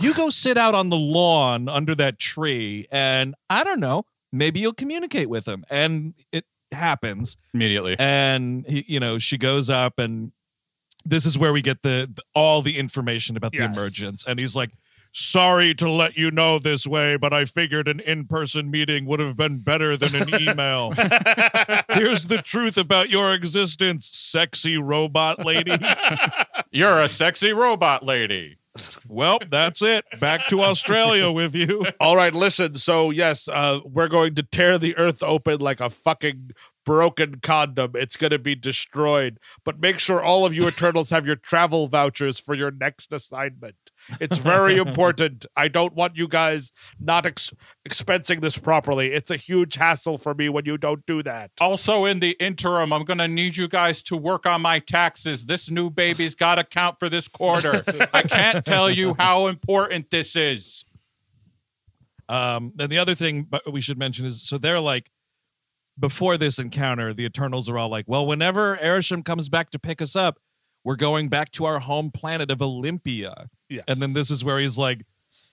[0.00, 4.60] You go sit out on the lawn under that tree and i don't know maybe
[4.60, 5.64] you'll communicate with him.
[5.70, 7.36] And it happens.
[7.52, 7.96] Immediately.
[7.98, 10.32] and he, you know she goes up and
[11.04, 13.74] this is where we get the, the- all the information about the Yes.
[13.74, 14.24] emergence.
[14.26, 14.70] And he's like
[15.12, 19.36] sorry to let you know this way but i figured an in-person meeting would have
[19.36, 20.92] been better than an email
[21.92, 25.76] here's the truth about your existence sexy robot lady
[26.72, 28.58] You're a sexy robot lady.
[29.08, 32.76] well that's it back to australia with you All right, listen.
[32.76, 36.52] So yes, uh, we're going to tear the earth open like a fucking
[36.84, 37.92] broken condom.
[37.94, 39.38] It's going to be destroyed.
[39.64, 43.89] But make sure all of you Eternals have your travel vouchers for your next assignment.
[44.18, 45.46] It's very important.
[45.56, 47.52] I don't want you guys not ex-
[47.88, 49.12] expensing this properly.
[49.12, 51.50] It's a huge hassle for me when you don't do that.
[51.60, 55.46] Also, in the interim, I'm going to need you guys to work on my taxes.
[55.46, 57.82] This new baby's got to count for this quarter.
[58.12, 60.84] I can't tell you how important this is.
[62.28, 65.10] Um, and the other thing we should mention is so they're like
[65.98, 70.00] before this encounter, the Eternals are all like, well, whenever Arishem comes back to pick
[70.00, 70.38] us up,
[70.82, 73.50] we're going back to our home planet of Olympia.
[73.70, 73.84] Yes.
[73.88, 75.04] And then this is where he's like,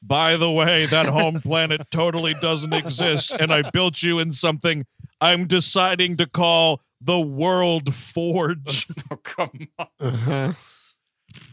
[0.02, 3.34] by the way, that home planet totally doesn't exist.
[3.40, 4.86] And I built you in something
[5.22, 8.88] I'm deciding to call the World Forge.
[9.10, 9.88] Oh, come on.
[10.02, 10.54] Uh-huh.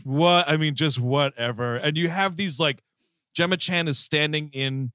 [0.02, 0.48] what?
[0.48, 1.76] I mean, just whatever.
[1.76, 2.82] And you have these like,
[3.32, 4.90] Gemma Chan is standing in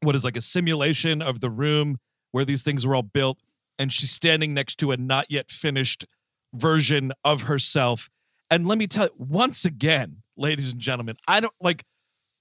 [0.00, 1.98] what is like a simulation of the room
[2.32, 3.38] where these things were all built.
[3.78, 6.06] And she's standing next to a not yet finished
[6.54, 8.08] version of herself.
[8.50, 11.84] And let me tell you, once again, ladies and gentlemen, I don't like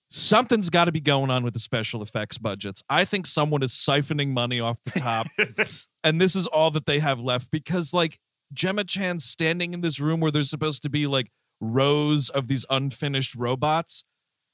[0.10, 2.84] something's got to be going on with the special effects budgets.
[2.90, 5.28] I think someone is siphoning money off the top,
[6.04, 8.20] and this is all that they have left because, like,
[8.54, 12.66] Gemma Chan standing in this room where there's supposed to be like rows of these
[12.70, 14.04] unfinished robots.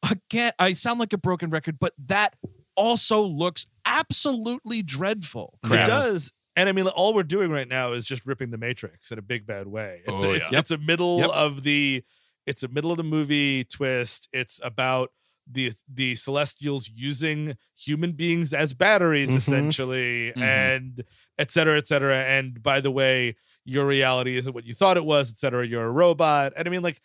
[0.09, 2.35] Again, I sound like a broken record, but that
[2.77, 5.59] also looks absolutely dreadful.
[5.65, 6.31] It does.
[6.55, 9.21] And I mean, all we're doing right now is just ripping the Matrix in a
[9.21, 10.01] big bad way.
[10.05, 10.59] It's Oh, a, it's, yeah.
[10.59, 11.29] it's a middle Yep.
[11.31, 12.03] of the
[12.49, 14.27] it's a middle of the movie twist.
[14.33, 15.11] It's about
[15.51, 19.37] the the Celestials using human beings as batteries, Mhm.
[19.37, 20.41] essentially, Mhm.
[20.41, 21.03] and
[21.37, 22.17] et cetera, et cetera.
[22.35, 23.35] And by the way,
[23.65, 25.65] your reality isn't what you thought it was, et cetera.
[25.65, 26.53] You're a robot.
[26.55, 27.01] And I mean, like,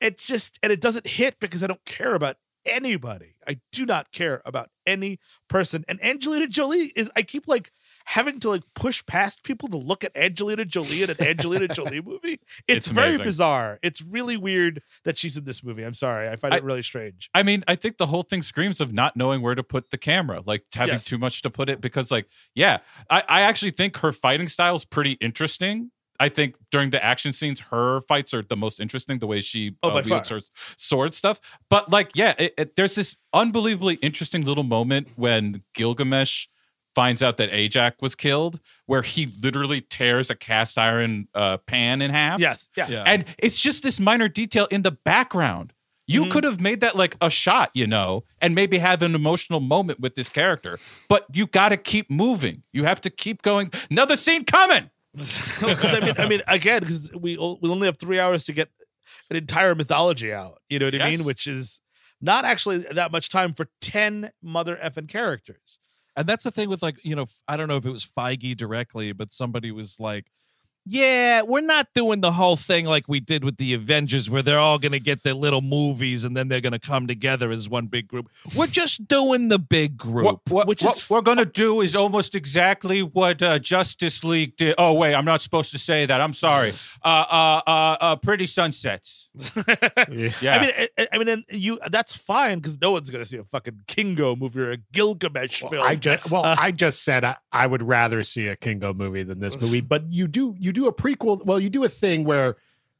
[0.00, 2.36] it's just and it doesn't hit because I don't care about
[2.66, 3.34] anybody.
[3.46, 5.18] I do not care about any
[5.48, 5.84] person.
[5.88, 7.70] And Angelina Jolie is I keep like
[8.08, 12.00] having to like push past people to look at Angelina Jolie in an Angelina Jolie
[12.04, 12.40] movie.
[12.68, 13.24] It's, It's very amazing.
[13.26, 13.78] bizarre.
[13.82, 15.82] It's really weird that she's in this movie.
[15.82, 16.28] I'm sorry.
[16.28, 17.28] I find I- it really strange.
[17.34, 19.98] I mean, I think the whole thing screams of not knowing where to put the
[19.98, 21.04] camera, like having Yes.
[21.04, 21.80] too much to put it.
[21.80, 22.78] Because, like, yeah,
[23.10, 25.90] I, I actually think her fighting style is pretty interesting.
[26.18, 29.18] I think during the action scenes, her fights are the most interesting.
[29.18, 30.38] The way she Oh, uh, wields far.
[30.38, 30.44] her
[30.78, 31.40] sword stuff.
[31.68, 36.46] But like, yeah, it, it, there's this unbelievably interesting little moment when Gilgamesh
[36.96, 42.00] finds out that Ajax was killed, where he literally tears a cast iron uh, pan
[42.02, 42.40] in half.
[42.40, 42.68] Yes.
[42.76, 42.88] Yeah.
[42.88, 43.04] Yeah.
[43.06, 45.72] And it's just this minor detail in the background.
[46.08, 46.30] You Mhm.
[46.30, 50.00] could have made that like a shot, you know, and maybe have an emotional moment
[50.00, 50.78] with this character.
[51.08, 52.62] But you got to keep moving.
[52.72, 53.70] You have to keep going.
[53.90, 54.90] Another scene coming.
[55.62, 58.68] I mean, I mean, again, because we we only have three hours to get
[59.30, 60.62] an entire mythology out.
[60.70, 61.24] You know what I mean?
[61.24, 61.80] Which is
[62.20, 65.78] not actually that much time for ten mother effing characters.
[66.16, 68.56] And that's the thing with like, you know, I don't know if it was Feige
[68.56, 70.26] directly, but somebody was like,
[70.88, 74.60] yeah, we're not doing the whole thing like we did with the Avengers where they're
[74.60, 77.68] all going to get their little movies and then they're going to come together as
[77.68, 78.30] one big group.
[78.54, 80.24] We're just doing the big group.
[80.24, 84.22] What, what, which what is we're going to do is almost exactly what uh, Justice
[84.22, 84.76] League did.
[84.78, 86.20] Oh, wait, I'm not supposed to say that.
[86.20, 86.72] I'm sorry.
[87.04, 89.28] Uh, uh, uh, uh, Pretty Sunsets.
[90.08, 90.32] Yeah.
[90.40, 90.56] Yeah.
[90.56, 93.44] I mean, I, I mean, and you that's fine because no one's gonna see a
[93.44, 95.86] fucking Kingo movie or a Gilgamesh Well, film.
[95.86, 99.40] I just well, I just said I, I would rather see a Kingo movie than
[99.40, 99.80] this movie.
[99.86, 101.44] But you do you do a prequel.
[101.44, 102.56] Well, you do a thing where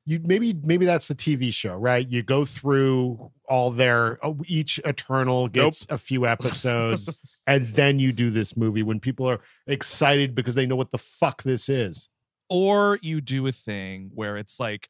[0.07, 2.07] you maybe maybe that's the TV show, right?
[2.09, 7.17] You go through all their oh, each Eternal gets a few episodes,
[7.47, 10.99] and then you do this movie when people are excited because they know what the
[10.99, 12.09] fuck this is.
[12.49, 14.89] or you do a thing where it's like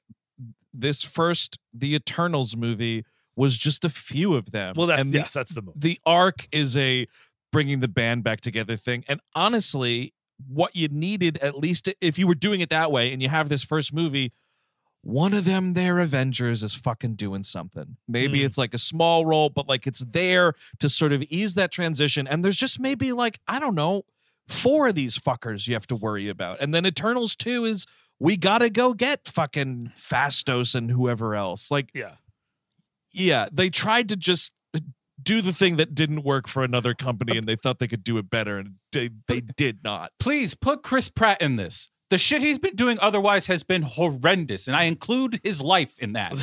[0.73, 3.05] this first the Eternals movie
[3.35, 4.75] was just a few of them.
[4.77, 5.79] well, that's and the, yes, that's the movie.
[5.79, 7.07] the arc is a
[7.53, 9.05] bringing the band back together thing.
[9.09, 10.13] And honestly,
[10.49, 13.49] what you needed, at least if you were doing it that way and you have
[13.49, 14.33] this first movie,
[15.03, 17.97] one of them, their Avengers, is fucking doing something.
[18.09, 18.47] Maybe Mm.
[18.47, 22.27] it's like a small role, but like it's there to sort of ease that transition.
[22.27, 24.05] And there's just maybe like, I don't know,
[24.49, 26.61] four of these fuckers you have to worry about.
[26.61, 27.87] And then Eternals 2 is
[28.19, 31.71] we gotta go get fucking Phastos and whoever else.
[31.71, 32.17] Like, Yeah.
[33.13, 34.53] yeah, they tried to just
[35.23, 38.19] do the thing that didn't work for another company and they thought they could do
[38.19, 40.13] it better and they, they did not.
[40.19, 41.91] Please put Chris Pratt in this.
[42.09, 46.13] The shit he's been doing otherwise has been horrendous, and I include his life in
[46.13, 46.35] that.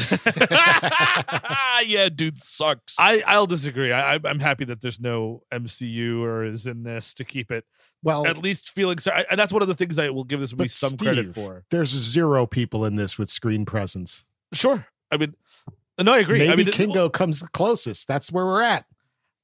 [1.88, 2.98] yeah, dude sucks.
[3.00, 3.94] I I'll disagree.
[3.94, 7.64] I, I I'm happy that there's no MCU or is in this to keep it
[8.04, 8.98] Well, at least feeling.
[8.98, 11.34] So, and that's one of the things I will give this movie but some credit
[11.34, 11.64] for.
[11.72, 14.26] There's zero people in this with screen presence.
[14.52, 14.86] Sure.
[15.12, 15.34] I mean,
[16.02, 16.40] no, I agree.
[16.40, 18.08] Maybe I mean, Kingo comes closest.
[18.10, 18.86] That's where we're at.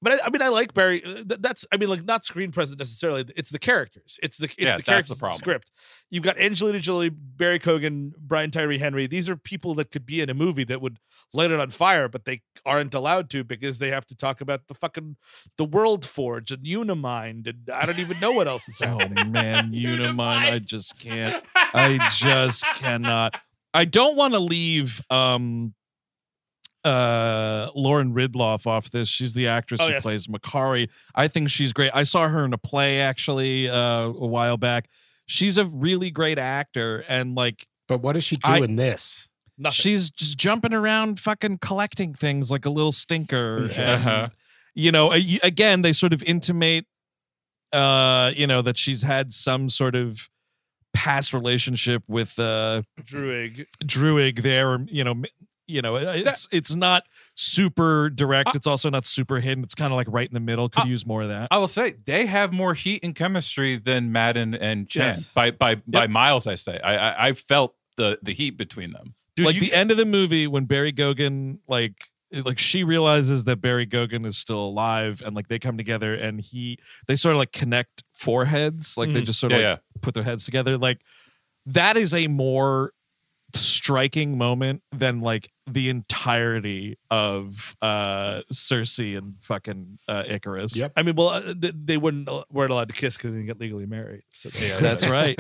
[0.01, 1.03] But I, I mean, I like Barry.
[1.03, 3.26] uh, That's I mean, like not screen present necessarily.
[3.35, 4.17] It's the characters.
[4.23, 5.17] It's the it's Yeah, the characters.
[5.17, 5.39] the problem.
[5.39, 5.71] script.
[6.09, 9.07] You've got Angelina Jolie, Barry Keoghan, Brian Tyree Henry.
[9.07, 10.99] These are people that could be in a movie that would
[11.34, 14.67] light it on fire, but they aren't allowed to because they have to talk about
[14.67, 15.17] the fucking
[15.57, 19.31] the World Forge and Unimind, and I don't even know what else is oh happening.
[19.31, 21.43] man, Unimind, I just can't.
[21.55, 23.35] I just cannot.
[23.73, 25.73] I don't want to leave um
[26.85, 29.07] uh Lauren Ridloff off this.
[29.10, 30.01] She's the actress Oh, who yes.
[30.01, 30.89] plays Makkari.
[31.15, 31.91] I think she's great.
[31.93, 34.89] I saw her in a play actually uh, a while back.
[35.26, 39.27] She's a really great actor and like But what does she do I- in this?
[39.61, 39.73] Nothing.
[39.73, 43.68] she's just jumping around, fucking collecting things like a little stinker.
[43.73, 43.81] Yeah.
[43.81, 44.30] And, Uh-huh.
[44.73, 45.11] you know,
[45.43, 46.85] again, they sort of intimate,
[47.73, 50.30] uh, you know, that she's had some sort of
[50.93, 53.65] past relationship with uh Druig.
[53.84, 55.26] Druig there, or you know, m-
[55.70, 57.04] you know, it's it's not
[57.36, 58.56] super direct.
[58.56, 59.64] It's also not super hidden.
[59.64, 60.68] It's kind of like right in the middle.
[60.70, 61.48] Could Uh, use more of that.
[61.52, 65.24] I will say they have more heat and chemistry than Madden and Chan Yes.
[65.34, 66.48] by by by miles.
[66.48, 69.14] I say I, I I felt the the heat between them.
[69.36, 71.94] Dude, like you- the end of the movie when Barry Keoghan like
[72.32, 76.41] like she realizes that Barry Keoghan is still alive and like they come together and
[76.41, 76.78] he
[77.08, 79.26] they sort of like connect foreheads like they Mhm.
[79.26, 79.72] just sort of yeah.
[79.72, 81.00] like put their heads together like
[81.66, 82.94] that is a more
[83.56, 90.76] striking moment than like the entirety of uh Sersi and fucking uh Ikaris.
[90.76, 90.94] Yep.
[90.96, 93.60] I mean, well, uh, they, they wouldn't weren't allowed to kiss because they didn't get
[93.60, 94.24] legally married.
[94.32, 95.40] So Yeah, That's right.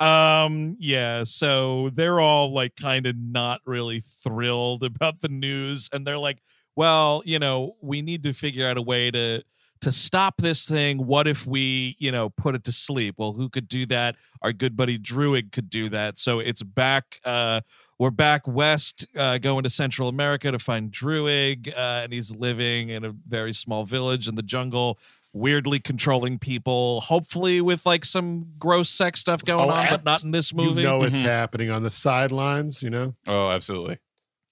[0.00, 6.06] Um yeah, so they're all like kind of not really thrilled about the news and
[6.06, 6.42] they're like,
[6.76, 9.42] well, you know, we need to figure out a way to
[9.80, 11.06] to stop this thing.
[11.06, 13.14] What if we, you know, put it to sleep?
[13.18, 14.16] Well, who could do that?
[14.42, 16.18] Our good buddy Druig could do that.
[16.18, 17.60] So it's back uh
[17.98, 22.88] we're back west uh, going to Central America to find Druig, uh, and he's living
[22.90, 24.98] in a very small village in the jungle
[25.34, 30.24] weirdly controlling people, hopefully with like some gross sex stuff going Oh, on, but not
[30.24, 30.68] in this movie.
[30.68, 30.82] You movie.
[30.88, 31.24] know it's Mhm.
[31.26, 33.14] happening on the sidelines, you know?
[33.26, 33.98] Oh, absolutely.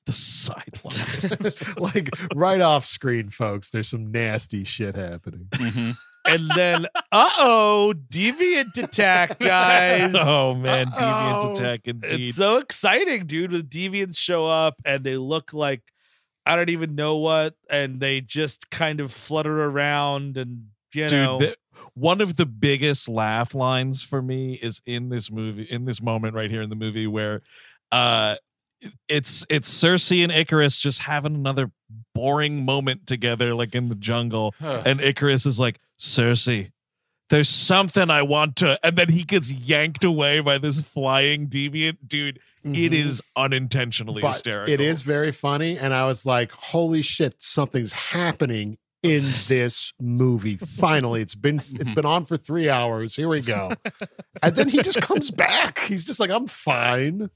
[0.07, 3.71] the sidelines, like right off screen, folks.
[3.71, 5.49] There's some nasty shit happening.
[5.55, 5.91] hmm
[6.27, 10.15] and then, uh oh, deviant attack, guys.
[10.19, 11.53] oh man, deviant Uh-oh.
[11.53, 12.29] attack indeed.
[12.29, 13.53] It's so exciting, dude.
[13.53, 15.83] When deviants show up and they look like
[16.45, 21.39] I don't even know what, and they just kind of flutter around, and you know,
[21.41, 21.57] Dude, the,
[21.95, 26.35] one of the biggest laugh lines for me is in this movie, in this moment
[26.35, 27.43] right here in the movie where
[27.93, 28.37] uh
[29.09, 31.71] it's it's Sersi and Ikaris just having another
[32.15, 34.55] boring moment together, like in the jungle.
[34.61, 36.71] And Ikaris is like, Sersi,
[37.31, 38.79] there's something I want to.
[38.85, 41.97] And then he gets yanked away by this flying deviant.
[42.07, 42.95] Dude, it Mhm.
[42.95, 44.73] is unintentionally But hysterical.
[44.75, 45.79] It is very funny.
[45.79, 50.57] And I was like, holy shit, something's happening in this movie.
[50.57, 53.15] Finally, it's been it's been on for three hours.
[53.17, 53.73] Here we go.
[54.43, 55.79] And then he just comes back.
[55.81, 57.31] He's just like, I'm fine.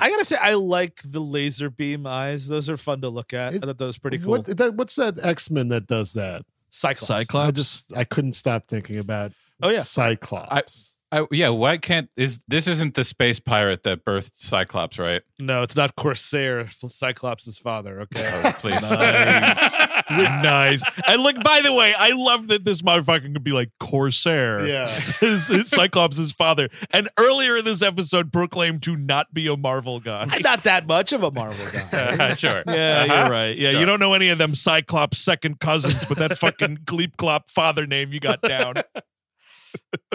[0.00, 2.48] I gotta say, I like the laser beam eyes.
[2.48, 3.54] Those are fun to look at.
[3.54, 4.30] It- I thought that was pretty cool.
[4.32, 6.42] What, that, what's that X Men that does that?
[6.74, 7.06] Cyclops.
[7.06, 7.48] Cyclops.
[7.48, 9.30] I just I couldn't stop thinking about.
[9.62, 9.78] Oh, yeah.
[9.78, 10.93] Cyclops.
[11.14, 15.22] I, yeah, why can't is this isn't the space pirate that birthed Cyclops, right?
[15.38, 16.66] No, it's not Corsair.
[16.68, 18.00] Cyclops' father.
[18.00, 18.28] Okay.
[18.44, 18.82] Oh, please.
[18.82, 19.78] Nice.
[20.10, 20.82] nice.
[21.06, 24.66] And look, by the way, I love that this motherfucker could be like Corsair.
[24.66, 24.88] Yeah.
[25.20, 26.68] his, his Cyclops' father.
[26.92, 30.26] And earlier in this episode, proclaimed to not be a Marvel guy.
[30.28, 32.34] I'm not that much of a Marvel guy.
[32.34, 32.62] sure.
[32.66, 33.14] Yeah, Uh-huh.
[33.14, 33.56] you're right.
[33.56, 37.50] Yeah, you don't know any of them Cyclops second cousins, but that fucking Gleep Clop
[37.50, 38.74] father name you got down.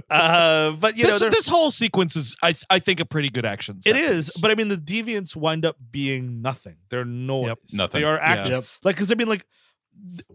[0.10, 3.46] Uh, but you this, know, this whole sequence is, I, I think, a pretty good
[3.46, 3.78] action.
[3.80, 4.26] it set is.
[4.32, 4.38] piece.
[4.42, 6.78] But I mean, the deviants wind up being nothing.
[6.90, 7.56] They're noise.
[7.74, 8.02] Nothing.
[8.02, 8.66] They are actually Yep.
[8.84, 9.46] like because I mean, like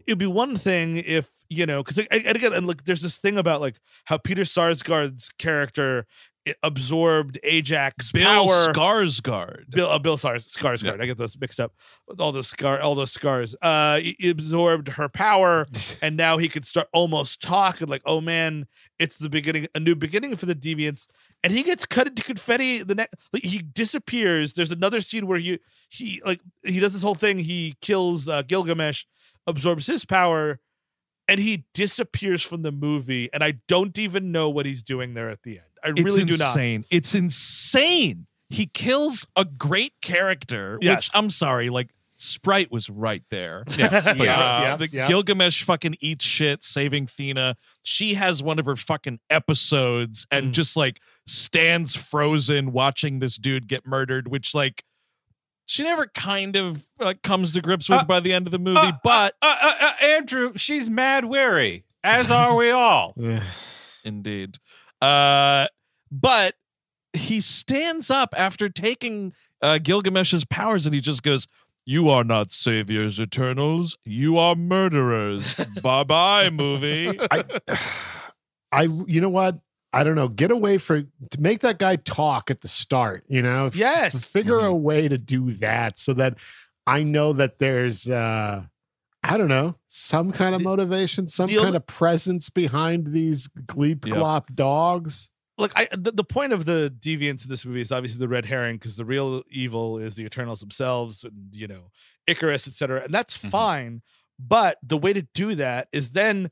[0.07, 3.39] it'd be one thing if you know because and again, and look, there's this thing
[3.39, 8.73] about like how Peter Sarsgaard's character i- absorbed Ajak's Bill power.
[8.73, 9.71] Skarsgård.
[9.71, 11.01] Bill, uh, Bill Sars, Skarsgård.
[11.01, 11.73] I get those mixed up.
[12.07, 13.55] with All those scar, all those scars.
[13.63, 15.67] Uh, absorbed her power,
[16.03, 18.67] and now he could start almost talk and like, oh man,
[18.99, 21.07] it's the beginning, a new beginning for the deviants.
[21.43, 22.83] And he gets cut into confetti.
[22.83, 24.55] The next, like, he disappears.
[24.55, 25.59] There's another scene where he
[25.91, 27.39] he like he does this whole thing.
[27.39, 29.05] He kills uh, Gilgamesh,
[29.47, 30.61] absorbs his power,
[31.29, 33.29] and he disappears from the movie.
[33.33, 35.67] And I don't even know what he's doing there at the end.
[35.85, 36.57] I It's really do not.
[36.57, 36.85] insane.
[36.91, 38.27] It's insane.
[38.51, 41.11] He kills a great character, which Yes.
[41.15, 43.65] I'm sorry, like Sprite was right there.
[43.77, 44.15] Yeah, Uh.
[44.17, 45.07] Yeah, the yeah.
[45.09, 47.57] Gilgamesh fucking eats shit, saving Thena.
[47.83, 50.53] She has one of her fucking episodes and Mm.
[50.53, 54.85] just like stands frozen watching this dude get murdered, which like
[55.67, 58.59] she never kind of like comes to grips with Uh, by the end of the
[58.59, 58.79] movie.
[58.79, 63.15] Uh, but uh, uh, uh, Andrew, she's mad wary, as are we all.
[63.23, 63.43] Ugh.
[64.05, 64.59] indeed,
[65.05, 65.67] uh,
[66.11, 66.55] but
[67.13, 69.33] he stands up after taking
[69.63, 71.47] uh, Gilgamesh's powers and he just goes.
[71.87, 73.95] You are not saviors, Eternals.
[74.07, 75.55] You are murderers.
[75.83, 77.19] bye bye, movie.
[77.31, 77.45] I,
[78.73, 79.57] I, you know what?
[79.93, 80.29] I don't know.
[80.29, 83.25] Get away for to make that guy talk at the start.
[83.29, 84.25] You know, F- Yes.
[84.33, 86.39] figure a way to do that so that
[86.87, 88.63] I know that there's, uh
[89.25, 94.03] I don't know, some kind of motivation, some kind only- of presence behind these gleep
[94.03, 95.31] clop dogs.
[95.57, 98.47] look, I the, the point of the deviants in this movie is obviously the red
[98.47, 101.91] herring because the real evil is the Eternals themselves, and you know
[102.29, 103.03] Ikaris, etc.
[103.05, 103.51] And that's Mhm.
[103.51, 104.03] fine.
[104.39, 106.51] But the way to do that is then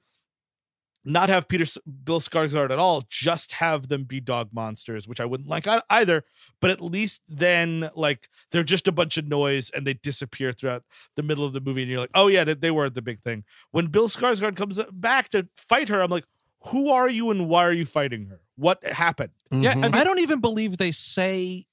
[1.04, 1.64] not have Peter
[2.04, 6.24] Bill Skarsgård at all, just have them be dog monsters, which I wouldn't like either.
[6.60, 10.84] But at least then, like they're just a bunch of noise and they disappear throughout
[11.16, 13.20] the middle of the movie, and you're like, oh yeah, they, they were the big
[13.22, 13.44] thing.
[13.72, 16.24] When Bill Skarsgård comes back to fight her, I'm like,
[16.66, 18.40] who are you and why are you fighting her?
[18.56, 19.32] What happened?
[19.50, 19.78] Yeah, Mhm.
[19.78, 21.64] I mean, I don't even believe they say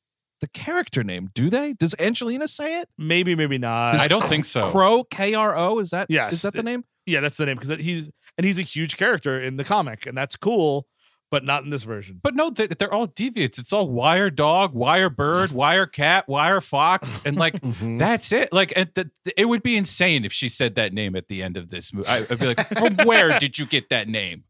[0.41, 1.73] the character name, do they?
[1.73, 2.89] Does Angelina say it?
[2.97, 3.99] Maybe, maybe not.
[3.99, 4.69] I don't think so.
[4.72, 5.80] Kro, K R O.
[5.80, 6.07] Is that?
[6.10, 6.34] Yes.
[6.34, 6.85] Is that the name?
[7.06, 8.10] yeah, that's the name because he's
[8.40, 10.88] and he's a huge character in the comic, and that's cool,
[11.30, 12.22] but not in this version.
[12.24, 13.60] But no, they, they're all deviants.
[13.60, 17.99] It's all wire dog, wire bird, wire cat, wire fox, and like Mhm.
[17.99, 18.53] that's it.
[18.53, 21.57] Like and the, it would be insane if she said that name at the end
[21.57, 22.07] of this movie.
[22.07, 24.45] I, I'd be like, from where did you get that name?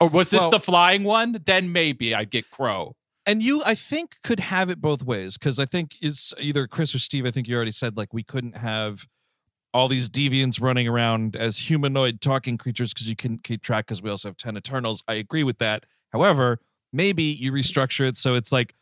[0.00, 1.36] Or was this Well- the flying one?
[1.44, 2.96] Then maybe I'd get crow.
[3.26, 6.94] and you i think could have it both ways because i think it's either chris
[6.94, 9.06] or steve i think you already said like we couldn't have
[9.72, 14.02] all these deviants running around as humanoid talking creatures because you can keep track because
[14.02, 16.58] we also have 10 eternals i agree with that however
[16.92, 18.74] maybe you restructure it so it's like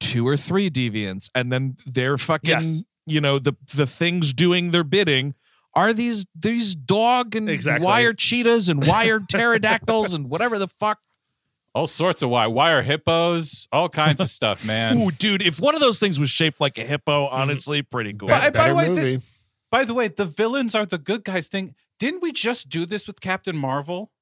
[0.00, 2.82] two or three deviants and then they're fucking Yes.
[3.06, 5.34] you know the the things doing their bidding
[5.74, 7.86] are these these dog and Exactly.
[7.86, 10.98] wire cheetahs and wired pterodactyls and whatever the fuck
[11.74, 14.98] All sorts of wire, wire hippos, all kinds of stuff, man.
[14.98, 17.34] Ooh, dude, if one of those things was shaped like a hippo, mm-hmm.
[17.34, 18.28] honestly, pretty cool.
[18.28, 19.14] But I- Be- by the better way, movie.
[19.16, 19.31] this-
[19.72, 21.74] By the way, the villains are the good guys thing.
[21.98, 24.12] Didn't we just do this with Captain Marvel?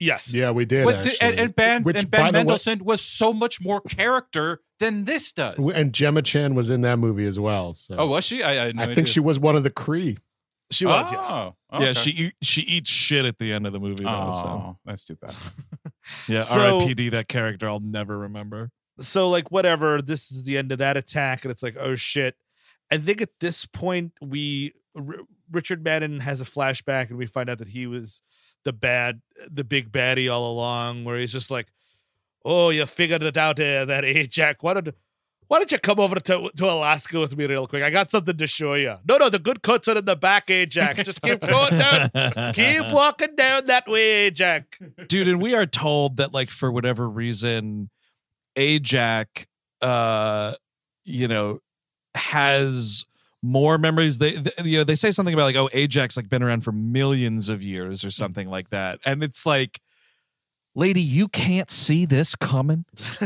[0.00, 0.84] Yes, yeah, we did.
[0.84, 3.80] What did- and, and Ben Which, and Ben the way- Mendelsohn was so much more
[3.80, 5.56] character than this does.
[5.74, 7.72] and Gemma Chan was in that movie as well.
[7.74, 8.42] So oh, was she?
[8.42, 10.18] I, I, no I think she was one of the Kree.
[10.70, 11.10] she was.
[11.10, 11.26] Yes.
[11.30, 14.32] Oh, Yeah, she she eats shit at the end of the movie though.
[14.34, 15.34] Oh, so Oh, that's too bad.
[16.28, 17.10] yeah, So- R.I.P.D.
[17.10, 18.70] That character I'll never remember.
[19.00, 22.34] so like whatever this is the end of that attack and it's like oh shit
[22.90, 27.48] i think at this point we R- richard madden has a flashback and we find
[27.50, 28.22] out that he was
[28.64, 31.68] the bad the big baddie all along where he's just like
[32.44, 34.88] oh you figured it out there that eh jack why don't
[35.48, 37.80] why don't you come over to, to Alaska with me real quick?
[37.80, 38.96] I got something to show you.
[39.08, 40.96] No, no, the good cuts are in the back, eh, Jack.
[40.96, 42.52] Just keep going down.
[42.52, 44.76] keep walking down that way, Jack.
[45.06, 47.90] dude and we are told that like for whatever reason
[48.56, 49.46] ajak
[49.82, 50.54] uh
[51.04, 51.60] you know
[52.16, 53.04] has
[53.42, 56.42] more memories they, they you know they say something about like oh ajak like been
[56.42, 59.80] around for millions of years or something like that and it's like
[60.74, 62.84] lady you can't see this coming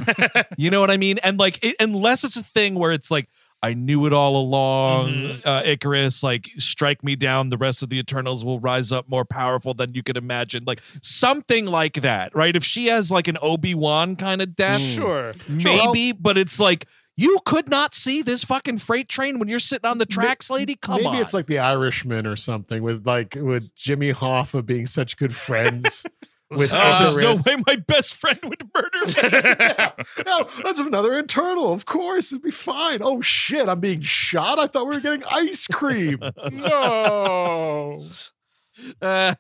[0.58, 3.28] you know what i mean and like it, unless it's a thing where it's like
[3.62, 5.42] I knew it all along, Mhm.
[5.44, 6.22] uh, Ikaris.
[6.22, 7.50] Like, strike me down.
[7.50, 10.64] The rest of the Eternals will rise up more powerful than you could imagine.
[10.66, 12.56] Like, something like that, right?
[12.56, 15.32] If she has like an Obi Wan kind of death, Sure.
[15.46, 16.86] maybe, but it's like,
[17.20, 20.74] you could not see this fucking freight train when you're sitting on the tracks, lady.
[20.74, 21.16] Come Maybe on.
[21.16, 26.06] it's like The Irishman or something with like with Jimmy Hoffa being such good friends
[26.50, 30.24] with Uh, there's no way my best friend would murder me.
[30.26, 31.72] no, that's another internal.
[31.72, 33.00] Of course, it'd be fine.
[33.02, 34.58] Oh shit, I'm being shot.
[34.58, 36.20] I thought we were getting ice cream.
[36.52, 38.02] no.
[39.02, 39.34] uh,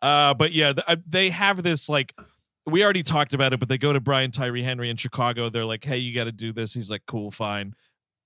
[0.00, 2.14] uh, but yeah, th- uh, they have this like
[2.66, 5.48] we already talked about it, but they go to Brian Tyree Henry in Chicago.
[5.48, 7.74] They're like, "Hey, you got to do this." He's like, "Cool, fine."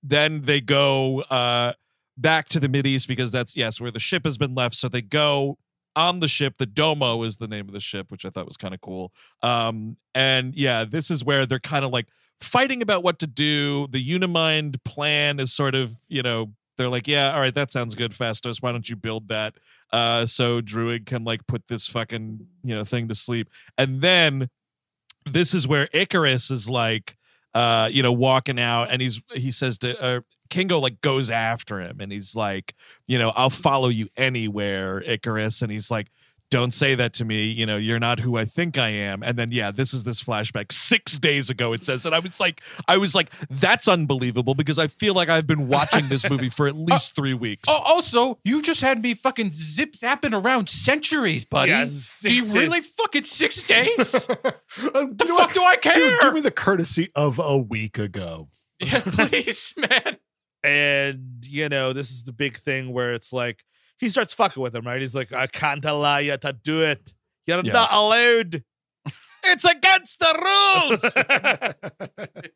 [0.03, 1.73] Then they go uh,
[2.17, 4.75] back to the Mid East because that's yes where the ship has been left.
[4.75, 5.57] So they go
[5.95, 6.57] on the ship.
[6.57, 9.11] The Domo is the name of the ship, which I thought was kind of cool.
[9.43, 12.07] Um, and yeah, this is where they're kind of like
[12.39, 13.87] fighting about what to do.
[13.87, 17.95] The Unimind plan is sort of you know they're like, yeah, all right, that sounds
[17.95, 18.61] good, Phastos.
[18.61, 19.55] Why don't you build that?
[19.91, 24.49] uh so druig can like put this fucking you know thing to sleep and then
[25.25, 27.17] this is where ikaris is like
[27.53, 31.79] uh you know walking out and he's he says to uh kingo like goes after
[31.79, 32.73] him and he's like
[33.07, 36.07] you know i'll follow you anywhere ikaris and he's like
[36.51, 39.37] don't say that to me you know you're not who i think i am and
[39.37, 42.61] then yeah this is this flashback six days ago it says and i was like
[42.87, 46.67] i was like that's unbelievable because i feel like i've been watching this movie for
[46.67, 50.67] at uh, least three weeks Oh, also, you just had me fucking zip zapping around
[50.67, 51.71] centuries, buddy.
[51.71, 52.53] Yeah, do six you days.
[52.53, 54.27] really fucking six days?
[54.93, 55.93] Uh, the the fuck do I care?
[55.93, 58.47] Dude, give me the courtesy of a week ago.
[58.79, 60.17] yeah, please, man.
[60.63, 63.63] and you know this is the big thing where it's like
[64.01, 67.13] he starts fucking with him right he's like i can't allow you to do it
[67.47, 67.71] you're Yeah.
[67.73, 68.63] not allowed
[69.43, 72.41] it's against the rules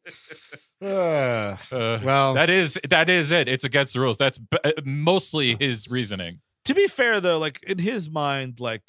[0.82, 3.48] Uh, Uh, well, that is that is it.
[3.48, 4.18] It's against the rules.
[4.18, 6.42] That's b- uh, mostly his reasoning.
[6.66, 8.82] to be fair though like in his mind like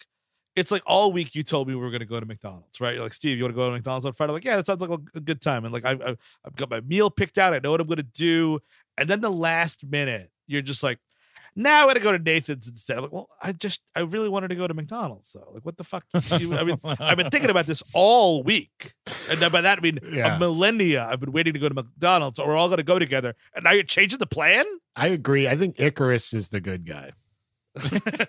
[0.56, 2.94] it's like all week you told me we were going to go to McDonald's, right?
[2.94, 4.30] You're like, Steve, you want to go to McDonald's on Friday?
[4.30, 5.64] I'm like, yeah, that sounds like a, a good time.
[5.66, 6.16] And like, I, I,
[6.46, 7.52] I've got my meal picked out.
[7.52, 8.60] I know what I'm going to do.
[8.96, 10.98] And then the last minute, you're just like,
[11.56, 12.98] now I'm going to go to Nathan's instead.
[12.98, 15.28] I'm like, well, I just, I really wanted to go to McDonald's.
[15.30, 16.04] So like, what the fuck?
[16.38, 18.92] You- I mean, I've been thinking about this all week.
[19.30, 20.36] And then by that, I mean, Yeah.
[20.36, 21.06] a millennia.
[21.10, 23.34] I've been waiting to go to McDonald's or we're all going to go together.
[23.54, 24.64] And now you're changing the plan?
[24.94, 25.48] I agree.
[25.48, 27.12] I think Ikaris is the good guy.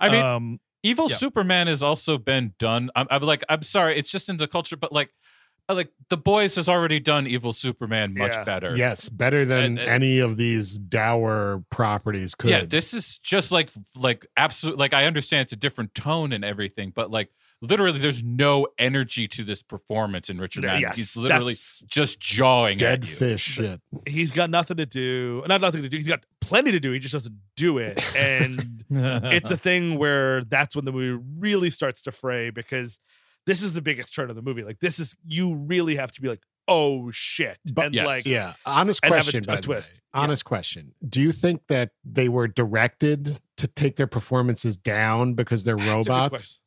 [0.00, 1.16] I mean, um, Evil Yeah.
[1.16, 2.90] Superman has also been done.
[2.94, 5.23] I'm, I'm like, I'm sorry, it's just in the culture, but like, I
[5.68, 8.44] like the boys has already done Evil Superman much Yeah.
[8.44, 8.76] better.
[8.76, 12.50] Yes, better than And- and- any of these dour properties could.
[12.50, 14.78] Yeah, this is just like like absolute.
[14.78, 17.30] Like I understand it's a different tone and everything, but like
[17.62, 20.82] literally, there's no energy to this performance in Richard Madden.
[20.82, 21.54] Yes, He's literally
[21.86, 23.16] just jawing dead at you.
[23.16, 23.80] fish shit.
[24.06, 25.42] he's got nothing to do.
[25.48, 25.96] Not nothing to do.
[25.96, 26.92] He's got plenty to do.
[26.92, 27.98] He just doesn't do it.
[28.14, 32.98] And it's a thing where that's when the movie really starts to fray because
[33.46, 34.62] this is the biggest turn of the movie.
[34.62, 38.06] Like this is you really have to be like, oh shit, But and yes.
[38.06, 39.44] like Yeah, honest and have a- question.
[39.44, 39.92] a by the twist.
[39.92, 39.98] way.
[40.14, 40.94] Honest question.
[41.06, 45.86] Do you think that they were directed to take their performances down because they're That's
[45.86, 46.30] a good robots?
[46.30, 46.60] question.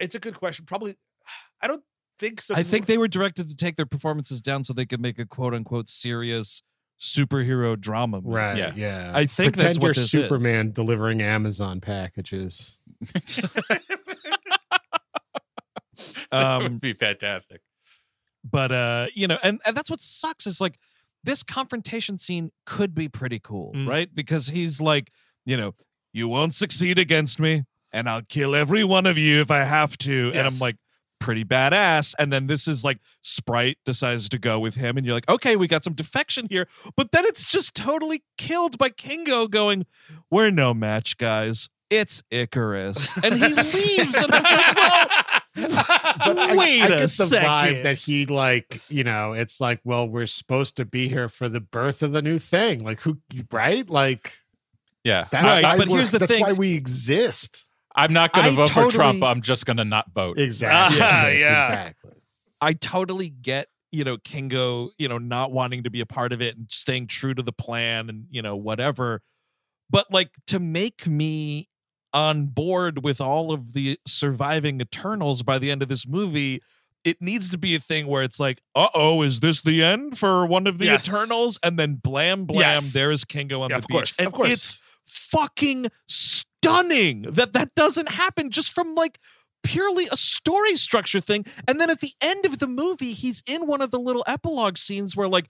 [0.00, 0.64] it's a good question.
[0.64, 0.96] Probably,
[1.60, 1.82] I don't
[2.18, 2.54] think so.
[2.54, 5.26] I think they were directed to take their performances down so they could make a
[5.26, 6.62] quote unquote serious
[6.98, 8.20] superhero drama.
[8.22, 8.34] Movie.
[8.36, 8.56] Right.
[8.58, 8.72] Yeah.
[8.74, 9.12] Yeah.
[9.14, 10.10] I think that's Pretend what you're this is.
[10.10, 12.78] Superman delivering Amazon packages.
[16.32, 17.60] Um, would be fantastic.
[18.48, 20.78] but uh you know and, and that's what sucks is like
[21.24, 23.88] this confrontation scene could be pretty cool Mm.
[23.88, 25.10] right because he's like
[25.44, 25.74] you know
[26.12, 29.96] you won't succeed against me and i'll kill every one of you if i have
[29.98, 30.76] to and i'm like
[31.18, 35.14] pretty badass and then this is like sprite decides to go with him and you're
[35.14, 36.66] like okay we got some defection here
[36.96, 39.84] but then it's just totally killed by kingo going
[40.30, 45.08] we're no match guys it's icarus and he leaves and i'm like well
[45.68, 49.60] But I, wait I a get the second vibe that he like, you know, it's
[49.60, 52.84] like, well, we're supposed to be here for the birth of the new thing.
[52.84, 53.18] Like who
[53.50, 53.88] right?
[53.88, 54.34] Like
[55.04, 56.42] Yeah, that's Right, why but here's the that's thing.
[56.42, 57.66] why we exist.
[57.96, 59.22] I'm not going I to vote for Trump.
[59.24, 60.38] I'm just going to not vote.
[60.38, 60.98] Exactly.
[61.02, 61.66] Ah, Yes, yeah.
[61.66, 62.10] Exactly.
[62.60, 66.40] I totally get, you know, Kingo, you know, not wanting to be a part of
[66.42, 69.22] it and staying true to the plan and, you know, whatever.
[69.88, 71.69] But like to make me
[72.12, 76.60] on board with all of the surviving Eternals by the end of this movie,
[77.04, 80.18] it needs to be a thing where it's like, uh oh, is this the end
[80.18, 81.06] for one of the Yes.
[81.08, 81.58] Eternals?
[81.62, 82.92] And then blam, blam, Yes.
[82.92, 83.92] there's Kingo on Yeah, the beach.
[83.94, 84.50] course, and of course.
[84.50, 89.18] it's fucking stunning that that doesn't happen just from like
[89.62, 91.44] purely a story structure thing.
[91.68, 94.76] And then at the end of the movie, he's in one of the little epilogue
[94.78, 95.48] scenes where like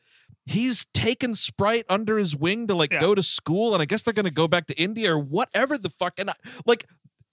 [0.50, 3.00] he's taken Sprite under his wing to like Yeah.
[3.00, 5.88] go to school, and I guess they're gonna go back to India or whatever the
[5.90, 6.14] fuck.
[6.18, 6.34] And I,
[6.66, 6.86] like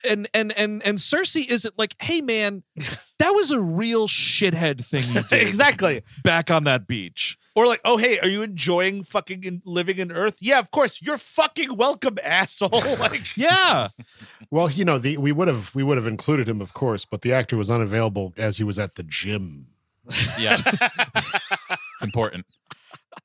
[0.07, 2.61] and and and and Sersi isn't like, hey man,
[3.19, 6.03] that was a real shithead thing you did exactly.
[6.23, 7.37] back on that beach.
[7.55, 10.37] Or like, oh hey, are you enjoying fucking in, living in Earth?
[10.39, 11.01] Yeah, of course.
[11.01, 12.69] You're fucking welcome, asshole.
[12.99, 13.87] like, Yeah.
[14.51, 17.21] Well, you know, the we would have we would have included him, of course, but
[17.23, 19.65] the actor was unavailable as he was at the gym.
[20.37, 22.45] Yes, it's important.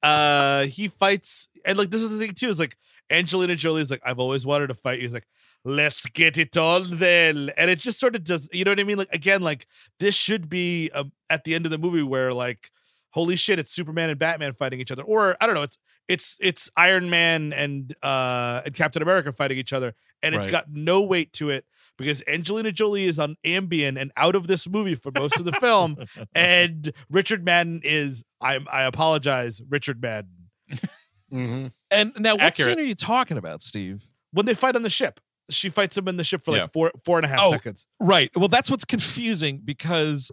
[0.03, 2.49] Uh, he fights, and like this is the thing too.
[2.49, 2.77] Is like
[3.11, 5.01] Angelina Jolie's like, I've always wanted to fight.
[5.01, 5.27] He's like,
[5.65, 8.49] let's get it on then, and it just sort of does.
[8.53, 8.99] You know what I mean?
[8.99, 9.67] Like again, like
[10.01, 12.71] this should be um, at the end of the movie where like,
[13.11, 16.37] holy shit, it's Superman and Batman fighting each other, or I don't know, it's it's
[16.41, 20.53] it's Iron Man and uh and Captain America fighting each other, and it's Right.
[20.53, 21.65] got no weight to it.
[22.03, 25.53] Because Angelina Jolie is on Ambien and out of this movie for most of the
[25.53, 25.97] film,
[26.35, 30.31] and Richard Madden is I I apologize, Richard Madden.
[31.33, 31.67] Mm-hmm.
[31.91, 32.71] And now, what Accurate.
[32.73, 34.09] scene are you talking about, Steve?
[34.33, 35.21] When they fight on the ship,
[35.51, 36.67] she fights him in the ship for like Yeah.
[36.73, 37.51] four four and a half Oh.
[37.53, 37.87] seconds.
[38.01, 38.31] Right.
[38.37, 40.31] Well, that's what's confusing because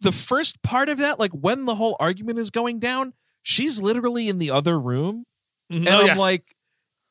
[0.00, 3.12] the first part of that, like when the whole argument is going down,
[3.42, 5.24] she's literally in the other room.
[5.68, 6.18] And Oh, I'm yes.
[6.18, 6.54] like,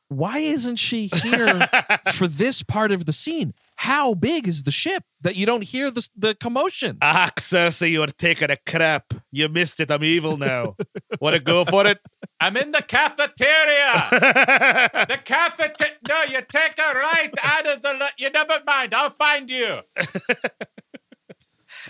[0.09, 1.67] why isn't she here
[2.15, 3.53] for this part of the scene?
[3.83, 6.97] How big is the ship that you don't hear the, the commotion?
[7.01, 9.13] ah, Sersi, you're taking a crap.
[9.31, 9.89] You missed it.
[9.89, 10.75] I'm evil now.
[11.21, 11.97] Want to go for it?
[12.41, 14.07] I'm in the cafeteria.
[15.07, 15.93] the cafeteria.
[16.09, 17.93] No, you take a right out of the.
[17.93, 18.93] le- You never mind.
[18.93, 19.79] I'll find you.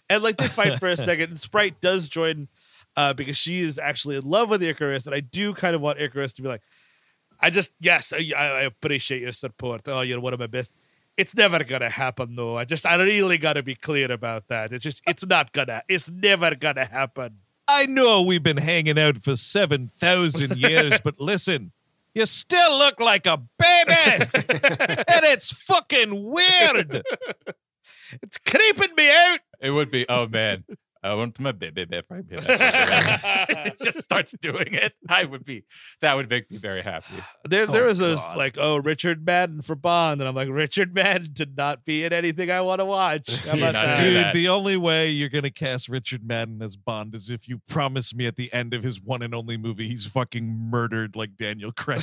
[0.09, 1.29] and like they fight for a second.
[1.31, 2.49] And Sprite does join
[2.95, 5.99] uh, because she is actually in love with Ikaris, and I do kind of want
[5.99, 6.61] Ikaris to be like,
[7.39, 9.81] I just yes, I, I appreciate your support.
[9.87, 10.73] Oh, you're one of my best.
[11.19, 12.57] It's never gonna happen, though.
[12.57, 14.71] I just I really gotta be clear about that.
[14.71, 15.83] It's just it's not gonna.
[15.89, 17.39] It's never gonna happen.
[17.67, 21.73] I know we've been hanging out for 7,000 years, but listen,
[22.15, 24.29] you still look like a baby.
[24.33, 27.03] and it's fucking weird.
[28.23, 29.39] It's creeping me out.
[29.59, 30.05] It would be.
[30.07, 30.63] Oh man,
[31.01, 31.85] I want my baby.
[31.85, 32.25] baby, baby.
[32.45, 34.93] it just starts doing it.
[35.07, 35.63] I would be.
[36.01, 37.15] That would make me very happy.
[37.47, 38.37] There, there Oh, was a God.
[38.37, 42.11] like, oh, Richard Madden for Bond, and I'm like, Richard Madden to not be in
[42.11, 43.29] anything I want to watch.
[43.47, 43.97] About that?
[43.97, 44.33] Dude, that.
[44.33, 48.25] the only way you're gonna cast Richard Madden as Bond is if you promise me
[48.27, 52.01] at the end of his one and only movie he's fucking murdered like Daniel Craig.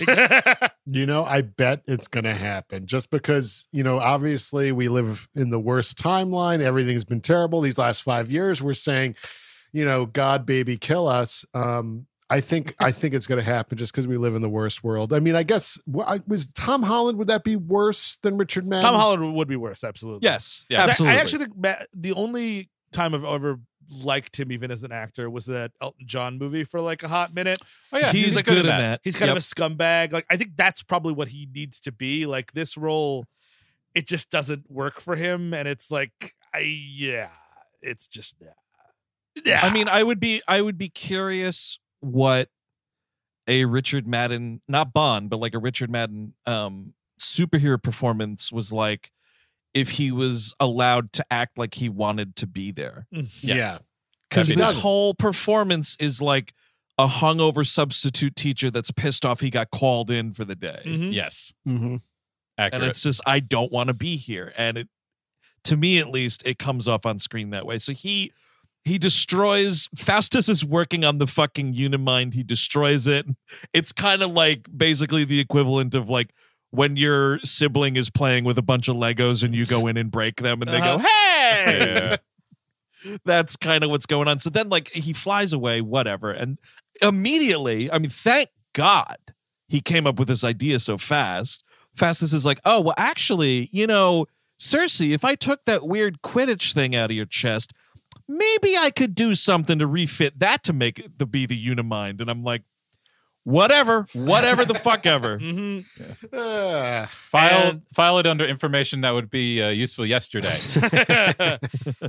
[0.89, 5.29] You know, I bet it's going to happen just because, you know, obviously we live
[5.35, 6.61] in the worst timeline.
[6.61, 8.63] Everything's been terrible these last five years.
[8.63, 9.17] We're saying,
[9.73, 11.45] you know, God, baby, kill us.
[11.55, 14.49] Um, I think I think it's going to happen just because we live in the
[14.49, 15.13] worst world.
[15.13, 17.19] I mean, I guess I- was Tom Holland.
[17.19, 18.83] Would that be worse than Richard Madden?
[18.85, 20.27] Tom Holland would be worse, absolutely.
[20.27, 20.85] yes, Yeah.
[20.85, 21.17] I- absolutely.
[21.17, 23.61] I actually think Ma- the only time I've ever
[24.03, 27.35] liked him, even as an actor, was that Elton John movie for like a hot
[27.35, 27.59] minute.
[27.93, 29.01] Oh yeah, he's, like good, in that.
[29.05, 29.37] He's kind Yep.
[29.37, 30.13] of a scumbag.
[30.13, 32.27] Like I think that's probably what he needs to be.
[32.27, 33.27] Like this role,
[33.95, 37.31] it just doesn't work for him, and it's like, I yeah,
[37.83, 38.37] it's just
[39.45, 39.61] yeah.
[39.63, 42.49] I mean, I would be I would be curious what
[43.47, 49.11] a Richard Madden, not Bond, but like a Richard Madden um superhero performance was like
[49.77, 53.07] if he was allowed to act like he wanted to be there.
[53.43, 53.79] Yeah.
[54.31, 54.83] Because That'd be this nice.
[54.83, 56.53] whole performance is like
[56.99, 60.81] a hungover substitute teacher that's pissed off he got called in for the day.
[60.85, 61.13] Mhm.
[61.13, 61.97] Yes, hmm
[62.59, 62.83] accurate.
[62.83, 64.53] And it's just I don't want to be here.
[64.57, 64.89] And it
[65.65, 67.79] to me at least, it comes off on screen that way.
[67.79, 68.33] So he
[68.85, 72.35] he destroys Phastos is working on the fucking Unimind.
[72.35, 73.27] He destroys it.
[73.75, 76.31] It's kind of like basically the equivalent of like
[76.77, 80.11] when your sibling is playing with a bunch of Legos and you go in and
[80.11, 81.07] break them and they go, uh-huh.
[81.09, 82.19] Hey!
[83.05, 83.17] yeah.
[83.25, 84.41] That's kind of what's going on.
[84.41, 86.31] So then like he flies away, whatever.
[86.31, 86.59] And
[87.01, 89.17] immediately, I mean, thank God
[89.69, 91.65] he came up with this idea so fast.
[91.97, 94.27] Phastos is like, oh, well, actually, you know,
[94.61, 97.73] Sersi, if I took that weird Quidditch thing out of your chest,
[98.29, 102.21] maybe I could do something to refit that to make it to be the Unimind.
[102.21, 102.65] And I'm like,
[103.47, 105.39] whatever, whatever the fuck ever.
[105.47, 105.85] Mhm.
[106.33, 110.57] Uh, File And- file it under information that would be uh, useful yesterday.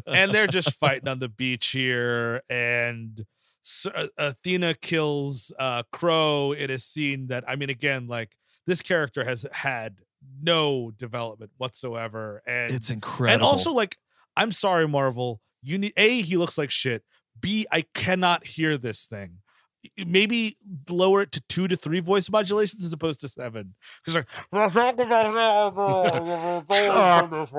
[0.08, 3.26] and they're just fighting on the beach here and
[3.94, 8.32] uh, athena kills uh Kro in a scene that i mean again like
[8.66, 9.98] this character has had
[10.42, 13.34] no development whatsoever and It's incredible.
[13.34, 13.98] and also like
[14.38, 17.04] i'm sorry marvel you need a he looks like shit
[17.40, 19.40] b i cannot hear this thing
[20.06, 20.58] maybe
[20.90, 23.74] lower it to two to three voice modulations as opposed to seven
[24.04, 24.28] because like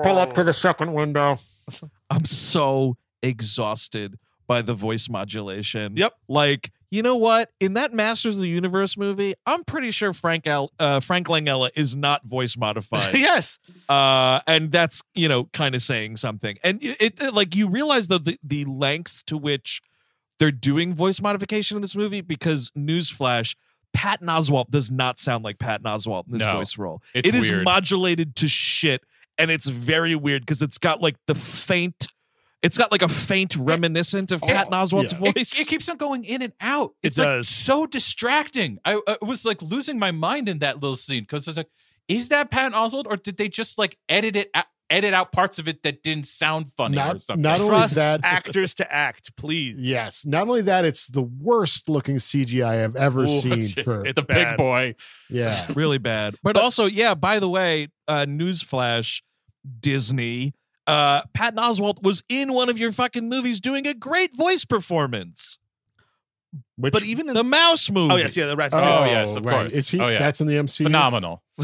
[0.03, 1.37] pull up to the second window.
[2.09, 5.95] I'm so exhausted by the voice modulation.
[5.95, 6.13] Yep.
[6.27, 7.51] Like, you know what?
[7.59, 11.69] In that Masters of the Universe movie, I'm pretty sure Frank Al- uh, Frank Langella
[11.75, 13.13] is not voice modified.
[13.17, 16.57] yes uh, and that's you know kind of saying something.
[16.63, 19.81] And it, it like you realize though the the lengths to which
[20.39, 23.55] they're doing voice modification in this movie because newsflash.
[23.91, 26.57] Pat Oswalt does not sound like Pat Oswalt in this No.
[26.57, 27.01] voice role.
[27.15, 27.65] It's It is weird.
[27.65, 29.01] modulated to shit,
[29.39, 32.07] and it's very weird because it's got like the faint,
[32.61, 35.31] it's got like a faint reminiscent of Pat oh, Oswalt's yeah.
[35.33, 35.59] Voice.
[35.59, 36.91] it keeps on going in and out.
[37.01, 37.49] It It's like does.
[37.49, 38.77] so distracting.
[38.85, 41.69] I, I was like losing my mind in that little scene because it's like,
[42.07, 45.59] is that Pat Oswalt or did they just like edit it, out, edit out parts
[45.59, 47.41] of it that didn't sound funny or Not, something?
[47.41, 52.17] not only that, actors to act please yes, not only that, it's the worst looking
[52.17, 53.53] CGI I've ever Ooh, seen.
[53.59, 54.51] it's For it's the bad.
[54.51, 54.95] big boy.
[55.29, 56.35] yeah, really bad.
[56.43, 59.21] But, also, yeah, by the way, uh newsflash,
[59.79, 60.53] Disney,
[60.87, 65.59] uh Patton Oswalt was in one of your fucking movies doing a great voice performance.
[66.77, 68.13] Which but even in The Mouse oh, movie.
[68.13, 69.53] oh yes yeah the rat Oh, yes, of right.
[69.53, 69.73] course.
[69.73, 69.99] Is he?
[69.99, 70.19] Oh, yeah.
[70.19, 70.83] That's in the MCU.
[70.83, 71.43] Phenomenal.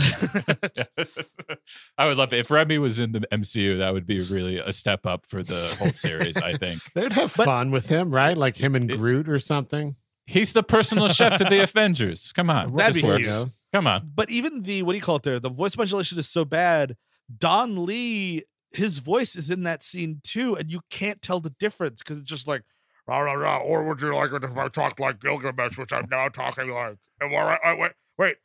[1.98, 3.78] I would love it if Remy was in the MCU.
[3.80, 6.38] That would be really a step up for the whole series.
[6.38, 8.38] I think They'd have But- fun with him, right?
[8.38, 9.96] Like him and It- Groot or something.
[10.28, 12.32] he's the personal chef to the Avengers.
[12.34, 13.28] Come on, That'd this be works.
[13.38, 13.50] cute.
[13.74, 14.12] Come on.
[14.16, 16.96] but even the what do you call it there the voice modulation is so bad
[17.38, 22.02] don lee his voice is in that scene too and you can't tell the difference
[22.02, 22.62] because it's just like
[23.08, 26.08] rah, rah, rah, or would you like it if i talked like gilgamesh which i'm
[26.10, 27.60] now talking like Am I right?
[27.66, 28.36] wait, wait wait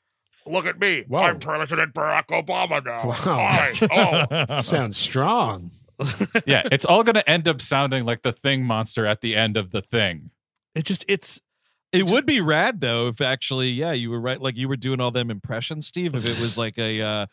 [0.46, 1.20] look at me Whoa.
[1.20, 3.48] i'm president barack obama now Wow.
[3.50, 3.72] Hi.
[4.50, 5.70] oh Sounds strong.
[6.46, 9.58] Yeah, it's all going to end up sounding like the Thing monster at the end
[9.58, 10.30] of the Thing.
[10.74, 11.40] it just it's
[11.92, 14.40] It would be rad though if actually, yeah, you were right.
[14.40, 16.14] Like you were doing all them impressions, Steve.
[16.14, 17.26] If it was like a uh,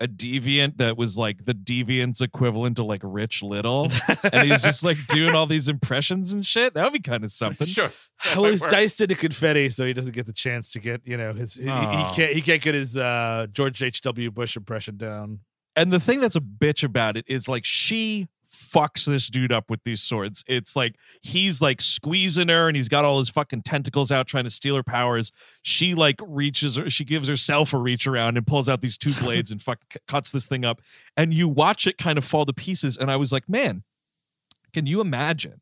[0.00, 3.88] a deviant that was like the deviant's equivalent to like Rich Little,
[4.32, 6.74] and he's just like doing all these impressions and shit.
[6.74, 7.66] That would be kind of something.
[7.66, 7.90] Sure.
[8.24, 8.70] That well, he's work.
[8.70, 11.54] diced into confetti, so he doesn't get the chance to get you know his.
[11.54, 12.32] He, he can't.
[12.32, 14.00] He can't get his uh, George H.
[14.02, 14.30] W.
[14.30, 15.40] Bush impression down.
[15.76, 19.68] And the thing that's a bitch about it is like she fucks this dude up
[19.68, 20.44] with these swords.
[20.46, 24.44] It's like he's like squeezing her and he's got all his fucking tentacles out trying
[24.44, 25.32] to steal her powers.
[25.62, 29.12] She like reaches her, she gives herself a reach around and pulls out these two
[29.20, 30.80] blades and fuck cuts this thing up.
[31.16, 32.96] And you watch it kind of fall to pieces.
[32.96, 33.82] And I was like, man,
[34.72, 35.60] can you imagine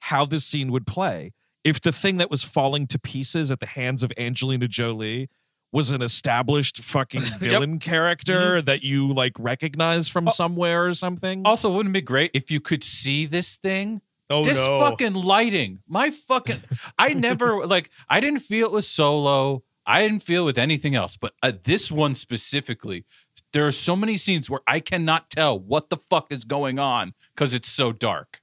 [0.00, 1.32] how this scene would play
[1.64, 5.28] if the thing that was falling to pieces at the hands of Angelina Jolie
[5.72, 10.30] was an established fucking villain character that you like recognize from Oh.
[10.30, 11.42] somewhere or something?
[11.44, 14.00] Also, wouldn't it be great if you could see this thing?
[14.28, 14.80] Oh this no!
[14.80, 15.80] fucking lighting.
[15.86, 16.62] My fucking
[16.98, 19.62] I never like I didn't feel it with solo.
[19.88, 23.04] I didn't feel it with anything else, but uh, this one specifically,
[23.52, 27.14] there are so many scenes where I cannot tell what the fuck is going on
[27.34, 28.40] because it's so dark.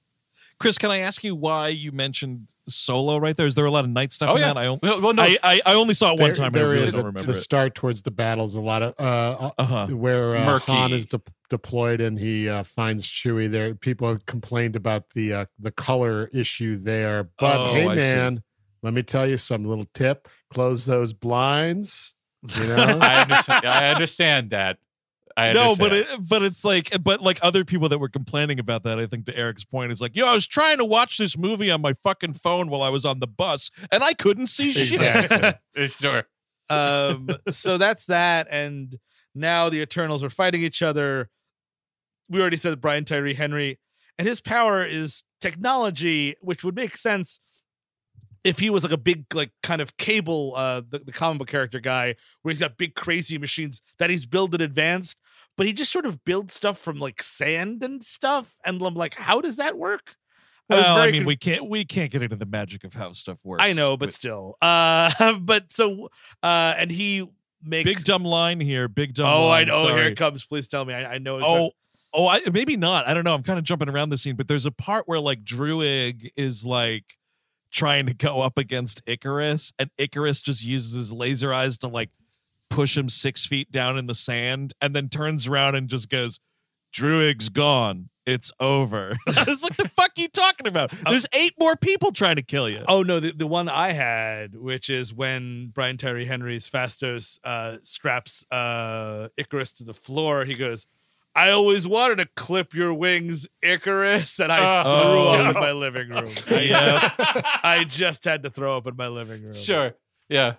[0.64, 3.45] Chris, can I ask you why you mentioned Solo right there?
[3.45, 4.48] Is there a lot of night stuff Oh in yeah.
[4.48, 4.57] that?
[4.57, 6.52] I, only, well, well, no, I, I I only saw it one There- time.
[6.53, 7.41] there I really is don't a- remember the it.
[7.41, 8.56] start towards the battles.
[8.56, 9.88] A lot of uh, Uh-huh.
[9.88, 10.72] where uh, Murky.
[10.72, 13.76] Han is de- deployed and he uh, finds Chewie there.
[13.76, 17.99] People have complained about the uh, the color issue there, but Oh, hey, I see.
[18.15, 18.44] man,
[18.81, 22.15] let me tell you some little tip: close those blinds.
[22.57, 23.65] You know, I understand.
[23.65, 24.77] I understand that.
[25.35, 28.84] I No, but it, but it's like, but like other people that were complaining about
[28.84, 31.38] that, I think to Eric's point is like, yo, I was trying to watch this
[31.38, 34.72] movie on my fucking phone while I was on the bus, and I couldn't see
[34.72, 34.91] shit.
[34.91, 35.88] Exactly.
[35.99, 36.23] sure.
[36.69, 38.99] um, so that's that, and
[39.34, 41.30] now the Eternals are fighting each other.
[42.30, 43.80] We already said Brian Tyree Henry,
[44.18, 47.39] and his power is technology, which would make sense
[48.44, 51.48] if he was like a big, like kind of cable, uh, the, the comic book
[51.48, 55.15] character guy, where he's got big crazy machines that he's built in advance.
[55.56, 59.14] But he just sort of builds stuff from like sand and stuff, and I'm like,
[59.14, 60.15] how does that work?
[60.70, 63.11] I Well, I mean, con- we can't we can't get into the magic of how
[63.11, 63.64] stuff works.
[63.64, 66.10] I know, but still, uh, but so,
[66.41, 67.28] uh, and he
[67.61, 69.28] makes big dumb line here, big dumb.
[69.28, 69.95] Oh, I line, know.
[69.95, 70.45] Here it comes.
[70.45, 70.94] Please tell me.
[70.94, 71.40] I, I know.
[71.41, 71.72] Oh,
[72.14, 73.07] oh, I maybe not.
[73.07, 73.36] I don't know.
[73.36, 76.65] I'm kind of jumping around the scene, but there's a part where like Druig is
[76.65, 77.18] like
[77.73, 82.11] trying to go up against Ikaris, and Ikaris just uses his laser eyes to like
[82.69, 86.39] push him six feet down in the sand, and then turns around and just goes,
[86.93, 88.09] "Druig's gone.
[88.25, 90.93] It's over." it's like the fuck you talking about?
[91.03, 92.85] There's eight more people trying to kill you.
[92.87, 97.77] Oh no, the, the one I had, which is when Brian Tyree Henry's Phastos uh,
[97.81, 100.45] straps uh, Icarus to the floor.
[100.45, 100.85] He goes,
[101.35, 105.01] "I always wanted to clip your wings, Ikaris," and I Oh.
[105.01, 105.49] threw up Oh.
[105.49, 106.30] in my living room.
[106.49, 107.10] I, Yeah,
[107.64, 109.53] I just had to throw up in my living room.
[109.55, 109.93] Sure.
[110.30, 110.53] Yeah.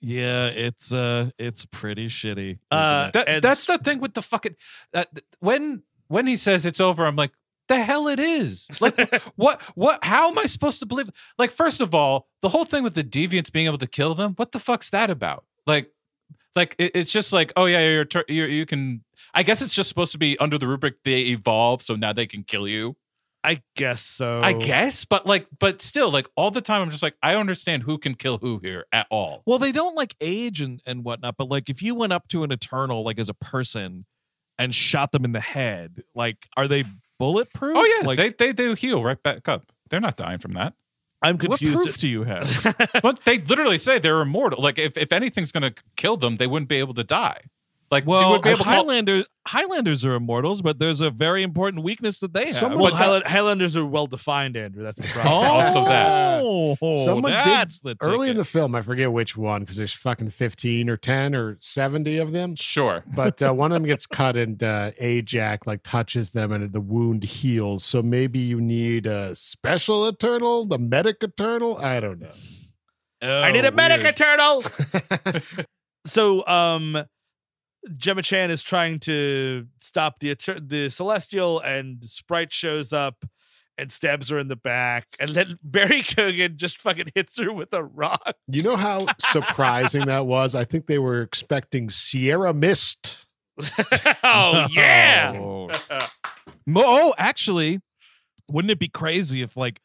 [0.00, 0.46] yeah.
[0.46, 2.58] It's uh, it's pretty shitty.
[2.70, 3.10] Uh.
[3.12, 4.56] That, And that's the thing with the fucking
[4.92, 5.04] uh,
[5.40, 7.32] when when he says it's over, I'm like,
[7.68, 8.68] the hell it is.
[8.80, 11.08] Like what what how am I supposed to believe?
[11.38, 14.34] Like, first of all, the whole thing with the deviants being able to kill them,
[14.36, 15.44] what the fuck's that about?
[15.66, 15.90] Like
[16.54, 19.02] like it, it's just like, oh yeah, you're, you're you can
[19.34, 22.26] I guess it's just supposed to be under the rubric they evolve, so now they
[22.26, 22.96] can kill you.
[23.42, 24.40] I guess so.
[24.42, 27.40] I guess, but like, but still, like all the time, I'm just like, I don't
[27.40, 29.42] understand who can kill who here at all.
[29.44, 32.42] Well, they don't like age and, and whatnot, but like if you went up to
[32.42, 34.06] an Eternal like as a person
[34.58, 36.84] and shot them in the head, like are they
[37.18, 37.76] bulletproof?
[37.76, 39.66] Oh yeah, like they they they heal right back up.
[39.90, 40.72] They're not dying from that.
[41.20, 41.50] I'm confused.
[41.50, 41.82] what confused.
[41.82, 42.76] proof do you have?
[43.02, 44.62] but they literally say they're immortal.
[44.62, 47.42] Like if, if anything's gonna kill them, they wouldn't be able to die.
[47.90, 51.42] Like you well, would be able to call- Highlanders are immortals, but there's a very
[51.42, 52.56] important weakness that they have.
[52.56, 54.82] Someone- well, But- Highland, Highlanders are well defined, Andrew.
[54.82, 55.32] That's the problem.
[55.34, 57.04] oh, also that.
[57.04, 58.74] Someone did that's the early in the film.
[58.74, 62.56] I forget which one because there's fucking fifteen or ten or seventy of them.
[62.56, 63.04] sure.
[63.14, 66.80] But uh, one of them gets cut, and uh, Ajak like touches them, and the
[66.80, 67.84] wound heals.
[67.84, 71.76] So maybe you need a special Eternal, the Medic Eternal.
[71.78, 72.32] I don't know.
[73.22, 74.16] I need a Oh, medic weird.
[74.16, 74.62] turtle.
[76.06, 77.04] so, um,
[77.96, 83.24] Gemma Chan is trying to stop the the Celestial, and Sprite shows up
[83.76, 87.72] and stabs her in the back, and then Barry Keoghan just fucking hits her with
[87.72, 88.34] a rock.
[88.46, 90.54] You know how surprising that was?
[90.54, 93.26] I think they were expecting Sierra Mist.
[94.24, 95.70] oh yeah, Oh.
[96.76, 97.80] Oh, actually,
[98.50, 99.80] wouldn't it be crazy if like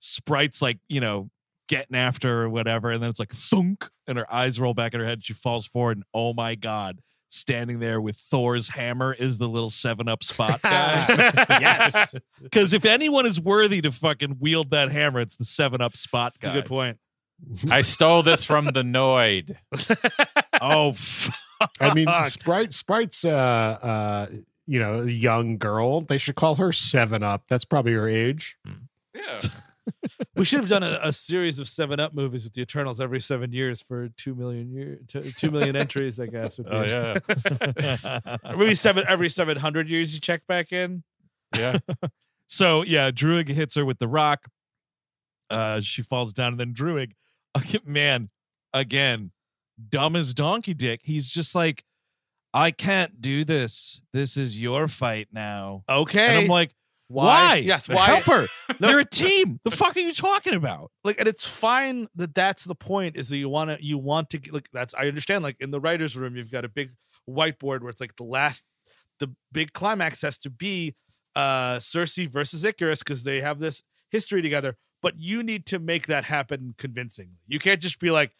[0.00, 1.30] Sprite's like, you know,
[1.68, 5.00] getting after or whatever, and then it's like thunk, and her eyes roll back in
[5.00, 9.14] her head, and she falls forward, and oh my god, standing there with Thor's hammer
[9.14, 11.04] is the little seven up spot guy.
[11.60, 12.14] yes.
[12.42, 16.34] Because if anyone is worthy to fucking wield that hammer, it's the seven up spot
[16.40, 16.58] that's guy.
[16.58, 16.98] a good point.
[17.70, 19.56] I stole this from the Noid.
[20.60, 21.70] Oh, fuck.
[21.80, 24.26] I mean, Sprite Sprite's uh uh
[24.66, 26.02] you know, a young girl.
[26.02, 27.44] They should call her Seven Up.
[27.48, 28.56] That's probably her age.
[29.14, 29.38] Yeah.
[30.36, 33.20] We should have done a, a series of Seven Up movies with the Eternals every
[33.20, 36.18] seven years for two million year, two, two million entries.
[36.20, 36.58] I guess.
[36.70, 41.02] Oh be- yeah, maybe seven every seven hundred years you check back in.
[41.56, 41.78] yeah.
[42.50, 44.48] So yeah, Druig hits her with the rock.
[45.50, 47.12] Uh, she falls down, and then Druig,
[47.84, 48.30] man,
[48.72, 49.32] again,
[49.90, 51.00] dumb as donkey dick.
[51.04, 51.84] He's just like,
[52.54, 54.00] I can't do this.
[54.14, 55.84] This is your fight now.
[55.88, 56.26] Okay.
[56.26, 56.70] And I'm like,
[57.08, 57.24] Why?
[57.26, 57.54] why?
[57.56, 58.46] Yes, why- Help her.
[58.80, 58.90] No.
[58.90, 59.58] You're a team.
[59.64, 60.90] The fuck are you talking about?
[61.04, 64.30] like and it's fine that that's the point is that you want to you want
[64.30, 66.90] to like that's i understand like in the writers room you've got a big
[67.28, 68.64] whiteboard where it's like the last
[69.20, 70.94] the big climax has to be
[71.34, 76.06] uh sersi versus ikaris because they have this history together but you need to make
[76.06, 78.32] that happen convincingly you can't just be like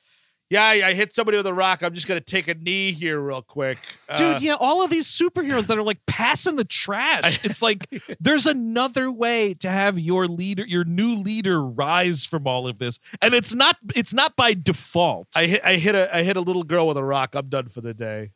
[0.50, 3.20] yeah i, I hit somebody with a rock i'm just gonna take a knee here
[3.20, 3.78] real quick
[4.16, 7.38] Dude, Uh, yeah, all of these superheroes that are like passing the trash.
[7.44, 7.86] It's like
[8.20, 12.98] there's another way to have your leader, your new leader rise from all of this.
[13.20, 15.28] And it's not it's not by default.
[15.36, 17.34] I hit I hit a I hit a little girl with a rock.
[17.34, 18.30] I'm done for the day.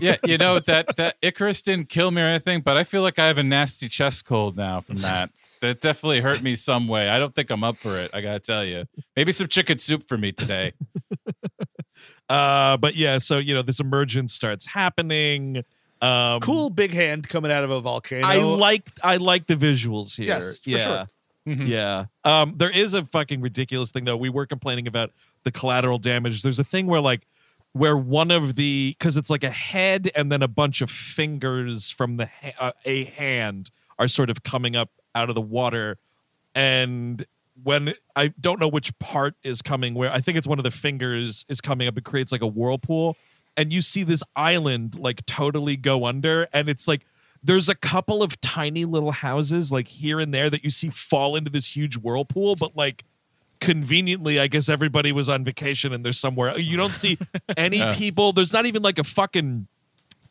[0.00, 3.18] Yeah, you know that that Ikaris didn't kill me or anything, but I feel like
[3.18, 5.30] I have a nasty chest cold now from that.
[5.60, 7.08] That definitely hurt me some way.
[7.08, 8.10] I don't think I'm up for it.
[8.14, 8.84] I gotta tell you,
[9.16, 10.72] maybe some chicken soup for me today.
[12.28, 15.64] Uh, but yeah, so you know, this emergence starts happening.
[16.00, 18.26] Um, Cool big hand coming out of a volcano.
[18.26, 20.26] I like I like the visuals here.
[20.26, 20.78] Yes, for yeah.
[20.78, 21.06] sure.
[21.54, 21.66] Mhm.
[21.66, 22.04] Yeah.
[22.24, 24.16] Um, there is a fucking ridiculous thing though.
[24.16, 25.10] We were complaining about
[25.44, 26.42] the collateral damage.
[26.42, 27.26] There's a thing where like
[27.72, 31.88] where one of the because it's like a head and then a bunch of fingers
[31.88, 35.98] from the ha- uh, a hand are sort of coming up out of the water,
[36.54, 37.24] and
[37.62, 40.70] when I don't know which part is coming where I think it's one of the
[40.70, 41.98] fingers is coming up.
[41.98, 43.16] It creates like a whirlpool,
[43.56, 47.04] and you see this island like totally go under, and it's like
[47.42, 51.36] there's a couple of tiny little houses like here and there that you see fall
[51.36, 53.04] into this huge whirlpool, but like
[53.60, 56.58] conveniently, I guess everybody was on vacation and they're somewhere.
[56.58, 57.18] You don't see
[57.56, 58.32] any people.
[58.32, 59.68] There's not even like a fucking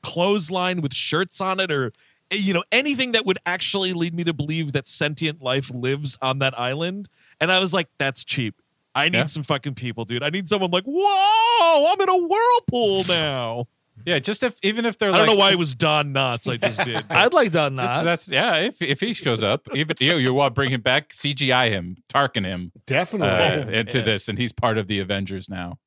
[0.03, 1.91] clothesline with shirts on it or
[2.31, 6.39] you know anything that would actually lead me to believe that sentient life lives on
[6.39, 7.09] that island.
[7.39, 8.61] And I was like, that's cheap.
[8.95, 9.25] I need Yeah.
[9.25, 10.23] some fucking people, dude.
[10.23, 13.67] I need someone like, whoa, I'm in a whirlpool now.
[14.05, 16.47] Yeah, just if even if they're I don't know why it was Don Knotts.
[16.51, 17.03] I just did.
[17.09, 18.55] I'd like don knotts that's yeah.
[18.57, 21.97] If if he shows up, even you, you want to bring him back, CGI him,
[22.07, 23.75] Tarkin him uh, Definitely.
[23.75, 25.79] into this, and he's part of the Avengers now.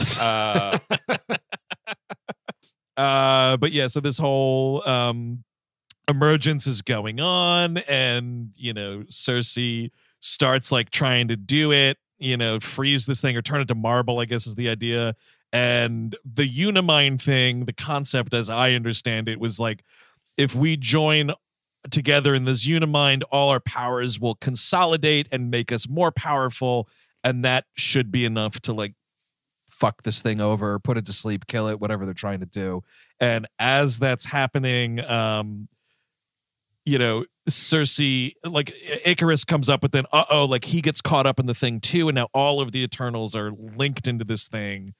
[0.20, 0.78] Uh,
[2.96, 5.42] uh but yeah so this whole um
[6.08, 12.36] emergence is going on and you know sersi starts like trying to do it you
[12.36, 15.14] know freeze this thing or turn it to marble i guess is the idea
[15.52, 19.84] and the unimind thing the concept as i understand it was like
[20.36, 21.30] if we join
[21.90, 26.88] together in this unimind all our powers will consolidate and make us more powerful
[27.22, 28.94] and that should be enough to like
[29.82, 32.84] fuck this thing over, put it to sleep, kill it, whatever they're trying to do.
[33.18, 35.68] And as that's happening, um,
[36.84, 41.26] you know, Sersi, like Ikaris comes up, but then uh oh, like he gets caught
[41.26, 44.48] up in the thing too, and now all of the Eternals are linked into this
[44.48, 44.94] thing,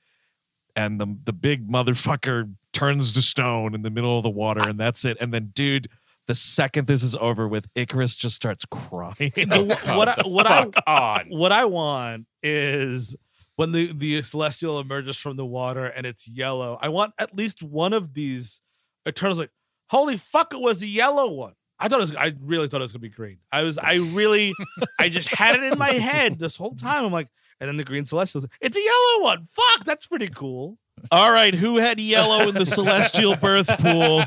[0.76, 4.78] and the the big motherfucker turns to stone in the middle of the water, and
[4.78, 5.16] that's it.
[5.20, 5.88] And then, dude.
[6.28, 9.32] The second this is over with, Ikaris just starts crying.
[9.34, 11.26] The- what I, what I fuck on.
[11.30, 13.16] what I want is
[13.56, 16.78] when the the celestial emerges from the water and it's yellow.
[16.80, 18.60] I want at least one of these
[19.06, 19.50] Eternals like,
[19.90, 21.54] holy fuck, it was a yellow one.
[21.82, 22.16] I thought it was.
[22.16, 23.38] I really thought it was gonna be green.
[23.50, 23.76] I was.
[23.76, 24.54] I really.
[25.00, 27.04] I just had it in my head this whole time.
[27.04, 27.28] I'm like,
[27.60, 28.44] and then the green celestial.
[28.60, 29.48] It's a yellow one.
[29.50, 30.78] Fuck, that's pretty cool.
[31.10, 34.22] All right, who had yellow in the celestial birth pool?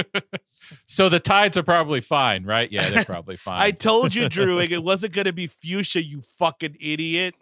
[0.86, 2.70] so the tides are probably fine, right?
[2.70, 3.62] Yeah, they're probably fine.
[3.62, 6.02] I told you, Druig, it wasn't gonna be fuchsia.
[6.04, 7.34] You fucking idiot.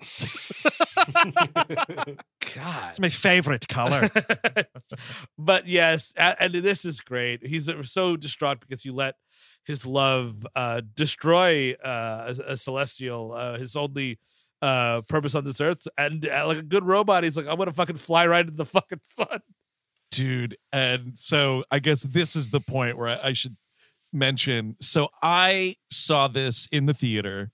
[2.55, 2.91] God.
[2.91, 4.09] It's my favorite color.
[5.37, 7.45] but yes, and this is great.
[7.45, 9.17] He's uh, so distraught because you let
[9.65, 14.19] his love uh, destroy uh, a, a celestial, uh, his only
[14.61, 15.87] uh, purpose on this earth.
[15.97, 18.65] And uh, like a good robot, he's like, I'm gonna fucking fly right into the
[18.79, 19.41] fucking sun.
[20.11, 23.57] dude and so i guess this is the point where I, I should
[24.13, 27.51] mention so i saw this in the theater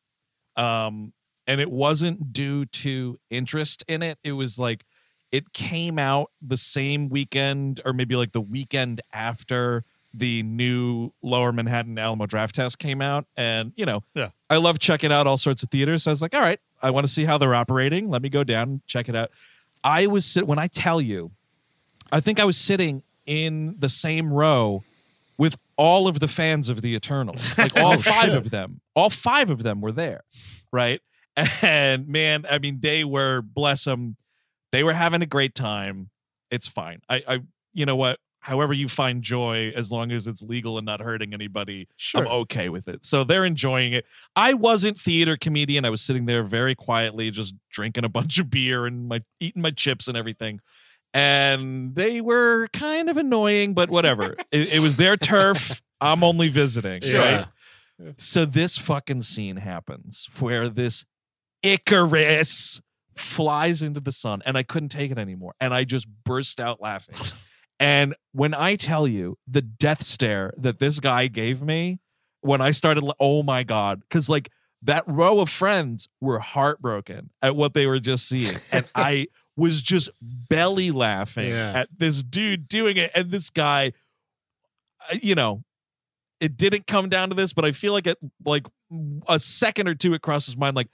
[0.57, 1.13] um
[1.47, 4.85] and it wasn't due to interest in it it was like
[5.31, 11.53] it came out the same weekend or maybe like the weekend after the new lower
[11.53, 14.31] manhattan alamo drafthouse came out and you know Yeah.
[14.49, 16.91] i love checking out all sorts of theaters so i was like all right i
[16.91, 19.31] want to see how they're operating let me go down and check it out
[19.85, 21.31] i was sit when i tell you
[22.11, 24.83] I think I was sitting in the same row
[25.37, 28.35] with all of the fans of the Eternals, like all Oh, five shit.
[28.35, 30.23] of them, all five of them were there,
[30.73, 31.03] right?
[31.61, 34.17] And man, I mean, they were bless them,
[34.73, 36.09] they were having a great time.
[36.51, 37.03] It's fine.
[37.11, 37.41] I, I,
[37.75, 38.21] you know what?
[38.49, 42.23] However you find joy, as long as it's legal and not hurting anybody, Sure.
[42.23, 43.05] I'm okay with it.
[43.05, 44.07] So they're enjoying it.
[44.35, 45.85] I wasn't theater comedian.
[45.85, 49.61] I was sitting there very quietly, just drinking a bunch of beer and my eating
[49.61, 50.61] my chips and everything.
[51.13, 54.35] And they were kind of annoying, but whatever.
[54.51, 55.83] it, it was their turf.
[56.01, 57.01] I'm only visiting.
[57.03, 57.47] Yeah.
[57.99, 58.15] Right.
[58.17, 61.05] So this fucking scene happens where this
[61.63, 62.81] Ikaris
[63.15, 65.55] flies into the sun, and I couldn't take it anymore.
[65.61, 67.17] And I just burst out laughing.
[67.81, 72.01] And when I tell you the death stare that this guy gave me
[72.41, 74.51] when I started, oh my God, because like
[74.83, 78.57] that row of friends were heartbroken at what they were just seeing.
[78.73, 79.27] And I
[79.57, 80.09] was just
[80.49, 81.73] belly laughing Yeah.
[81.75, 83.11] at this dude doing it.
[83.15, 83.93] And this guy,
[85.13, 85.65] uh, you know,
[86.41, 88.67] it didn't come down to this, but I feel like it, like
[89.29, 90.89] a second or two, it crossed his mind, like,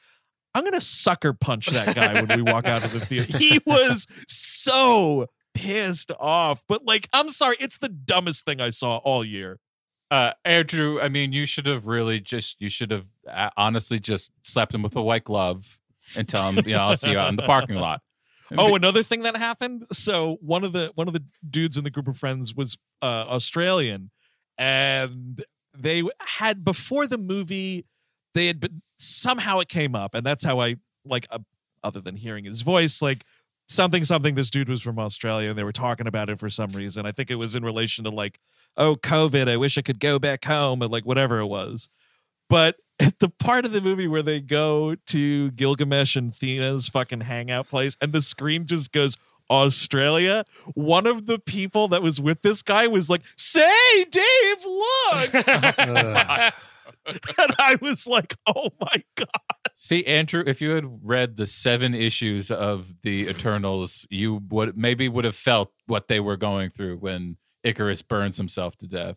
[0.54, 3.36] I'm gonna sucker punch that guy when we walk out of the theater.
[3.38, 8.98] He was so pissed off, but like, I'm sorry, it's the dumbest thing I saw
[8.98, 9.60] all year.
[10.10, 14.30] Uh, Andrew, I mean, you should have really just, you should have uh, honestly just
[14.42, 15.78] slapped him with a white glove
[16.16, 18.02] and tell him, you know, I'll see you out in the parking lot.
[18.56, 19.86] Oh, another thing that happened.
[19.90, 23.24] So one of the one of the dudes in the group of friends was uh,
[23.28, 24.10] Australian,
[24.58, 25.42] and
[25.76, 27.86] they had before the movie,
[28.34, 31.26] they had been somehow it came up, and that's how I like.
[31.30, 31.38] Uh,
[31.82, 33.24] other than hearing his voice, like
[33.68, 34.34] something something.
[34.34, 37.06] This dude was from Australia, and they were talking about it for some reason.
[37.06, 38.40] I think it was in relation to like,
[38.76, 39.48] oh, COVID.
[39.48, 41.88] I wish I could go back home, and like whatever it was.
[42.48, 47.22] But at the part of the movie where they go to Gilgamesh and Thena's fucking
[47.22, 49.16] hangout place, and the screen just goes
[49.50, 55.34] Australia, one of the people that was with this guy was like, Say, Dave, look.
[57.06, 59.53] And I was like, Oh my God.
[59.76, 65.08] See, Andrew, if you had read the seven issues of the Eternals, you would maybe
[65.08, 69.16] would have felt what they were going through when Ikaris burns himself to death.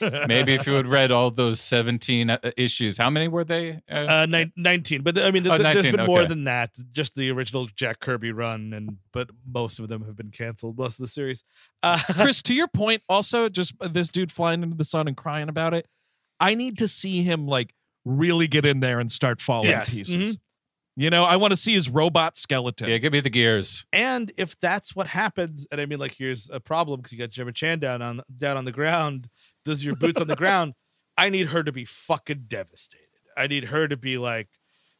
[0.28, 3.80] maybe if you had read all those 17 uh, issues, how many were they?
[3.88, 6.44] Uh, Uh, nine, 19, but I mean, th- Oh, th- there's 19, been more than
[6.44, 6.70] that.
[6.90, 10.76] Just the original Jack Kirby run, and but most of them have been canceled.
[10.78, 11.44] Most of the series.
[11.82, 15.48] Uh, Chris, to your point, also just this dude flying into the sun and crying
[15.48, 15.86] about it.
[16.40, 17.72] I need to see him like
[18.04, 19.90] really get in there and start falling Yes.
[19.94, 20.36] pieces.
[20.36, 20.40] Mhm.
[20.96, 22.88] You know, I want to see his robot skeleton.
[22.88, 23.84] yeah, give me the gears.
[23.92, 27.30] and if that's what happens, and I mean, like, here's a problem because you got
[27.30, 29.28] Gemma Chan down on down on the ground,
[29.64, 30.74] does your boots on the ground.
[31.18, 33.06] I need her to be fucking devastated.
[33.36, 34.48] I need her to be like,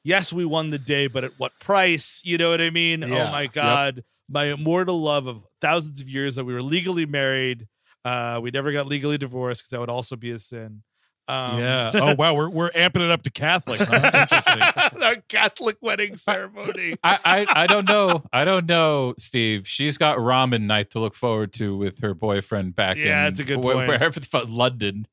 [0.03, 2.21] yes, we won the day, but at what price?
[2.25, 3.03] You know what I mean?
[3.03, 3.29] Yeah.
[3.29, 3.53] Oh my Yep.
[3.53, 7.69] god, my immortal love of thousands of years that we were legally married.
[8.05, 10.83] Uh, we never got legally divorced because that would also be a sin.
[11.27, 11.91] Um, yeah.
[11.95, 13.81] Oh wow, we're we're amping it up to Catholic.
[13.81, 14.11] Huh?
[14.31, 15.03] Interesting.
[15.03, 16.97] Our Catholic wedding ceremony.
[17.03, 18.25] I, I I don't know.
[18.33, 19.67] I don't know, Steve.
[19.67, 23.41] She's got ramen night to look forward to with her boyfriend back in Yeah, that's
[23.41, 23.89] a good where- point.
[23.89, 25.07] wherever the fuck London.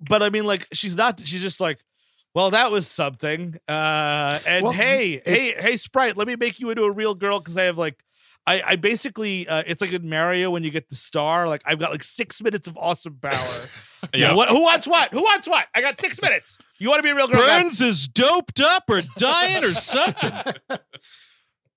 [0.00, 1.20] but I mean, like, she's not.
[1.20, 1.78] She's just like,
[2.34, 3.56] well, that was something.
[3.68, 7.38] Uh, and Well, hey, hey, hey, Sprite, let me make you into a real girl
[7.38, 8.02] because I have like,
[8.46, 11.48] I, I basically, uh, it's like in Mario when you get the star.
[11.48, 13.38] Like, I've got like six minutes of awesome power.
[14.12, 14.34] Yeah.
[14.34, 14.50] What?
[14.50, 15.12] Who wants what?
[15.14, 15.66] Who wants what?
[15.74, 16.58] I got six minutes.
[16.78, 17.40] You want to be a real girl?
[17.40, 17.62] guy?
[17.62, 20.30] Burns is doped up or dying or something.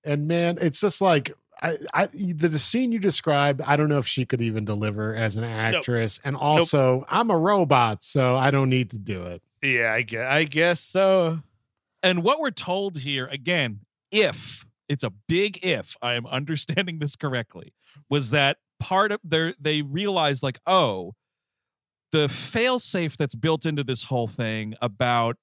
[0.04, 3.60] and man, it's just like I, I the, the scene you described.
[3.62, 6.20] I don't know if she could even deliver as an actress.
[6.22, 9.42] And also, I'm a robot, so I don't need to do it.
[9.62, 10.30] Yeah, I guess.
[10.30, 11.40] I guess so.
[12.02, 13.80] And what we're told here again,
[14.12, 17.74] if it's a big if, I am understanding this correctly,
[18.08, 21.14] was that part of their they realized like, oh,
[22.12, 25.36] the failsafe that's built into this whole thing about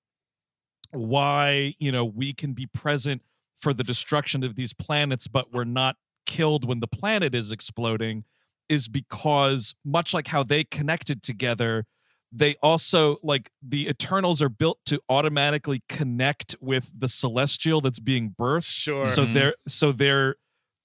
[0.92, 3.22] why, you know, we can be present
[3.58, 8.24] for the destruction of these planets, but we're not killed when the planet is exploding,
[8.68, 11.86] is because much like how they connected together,
[12.38, 18.36] they also like the Eternals are built to automatically connect with the celestial that's being
[18.38, 18.66] birthed.
[18.68, 19.08] Sure.
[19.08, 19.34] So Mhm.
[19.34, 20.36] they're so they're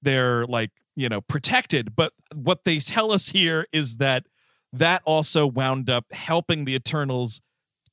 [0.02, 1.96] they're like you know protected.
[1.96, 4.26] But what they tell us here is that
[4.72, 7.40] that also wound up helping the Eternals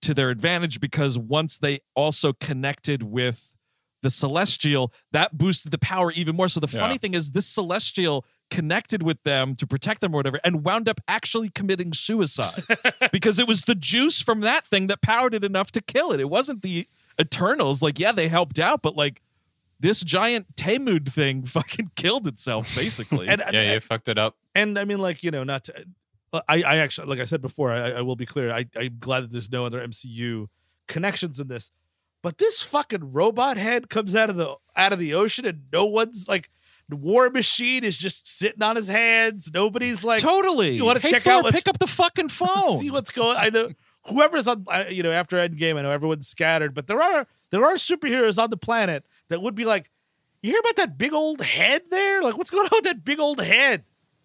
[0.01, 3.55] to their advantage because once they also connected with
[4.03, 6.79] the celestial that boosted the power even more so the Yeah.
[6.79, 10.87] funny thing is this celestial connected with them to protect them or whatever and wound
[10.87, 12.63] up actually committing suicide
[13.11, 16.19] because it was the juice from that thing that powered it enough to kill it
[16.19, 16.87] it wasn't the
[17.19, 19.21] eternals like yeah they helped out but like
[19.79, 24.35] this giant Tiamut thing fucking killed itself basically And, yeah, you fucked it up.
[24.55, 25.85] and I mean, like you know, not to,
[26.33, 28.51] I, I actually, like I said before, I, I will be clear.
[28.51, 30.47] I, I'm glad that there's no other MCU
[30.87, 31.71] connections in this.
[32.23, 35.85] But this fucking robot head comes out of the out of the ocean, and no
[35.85, 36.49] one's like,
[36.89, 39.51] the War Machine is just sitting on his hands.
[39.53, 40.71] Nobody's like, totally.
[40.75, 42.79] you wanna hey, check Thor, out Pick up the fucking phone.
[42.79, 43.37] see what's going.
[43.37, 43.43] On.
[43.43, 43.69] I know
[44.07, 47.65] whoever's on, I- you know, after Endgame, I know everyone's scattered, but there are there
[47.65, 49.89] are superheroes on the planet that would be like,
[50.41, 52.21] you hear about that big old head there?
[52.21, 53.83] Like, what's going on with that big old head?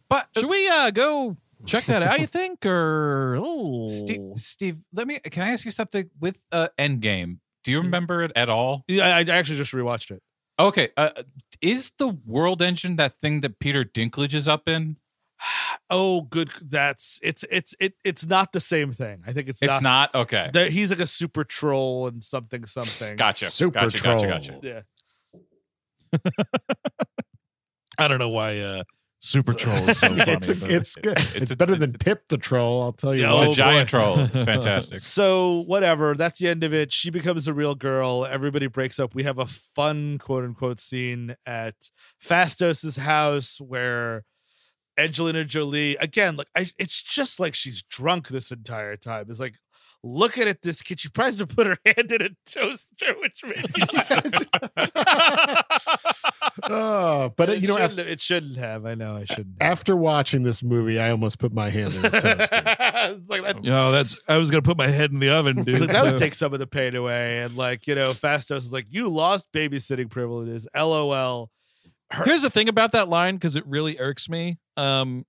[0.09, 1.37] but should we uh, go
[1.67, 2.21] check that out?
[2.21, 5.19] You think, or oh, Steve, Steve, let me.
[5.21, 7.39] Can I ask you something with uh, Endgame?
[7.65, 8.85] Do you remember it at all?
[8.89, 10.23] Yeah, I, I actually just rewatched it.
[10.59, 11.11] Okay, uh,
[11.63, 14.97] is the World Engine that thing that Peter Dinklage is up in?
[15.91, 16.49] Oh, good.
[16.63, 19.23] That's it's it's it it's not the same thing.
[19.27, 20.15] I think it's, It's not.
[20.15, 23.17] Okay, that he's like a super troll and something something.
[23.17, 23.51] gotcha.
[23.51, 24.19] Super gotcha, troll.
[24.19, 24.53] gotcha.
[24.53, 24.85] Gotcha.
[26.15, 26.21] Yeah.
[27.99, 28.83] I don't know why uh,
[29.25, 30.33] Super Troll is so funny.
[30.33, 31.17] it's but- it's good.
[31.17, 32.83] It's, It's- better it's- than Pip the troll.
[32.83, 33.23] I'll tell you.
[33.23, 33.35] Yeah.
[33.35, 33.99] It's Oh, a giant boy.
[33.99, 34.19] troll.
[34.19, 34.99] It's fantastic.
[34.99, 36.93] So whatever, that's the end of it.
[36.93, 38.27] She becomes a real girl.
[38.29, 39.15] Everybody breaks up.
[39.15, 41.77] We have a fun quote unquote scene at
[42.21, 44.25] Phastos's house where
[44.99, 49.27] Angelina Jolie again, like I, it's just like she's drunk this entire time.
[49.31, 49.55] It's like
[50.05, 50.99] looking at this kid.
[51.01, 54.47] She tries to put her hand in a toaster, which makes
[56.65, 58.87] oh, but it, you know, shouldn't, af- it shouldn't have.
[58.87, 59.57] I know I shouldn't.
[59.61, 59.71] have.
[59.73, 63.21] after watching this movie, I almost put my hand in a toaster.
[63.29, 65.81] Like that, You know, that's I was gonna put my head in the oven, dude.
[65.81, 67.41] like, that would take some of the pain away.
[67.41, 70.67] And like, you know, Phastos is like, you lost babysitting privileges.
[70.75, 71.51] LOL.
[72.25, 74.59] Here's the thing about that line because it really irks me.
[74.77, 75.25] Um,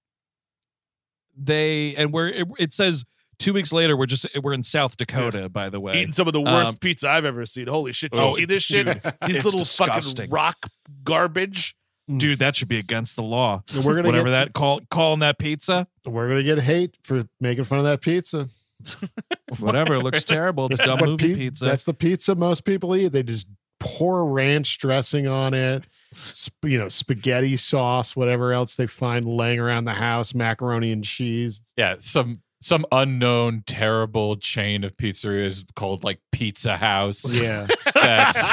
[1.38, 3.06] they and we're it, it says
[3.40, 5.50] two weeks later we're just we're in South Dakota.
[5.50, 7.68] By the way, Eating some of the worst Um, pizza I've ever seen.
[7.68, 8.14] Holy shit.
[8.14, 8.86] You Oh, see this shit?
[8.86, 10.16] dude, These little disgusting.
[10.28, 10.58] fucking rock
[11.04, 11.76] garbage.
[12.18, 13.64] dude, that should be against the law.
[13.74, 17.24] And we're gonna Whatever get, that call calling that pizza, We're gonna get hate for
[17.40, 18.48] making fun of that pizza.
[19.60, 19.96] whatever.
[19.96, 20.66] It looks terrible.
[20.68, 21.66] It's That's dumb movie pi- pizza.
[21.66, 23.12] That's the pizza most people eat.
[23.14, 23.48] They just
[23.80, 25.84] pour ranch dressing on it,
[26.14, 31.04] sp- you know, spaghetti sauce, whatever else they find laying around the house, macaroni and
[31.04, 31.62] cheese.
[31.78, 37.34] Yeah, some some unknown terrible chain of pizzerias called like Pizza House.
[37.34, 38.48] Yeah, That's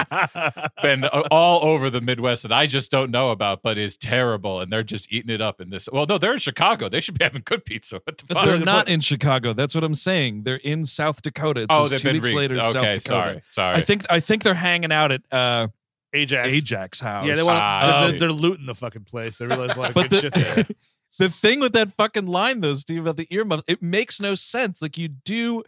[0.82, 4.60] been uh, all over the Midwest that I just don't know about, but is terrible,
[4.60, 5.88] and they're just eating it up in this.
[5.92, 6.88] Well, no, they're in Chicago.
[6.88, 8.00] They should be having good pizza.
[8.04, 8.44] What the fuck?
[8.44, 9.52] they're not in Chicago.
[9.52, 10.42] That's what I'm saying.
[10.42, 11.62] They're in South Dakota.
[11.62, 12.60] It Oh, says they've two been weeks re- later.
[12.60, 13.00] South Okay, Dakota.
[13.00, 13.76] sorry, sorry.
[13.76, 15.68] I think I think they're hanging out at uh,
[16.14, 16.48] Ajak's.
[16.48, 17.26] Ajak's House.
[17.26, 17.58] Yeah, they want.
[17.60, 19.38] Ah, they're, they're looting the fucking place.
[19.38, 20.66] They realize a lot of But good shit there.
[21.20, 24.82] the, thing with that fucking line though, Steve, about the earmuffs, it makes no sense.
[24.82, 25.62] Like you do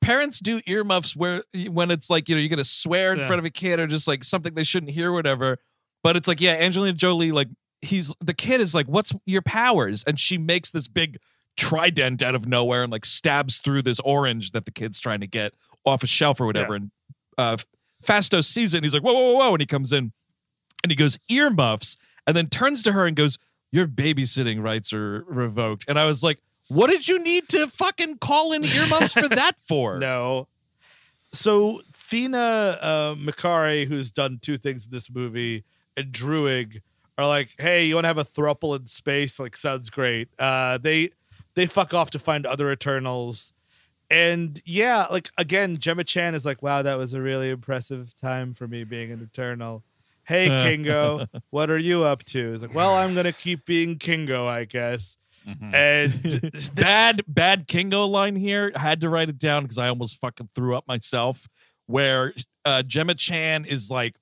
[0.00, 3.26] parents do earmuffs where when it's like, you know, you're gonna swear in Yeah.
[3.26, 5.58] front of a kid or just like something they shouldn't hear, whatever.
[6.02, 7.48] But it's like, yeah, Angelina Jolie, like
[7.82, 10.04] he's the kid is like, What's your powers?
[10.06, 11.18] And she makes this big
[11.56, 15.26] trident out of nowhere and like stabs through this orange that the kid's trying to
[15.26, 15.52] get
[15.84, 16.72] off a shelf or whatever.
[16.74, 16.76] Yeah.
[16.76, 16.90] And
[17.36, 17.56] uh
[18.02, 19.52] Phastos sees it and he's like, Whoa, whoa, whoa, whoa.
[19.52, 20.12] And he comes in
[20.82, 23.36] and he goes, earmuffs, and then turns to her and goes,
[23.72, 25.84] Your babysitting rights are revoked.
[25.88, 26.38] And I was like,
[26.68, 29.98] What did you need to fucking call in earmuffs for that for?
[29.98, 30.48] No.
[31.32, 35.64] So Thena uh, Makkari, who's done two things in this movie,
[35.96, 36.80] and Druig
[37.16, 39.38] are like, "Hey, you want to have a thruple in space?
[39.38, 41.10] Like, sounds great." Uh, they
[41.54, 43.52] they fuck off to find other Eternals,
[44.10, 48.54] and yeah, like again, Gemma Chan is like, "Wow, that was a really impressive time
[48.54, 49.84] for me being an Eternal."
[50.30, 52.52] Hey, Kingo, what are you up to?
[52.52, 55.74] He's like, "Well, I'm gonna keep being Kingo, I guess." Mhm.
[55.74, 58.70] And bad, bad Kingo line here.
[58.76, 61.48] I had to write it down because I almost fucking threw up myself.
[61.86, 62.32] Where
[62.64, 64.14] uh, Gemma Chan is like,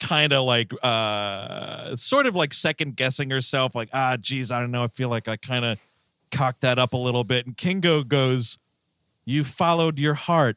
[0.00, 4.72] kind of like, uh, sort of like second guessing herself, like, ah, geez, I don't
[4.72, 4.82] know.
[4.82, 5.80] I feel like I kind of
[6.32, 7.46] cocked that up a little bit.
[7.46, 8.58] And Kingo goes,
[9.24, 10.56] You followed your heart.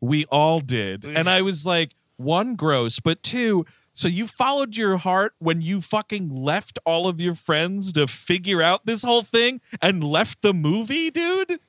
[0.00, 1.04] We all did.
[1.04, 5.80] And I was like, one, gross, but two, so you followed your heart when you
[5.80, 10.54] fucking left all of your friends to figure out this whole thing and left the
[10.54, 11.60] movie, dude?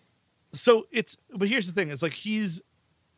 [0.53, 2.61] so it's but here's the thing it's like he's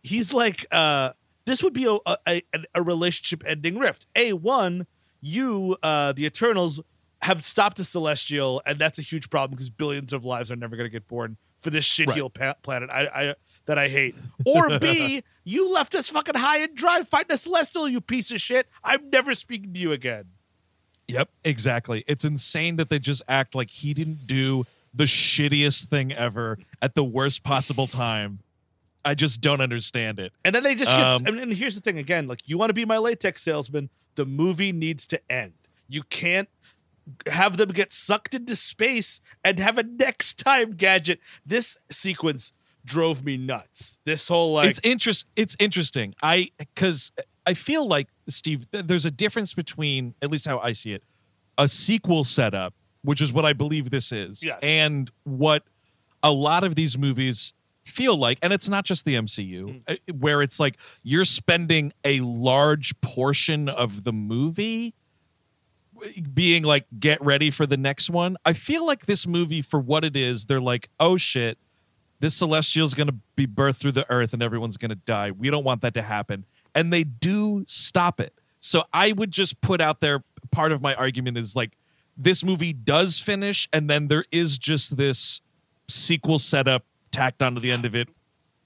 [0.01, 1.11] he's like uh
[1.45, 4.07] this would be a a, a, a relationship ending rift.
[4.15, 4.87] A one
[5.21, 6.81] you uh the eternals
[7.21, 10.75] have stopped the celestial and that's a huge problem because billions of lives are never
[10.75, 12.89] going to get born for this shitheel pa- planet.
[12.91, 13.35] I, I
[13.65, 14.15] that i hate
[14.45, 18.39] or b you left us fucking high and dry fighting a celestial you piece of
[18.39, 20.25] shit i'm never speaking to you again
[21.07, 22.03] Yep, exactly.
[22.07, 26.95] It's insane that they just act like he didn't do the shittiest thing ever at
[26.95, 28.39] the worst possible time.
[29.03, 30.33] I just don't understand it.
[30.43, 31.05] And then they just get.
[31.05, 33.89] Um, and, and here's the thing again: like you want to be my latex salesman,
[34.15, 35.53] the movie needs to end.
[35.87, 36.49] You can't
[37.27, 41.19] have them get sucked into space and have a next time gadget.
[41.45, 42.51] This sequence
[42.85, 43.97] drove me nuts.
[44.05, 47.11] This whole like it's interest it's interesting i because
[47.47, 51.03] i feel like steve th- there's a difference between at least how i see it
[51.57, 54.59] a sequel setup which is what i believe this is Yes.
[54.61, 55.63] and what
[56.23, 57.53] a lot of these movies
[57.83, 62.19] feel like and it's not just the mcu uh, where it's like you're spending a
[62.21, 64.93] large portion of the movie
[66.33, 70.03] being like get ready for the next one i feel like this movie for what
[70.03, 71.57] it is they're like oh shit
[72.19, 75.31] this celestial is going to be birthed through the earth and everyone's going to die.
[75.31, 76.45] We don't want that to happen.
[76.73, 78.33] And they do stop it.
[78.59, 81.77] So I would just put out there part of my argument is like
[82.17, 85.41] this movie does finish and then there is just this
[85.87, 88.09] sequel setup tacked onto the end of it.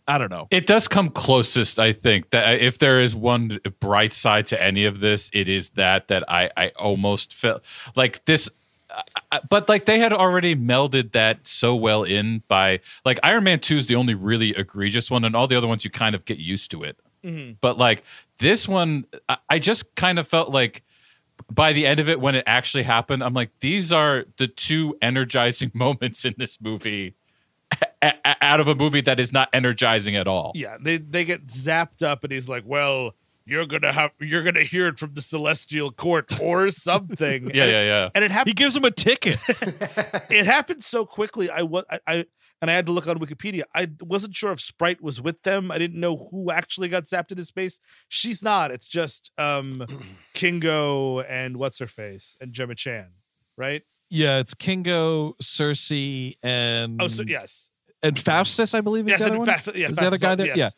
[0.07, 0.47] I don't know.
[0.49, 2.31] It does come closest, I think.
[2.31, 6.07] That uh, if there is one bright side to any of this, it is that
[6.07, 7.63] that I I almost felt
[7.95, 8.49] like this.
[9.49, 13.77] But like they had already melded that so well in by like Iron Man Two
[13.77, 16.39] is the only really egregious one, and all the other ones you kind of get
[16.39, 16.97] used to it.
[17.23, 17.53] Mm-hmm.
[17.61, 18.03] But like
[18.39, 20.83] this one, I, I just kind of felt like
[21.51, 24.97] by the end of it, when it actually happened, I'm like, these are the two
[25.01, 27.15] energizing moments in this movie.
[28.23, 30.53] Out of a movie that is not energizing at all.
[30.55, 33.13] yeah, they they get zapped up and he's like, "Well,
[33.49, 37.49] you're going to have you're going to hear it from the celestial court or something."
[37.53, 38.09] Yeah, yeah, yeah.
[38.15, 38.49] And it happened.
[38.49, 39.39] He gives him a ticket.
[40.29, 41.49] it happened so quickly.
[41.49, 42.25] I was I, I
[42.61, 43.63] and I had to look on Wikipedia.
[43.73, 45.71] I wasn't sure if Sprite was with them.
[45.71, 47.79] I didn't know who actually got zapped into space.
[48.09, 48.71] She's not.
[48.71, 49.85] It's just um
[50.33, 53.07] Kingo and what's her face and Gemma Chan,
[53.57, 53.83] right?
[54.11, 57.69] yeah, it's Kingo, Sersi, and Oh, so yes,
[58.01, 59.47] and Phastos, I believe is yes, the other one.
[59.47, 60.47] Fa- yeah, is the other guy there?
[60.47, 60.57] yes.
[60.57, 60.69] Yeah.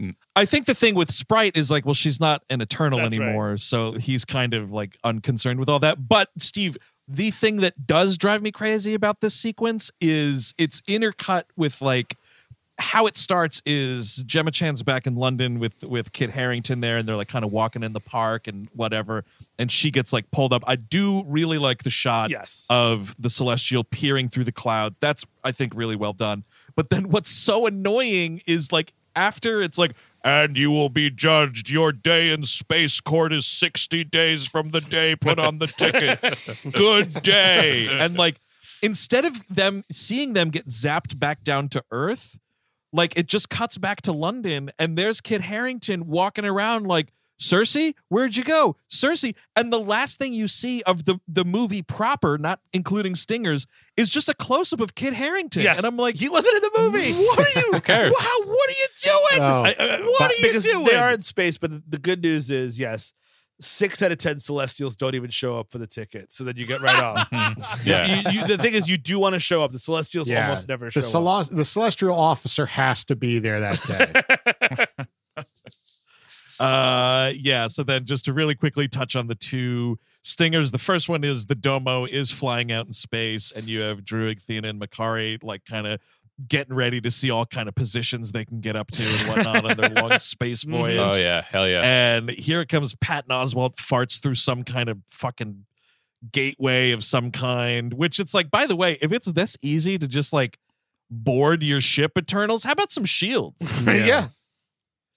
[0.00, 0.14] Mm.
[0.36, 3.26] I think the thing with Sprite is like, well, she's not an Eternal That's right.
[3.26, 6.08] anymore, so he's kind of like unconcerned with all that.
[6.08, 6.76] But Steve,
[7.08, 12.16] the thing that does drive me crazy about this sequence is it's intercut with like
[12.80, 17.08] how it starts is Gemma Chan's back in London with with Kit Harington there, and
[17.08, 19.24] they're like kind of walking in the park and whatever,
[19.58, 20.62] and she gets like pulled up.
[20.64, 22.66] I do really like the shot Yes.
[22.70, 24.96] of the celestial peering through the clouds.
[25.00, 26.44] That's I think really well done.
[26.76, 31.70] But then what's so annoying is like after it's like and you will be judged.
[31.70, 36.72] Your day in space court is 60 days from the day put on the ticket.
[36.72, 37.88] Good day.
[37.88, 38.40] And like
[38.82, 42.38] instead of them seeing them get zapped back down to earth,
[42.92, 47.94] like it just cuts back to London and there's Kit Harington walking around like Sersi,
[48.08, 48.76] where'd you go?
[48.90, 49.34] Sersi.
[49.54, 53.66] And the last thing you see of the, the movie proper, not including stingers,
[53.96, 55.62] is just a close up of Kit Harington.
[55.62, 55.76] Yes.
[55.76, 57.12] And I'm like, he wasn't in the movie.
[57.26, 57.72] what are you?
[57.72, 58.10] Who cares?
[58.12, 59.40] Wow, what are you doing?
[59.42, 59.62] Oh.
[59.64, 60.84] I- I- What but- are you doing?
[60.86, 63.12] They are in space, but the good news is, yes,
[63.60, 66.64] six out of ten Celestials don't even show up for the ticket, so then you
[66.64, 67.28] get right off.
[67.84, 68.06] Yeah.
[68.06, 69.72] You- you- the thing is, you do want to show up.
[69.72, 71.48] The Celestials Yeah, almost never show the, up.
[71.48, 74.54] the celestial officer has to be there that day.
[76.60, 77.68] Uh, yeah.
[77.68, 81.46] So then, just to really quickly touch on the two stingers, the first one is
[81.46, 85.64] the Domo is flying out in space, and you have Druig, Thena, and Makkari like
[85.64, 86.00] kind of
[86.46, 89.64] getting ready to see all kind of positions they can get up to and whatnot
[89.64, 90.70] on their long space Mhm.
[90.70, 90.98] voyage.
[90.98, 91.80] Oh yeah, hell yeah.
[91.82, 95.64] And here it comes Patton Oswalt farts through some kind of fucking
[96.32, 100.06] gateway of some kind, which it's like, by the way, if it's this easy to
[100.06, 100.58] just like
[101.10, 103.72] board your ship, Eternals, how about some shields?
[103.86, 104.28] yeah.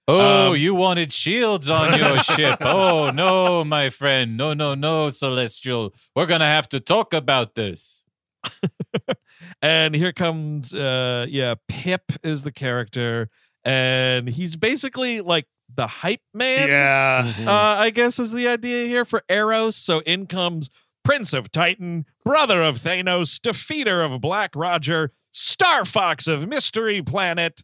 [0.08, 2.58] Oh, Um, you wanted shields on your ship.
[2.62, 4.36] Oh no, my friend.
[4.36, 5.94] No, no, no, Celestial.
[6.16, 8.04] We're gonna have to talk about this.
[9.62, 13.30] and here comes uh yeah pip is the character
[13.64, 17.34] and he's basically like the hype man Yeah.
[17.48, 20.70] uh i guess is the idea here for eros so in comes
[21.06, 27.62] prince of titan brother of thanos defeater of black roger star fox of mystery planet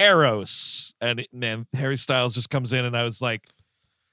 [0.00, 3.48] eros and man harry styles just comes in and i was like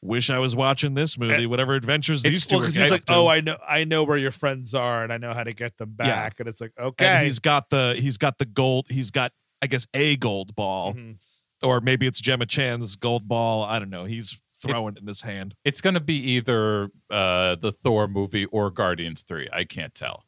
[0.01, 3.05] wish i was watching this movie whatever adventures these two well, are 'cause he's like,
[3.05, 3.13] to.
[3.13, 5.77] oh, I know, I know where your friends are, and I know how to get
[5.77, 6.39] them back.
[6.39, 9.31] And it's like, okay, and he's got the he's got the gold he's got
[9.61, 11.15] i guess a gold ball Mhm.
[11.63, 15.21] or maybe it's gemma chan's gold ball i don't know he's throwing it in his
[15.23, 19.47] hand It's gonna be either uh the Thor movie or Guardians 3.
[19.51, 20.23] I can't tell.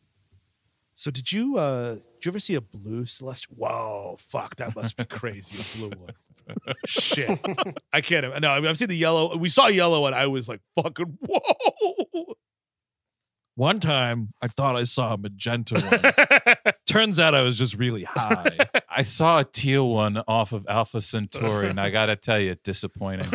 [0.96, 3.56] So did you uh did you ever see a blue celestial?
[3.58, 5.58] Whoa, fuck, that must be crazy.
[5.58, 6.14] A blue one.
[6.86, 7.40] Shit.
[7.94, 9.38] I can't no, I mean, I've seen the yellow.
[9.38, 12.34] We saw yellow and I was like fucking whoa.
[13.56, 18.04] one time i thought i saw a magenta one turns out i was just really
[18.04, 18.58] high
[19.00, 23.30] I saw a teal one off of Alpha Centauri, and I gotta tell you, disappointing.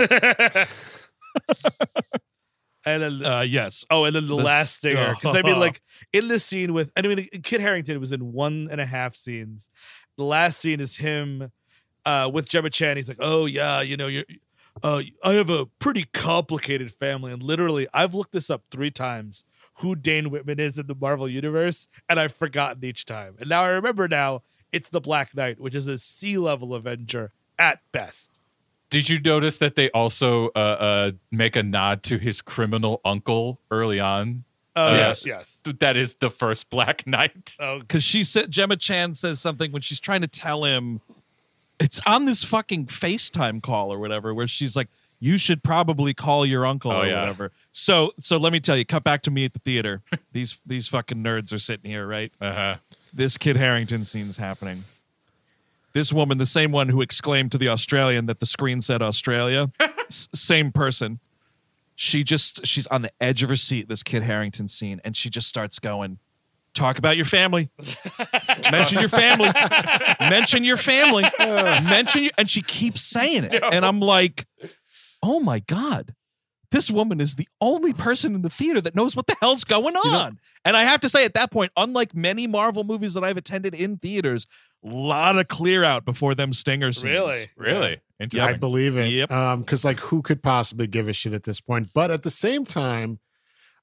[2.86, 3.84] And then Uh, yes.
[3.90, 5.14] Oh, and then the This- last stinger.
[5.14, 5.80] Because I mean, like
[6.12, 9.14] in the scene with, and I mean, Kit Harington was in one and a half
[9.14, 9.70] scenes.
[10.16, 11.50] The last scene is him
[12.04, 12.96] uh, with Gemma Chan.
[12.96, 14.24] He's like, "Oh yeah, you know, you're,
[14.82, 19.44] uh, I have a pretty complicated family." And literally, I've looked this up three times.
[19.78, 23.34] Who Dane Whitman is in the Marvel universe, and I've forgotten each time.
[23.40, 24.06] And now I remember.
[24.06, 28.38] Now it's the Black Knight, which is a sea level Avenger at best.
[28.94, 33.58] Did you notice that they also uh, uh, make a nod to his criminal uncle
[33.72, 34.44] early on?
[34.76, 35.60] Oh Uh, yes, yes.
[35.64, 37.56] Th- That is the first Black Knight.
[37.58, 41.00] Oh, because she said Gemma Chan says something when she's trying to tell him
[41.80, 44.86] it's on this fucking FaceTime call or whatever, where she's like,
[45.18, 47.18] "You should probably call your uncle Oh, or yeah.
[47.22, 50.02] whatever." So, so let me tell you, cut back to me at the theater.
[50.32, 52.32] these these fucking nerds are sitting here, right?
[52.40, 52.76] Uh-huh.
[53.12, 54.84] This Kit Harington scene's happening.
[55.94, 59.70] This woman, the same one who exclaimed to the Australian that the screen said Australia,
[60.08, 61.20] s- same person.
[61.94, 63.88] She just she's on the edge of her seat.
[63.88, 66.18] This Kit Harington scene, and she just starts going,
[66.74, 67.70] "Talk about your family,
[68.72, 69.50] mention your family,
[70.20, 74.46] mention your family, mention your," and she keeps saying it, and I'm like,
[75.22, 76.14] "Oh my god."
[76.70, 79.94] This woman is the only person in the theater that knows what the hell's going
[79.94, 80.40] on.
[80.64, 83.76] and I have to say, at that point, unlike many Marvel movies that I've attended
[83.76, 84.48] in theaters,
[84.84, 87.04] lot of clear out before them stinger scenes.
[87.04, 87.46] really?
[87.56, 87.92] Really?
[88.20, 88.60] I Interesting.
[88.60, 89.08] believe it.
[89.10, 89.30] Yep.
[89.30, 91.88] Um, because like who could possibly give a shit at this point?
[91.94, 93.18] But at the same time,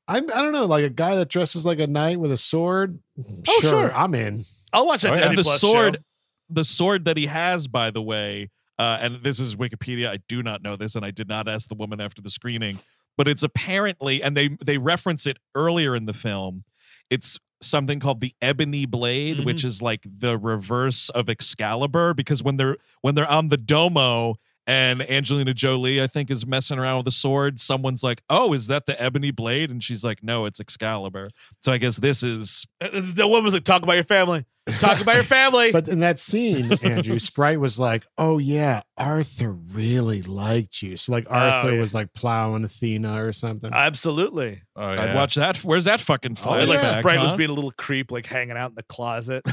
[0.08, 3.00] I'm I don't know, like a guy that dresses like a knight with a sword.
[3.48, 3.94] Oh, sure.
[3.96, 4.44] I'm in.
[4.74, 5.30] I'll watch that Oh, yeah.
[5.30, 6.02] And the Plus sword show.
[6.50, 8.50] the sword that he has by the way
[8.80, 11.68] uh, and this is wikipedia i do not know this and i did not ask
[11.70, 12.80] the woman after the screening
[13.18, 16.64] but it's apparently and they they reference it earlier in the film
[17.10, 22.58] it's something called the ebony blade which is like the reverse of excalibur because when
[22.58, 24.36] they're when they're on the domo
[24.68, 27.60] and Angelina Jolie, I think, is messing around with a sword.
[27.60, 31.30] Someone's like, "Oh, is that the ebony blade?" And she's like, "No, it's Excalibur."
[31.64, 34.46] So I guess this is Uh, The woman was like, "Talk about your family.
[34.80, 39.52] Talk about your family." But in that scene, Andrew, Sprite was like, Oh yeah, Arthur
[39.52, 40.98] really liked you.
[40.98, 41.80] So like oh, Arthur Oh, yeah.
[41.82, 43.74] was like plowing Athena or something.
[43.74, 44.62] Absolutely.
[44.76, 45.58] Oh, I'd watch that.
[45.58, 46.74] Where's that fucking Oh, And, flashback?
[46.76, 49.44] like Sprite was being a little creep, like hanging out in the closet.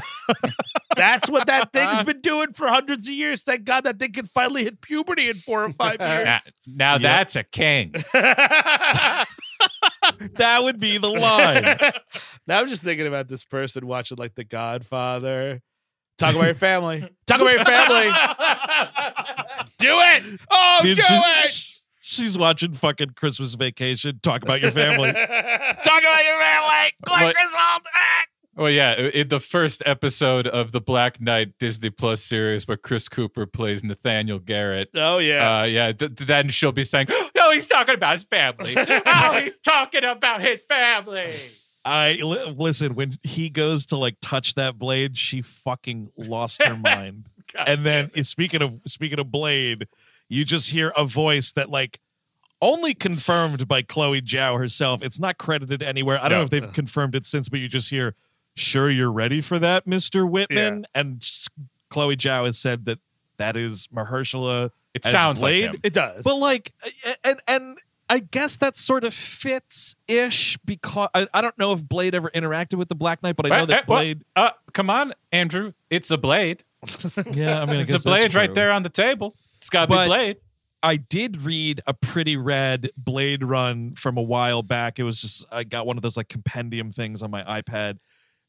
[0.95, 3.43] That's what that thing's been doing for hundreds of years.
[3.43, 6.53] Thank God that thing can finally hit puberty in four or five Now, years.
[6.67, 7.01] now Yep.
[7.01, 7.93] that's a king.
[10.37, 11.63] that would be the line.
[12.47, 15.61] now I'm just thinking about this person watching like The Godfather.
[16.17, 17.01] Talk about your family.
[17.27, 18.05] Talk about your family.
[19.79, 20.39] do it.
[20.51, 21.71] Oh, Dude, do she's, it.
[22.01, 24.19] she's watching fucking Christmas Vacation.
[24.21, 25.11] Talk about your family.
[25.13, 26.91] Talk about your family.
[27.05, 27.81] Clark What- Griswold.
[28.55, 33.07] Well, yeah, in the first episode of the Black Knight Disney Plus series, where Chris
[33.07, 34.89] Cooper plays Nathaniel Garrett.
[34.95, 35.59] Oh yeah.
[35.61, 37.07] Uh, yeah, th- th- then she'll be saying,
[37.49, 38.73] "No, he's talking about his family.
[38.77, 41.33] oh, he's talking about his family."
[41.85, 46.75] I li- listen when he goes to like touch that blade, she fucking lost her
[46.83, 47.25] mind.
[47.65, 49.87] and then speaking of speaking of blade,
[50.27, 51.99] you just hear a voice that like
[52.61, 55.01] only confirmed by Chloe Zhao herself.
[55.01, 56.17] It's not credited anywhere.
[56.19, 56.37] I don't No.
[56.39, 58.13] know if they've confirmed it since, but you just hear,
[58.55, 61.47] "Sure, you're ready for that, Mister Whitman." And s-
[61.89, 62.99] Chloe Zhao has said that
[63.37, 64.71] that is Mahershala.
[64.93, 65.65] It as sounds Blade.
[65.65, 65.79] like him.
[65.83, 66.23] it does.
[66.23, 66.73] But like,
[67.23, 67.77] and and
[68.09, 72.29] I guess that sort of fits ish because I, I don't know if Blade ever
[72.31, 73.97] interacted with the Black Knight, but I know that what?
[73.97, 74.23] Blade.
[74.35, 75.73] Uh, come on, Andrew.
[75.89, 76.63] It's a blade.
[77.33, 79.35] Yeah, I mean, I It's guess it's a blade right there on the table.
[79.57, 80.37] It's got to be blade.
[80.81, 84.97] I did read a pretty red Blade run from a while back.
[84.97, 87.97] It was just I got one of those like compendium things on my iPad.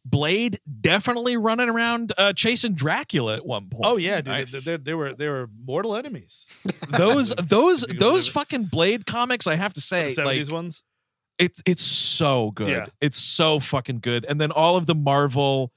[0.04, 3.84] Blade definitely running around uh, chasing Dracula at one point.
[3.84, 4.26] oh yeah, dude.
[4.28, 4.52] Nice.
[4.52, 6.46] They, they, they were they were mortal enemies.
[6.88, 9.46] those those those fucking Blade comics.
[9.46, 10.82] I have to The say, seventies like ones.
[11.38, 12.68] it's it's so good.
[12.70, 12.86] Yeah.
[13.00, 14.24] It's so fucking good.
[14.28, 15.70] And then all of the Marvel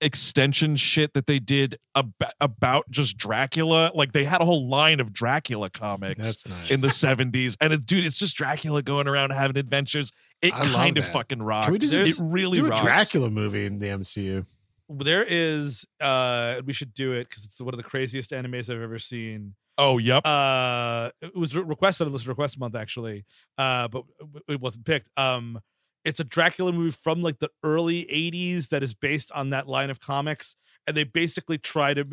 [0.00, 4.98] extension shit that they did about, about just Dracula, like they had a whole line
[4.98, 6.70] of Dracula comics That's nice.
[6.72, 10.10] in the 70s and it, dude, it's just Dracula going around having adventures.
[10.42, 11.66] It I kind of fucking rocks.
[11.66, 12.82] Can we just it really do a rocks.
[12.82, 14.44] Dracula movie in the MCU.
[14.88, 18.82] There is uh we should do it because it's one of the craziest animes I've
[18.82, 19.54] ever seen.
[19.78, 20.26] Oh, yep.
[20.26, 23.24] Uh it was re- requested on this request month actually.
[23.56, 24.04] Uh but
[24.48, 25.08] it wasn't picked.
[25.16, 25.60] Um
[26.04, 29.88] it's a Dracula movie from like the early 80s that is based on that line
[29.88, 30.56] of comics
[30.86, 32.06] and they basically try to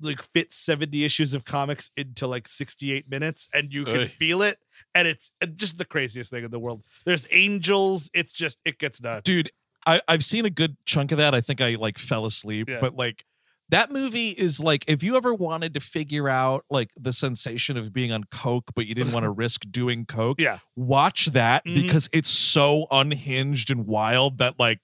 [0.00, 4.08] like fit 70 issues of comics into like 68 minutes and you can Oy.
[4.08, 4.58] feel it
[4.94, 6.82] and it's just the craziest thing in the world.
[7.04, 9.24] There's angels, it's just it gets nuts.
[9.24, 9.50] dude
[9.86, 12.80] I, i've seen a good chunk of that i think i like fell asleep Yeah.
[12.82, 13.24] but like
[13.70, 17.92] that movie is like if you ever wanted to figure out like the sensation of
[17.92, 20.58] being on coke but you didn't want to risk doing coke Yeah.
[20.76, 21.76] watch that Mhm.
[21.82, 24.80] because it's so unhinged and wild that like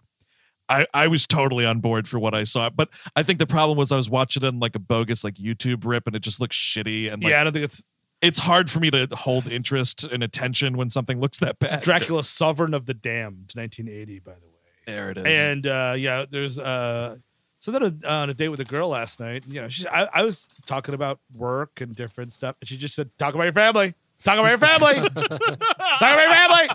[0.68, 3.78] I, I was totally on board for what I saw, but I think the problem
[3.78, 6.40] was I was watching it on like a bogus like YouTube rip, and it just
[6.40, 7.84] looks shitty, and like yeah, I don't think it's
[8.22, 11.82] it's hard for me to hold interest and attention when something looks that bad.
[11.82, 14.52] Dracula Sovereign of the Damned, 1980, by the way.
[14.86, 15.24] there it is.
[15.26, 17.16] And uh, yeah, there's uh,
[17.60, 19.44] so then uh, on a date with a girl last night.
[19.46, 22.94] You know, she's I, I was talking about work and different stuff, and she just
[22.94, 23.94] said, "Talk about your family.
[24.24, 25.08] Talk about your family.
[25.14, 26.68] Talk about your family."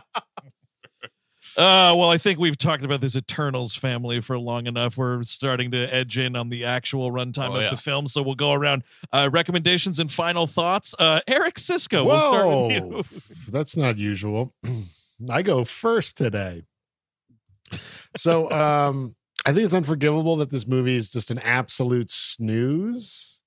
[1.57, 4.95] Uh, well, I think we've talked about this Eternals family for long enough.
[4.97, 7.69] We're starting to edge in on the actual runtime Oh, of yeah.
[7.71, 10.95] the film, so we'll go around uh, recommendations and final thoughts.
[10.97, 12.89] Uh, Eric Szyszka, we'll start with you.
[12.89, 13.03] Whoa,
[13.51, 14.51] that's not usual.
[15.29, 16.63] I go first today.
[18.15, 19.13] So um
[19.45, 23.41] I think it's unforgivable that this movie is just an absolute snooze.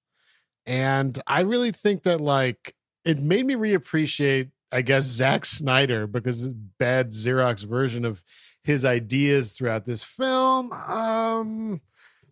[0.66, 2.74] And I really think that like
[3.04, 8.24] it made me reappreciate, I guess, Zack Snyder because bad Xerox version of
[8.64, 10.72] his ideas throughout this film.
[10.72, 11.80] Um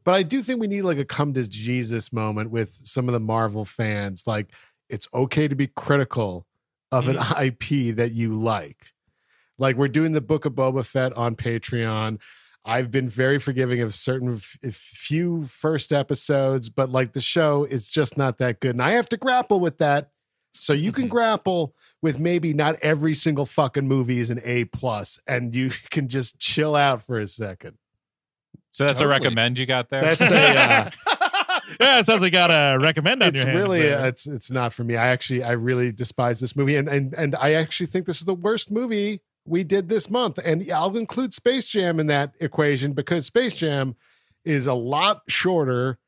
[0.04, 3.12] but I do think we need like a come to Jesus moment with some of
[3.12, 4.26] the Marvel fans.
[4.26, 4.48] Like
[4.88, 6.46] it's okay to be critical
[6.90, 8.92] of an IP that you like.
[9.58, 12.18] Like we're doing the Book of Boba Fett on Patreon.
[12.64, 17.88] I've been very forgiving of certain f- few first episodes, but like the show is
[17.88, 18.72] just not that good.
[18.72, 20.10] And I have to grapple with that.
[20.54, 25.20] So you can grapple with maybe not every single fucking movie is an A plus,
[25.26, 27.78] and you can just chill out for a second.
[28.72, 29.16] So that's Totally.
[29.16, 30.02] a recommend you got there.
[30.02, 30.90] That's a uh,
[31.80, 34.06] yeah, it sounds like you got a recommend on it's your hands really there.
[34.06, 34.96] it's it's not for me.
[34.96, 38.24] I actually I really despise this movie, and and and I actually think this is
[38.24, 40.38] the worst movie we did this month.
[40.42, 43.96] And I'll include Space Jam in that equation because Space Jam
[44.44, 45.98] is a lot shorter,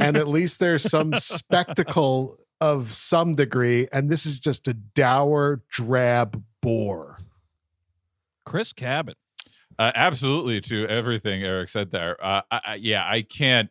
[0.00, 3.86] and at least there's some spectacle of some degree.
[3.92, 7.18] And this is just a dour, drab bore.
[8.46, 9.14] Chris Cabin.
[9.78, 12.16] Uh, absolutely to everything Eric said there.
[12.24, 13.68] Uh, I, I, yeah, I can't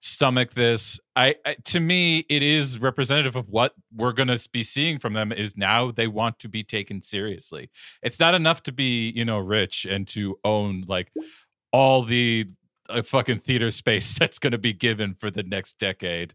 [0.00, 1.00] stomach this.
[1.16, 5.14] I, I to me, it is representative of what we're going to be seeing from
[5.14, 5.32] them.
[5.32, 7.70] Is now they want to be taken seriously.
[8.02, 11.12] It's not enough to be you know rich and to own like
[11.72, 12.46] all the
[12.90, 16.34] uh, fucking theater space that's going to be given for the next decade.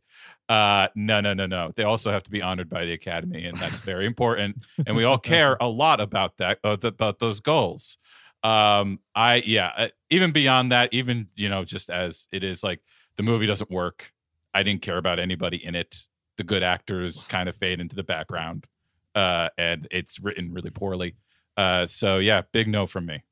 [0.50, 1.72] Uh, no, no, no, no.
[1.76, 4.66] They also have to be honored by the Academy, and that's very important.
[4.88, 7.98] and we all care a lot about that, uh, about those goals.
[8.42, 12.80] Um i yeah uh, even beyond that even you know just as it is like
[13.18, 14.14] the movie doesn't work.
[14.54, 16.08] I didn't care about anybody in it.
[16.38, 18.66] The good actors kind of fade into the background
[19.14, 21.16] uh and it's written really poorly.
[21.58, 23.24] Uh so yeah big no from me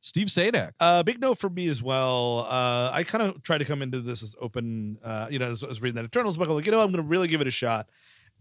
[0.00, 0.72] Steve Sajdak.
[0.80, 2.46] Uh, big no for me as well.
[2.48, 4.98] Uh, I kind of tried to come into this as open.
[5.04, 6.90] Uh, you know, as I was reading that Eternals book, I'm like, you know, I'm
[6.90, 7.88] going to really give it a shot,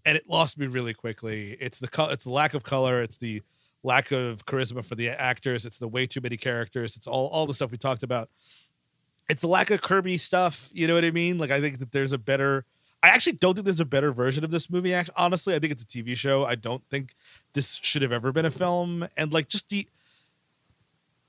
[0.05, 1.57] and it lost me really quickly.
[1.59, 3.01] It's the co- it's the lack of color.
[3.01, 3.41] It's the
[3.83, 5.65] lack of charisma for the actors.
[5.65, 6.95] It's the way too many characters.
[6.95, 8.29] It's all all the stuff we talked about.
[9.29, 10.71] It's the lack of Kirby stuff.
[10.73, 11.37] You know what I mean?
[11.37, 12.65] Like, I think that there's a better.
[13.01, 14.93] I actually don't think there's a better version of this movie.
[15.15, 16.45] Honestly, I think it's a TV show.
[16.45, 17.15] I don't think
[17.53, 19.07] this should have ever been a film.
[19.15, 19.87] And like, just the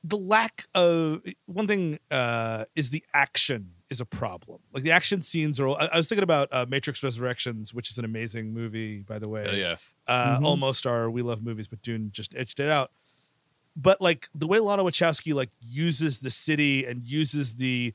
[0.03, 4.61] the lack of one thing uh is the action is a problem.
[4.73, 7.99] Like the action scenes are i, I was thinking about uh, matrix resurrections which is
[7.99, 9.45] an amazing movie by the way.
[9.45, 9.77] Hell yeah.
[10.07, 10.45] Uh Mhm.
[10.45, 12.91] almost our we love movies but dune just edged it out.
[13.77, 17.95] But like the way lana wachowski like uses the city and uses the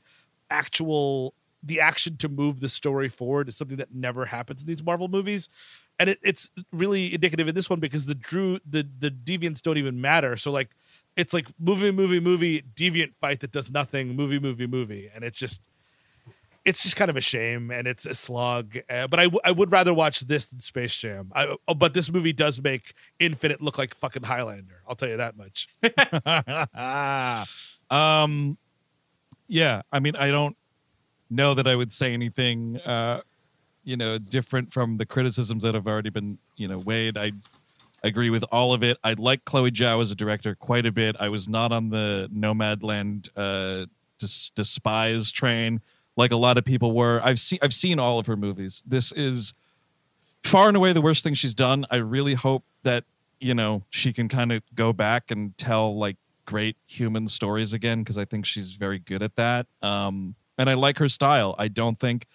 [0.50, 4.84] actual the action to move the story forward is something that never happens in these
[4.84, 5.48] marvel movies.
[5.98, 9.78] And it, it's really indicative in this one because the drew the the deviants don't
[9.78, 10.36] even matter.
[10.36, 10.70] So like
[11.16, 15.38] it's like movie movie movie deviant fight that does nothing movie movie movie and it's
[15.38, 15.62] just
[16.64, 19.52] it's just kind of a shame and it's a slog uh, but I, w- I
[19.52, 23.62] would rather watch this than space jam I, oh, but this movie does make infinite
[23.62, 25.68] look like fucking highlander i'll tell you that much
[27.96, 28.58] um,
[29.48, 29.82] yeah.
[29.92, 30.56] I mean, I don't
[31.30, 33.20] know that I would say anything, uh,
[33.84, 37.16] you know, different from the criticisms that have already been, you know, weighed.
[37.16, 37.32] I
[38.06, 38.98] agree with all of it.
[39.04, 41.16] I like Chloe Zhao as a director quite a bit.
[41.18, 43.86] I was not on the Nomadland uh,
[44.18, 45.80] dis- despise train
[46.16, 47.20] like a lot of people were.
[47.22, 48.82] I've seen I've seen all of her movies.
[48.86, 49.54] This is
[50.42, 51.84] far and away the worst thing she's done.
[51.90, 53.04] I really hope that
[53.38, 58.02] you know she can kind of go back and tell like great human stories again
[58.02, 59.66] because I think she's very good at that.
[59.82, 61.54] Um, and I like her style.
[61.58, 62.26] I don't think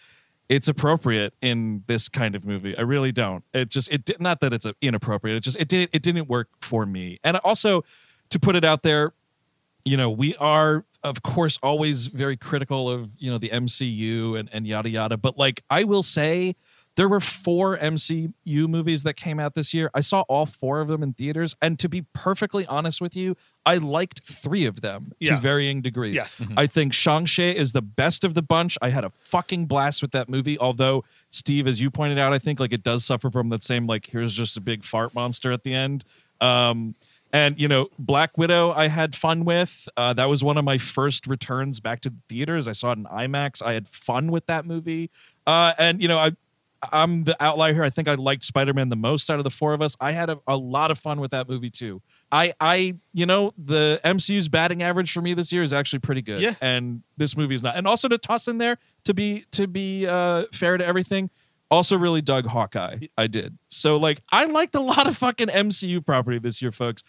[0.51, 2.77] it's appropriate in this kind of movie.
[2.77, 3.41] I really don't.
[3.53, 5.37] It just it di- not that it's inappropriate.
[5.37, 7.19] It just it did it didn't work for me.
[7.23, 7.85] And also
[8.31, 9.13] to put it out there,
[9.85, 14.49] you know, we are of course, always very critical of you know the MCU and
[14.51, 15.17] and yada yada.
[15.17, 16.55] But like, I will say.
[16.97, 19.89] There were four MCU movies that came out this year.
[19.93, 21.55] I saw all four of them in theaters.
[21.61, 25.35] And to be perfectly honest with you, I liked three of them Yeah.
[25.35, 26.15] to varying degrees.
[26.15, 26.43] Yes.
[26.57, 28.77] I think Shang-Chi is the best of the bunch.
[28.81, 30.59] I had a fucking blast with that movie.
[30.59, 33.87] Although, Steve, as you pointed out, I think like it does suffer from that same
[33.87, 36.03] like here's just a big fart monster at the end.
[36.41, 36.95] Um,
[37.33, 39.87] and you know, Black Widow, I had fun with.
[39.95, 42.67] Uh, that was one of my first returns back to the theaters.
[42.67, 43.61] I saw it in IMAX.
[43.63, 45.09] I had fun with that movie.
[45.47, 46.31] Uh, and you know, I
[46.91, 47.83] I'm the outlier here.
[47.83, 49.95] I think I liked Spider-Man the most out of the four of us.
[49.99, 52.01] I had a, a lot of fun with that movie too.
[52.31, 56.21] I I you know, the MCU's batting average for me this year is actually pretty
[56.21, 56.41] good.
[56.41, 56.55] Yeah.
[56.61, 57.75] And this movie is not.
[57.75, 61.29] And also to toss in there to be to be uh fair to everything,
[61.69, 63.07] also really dug Hawkeye.
[63.17, 63.57] I did.
[63.67, 67.03] So like I liked a lot of fucking MCU property this year, folks.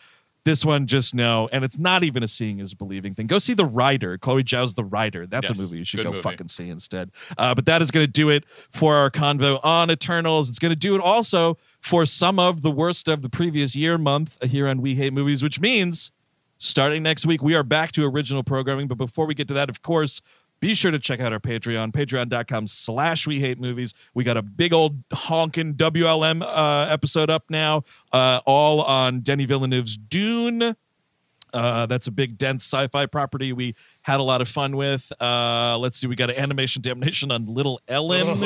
[0.45, 3.29] This one just no, and it's not even a seeing is believing thing.
[3.29, 4.19] Go see The Rider.
[4.19, 5.25] Chloe Zhao's The Rider.
[5.25, 6.23] That's Yes, a movie you should go movie.
[6.23, 7.13] fucking see instead.
[7.39, 10.49] Uh, but that is going to do it for our convo on Eternals.
[10.49, 13.99] It's going to do it also for some of the worst of the previous year
[13.99, 16.11] month here on We Hate Movies, which means
[16.59, 18.89] starting next week we are back to original programming.
[18.89, 20.21] But before we get to that, of course.
[20.63, 23.95] Be sure to check out our Patreon, patreon.com slash we hate movies.
[24.15, 27.83] We got a big old honking WLM uh, episode up now,
[28.13, 30.77] uh, all on Denis Villeneuve's Dune.
[31.53, 35.13] Uh, that's a big, dense sci-fi property we had a lot of fun with.
[35.21, 38.45] Uh, let's see, we got an animation damnation on Little Ellen,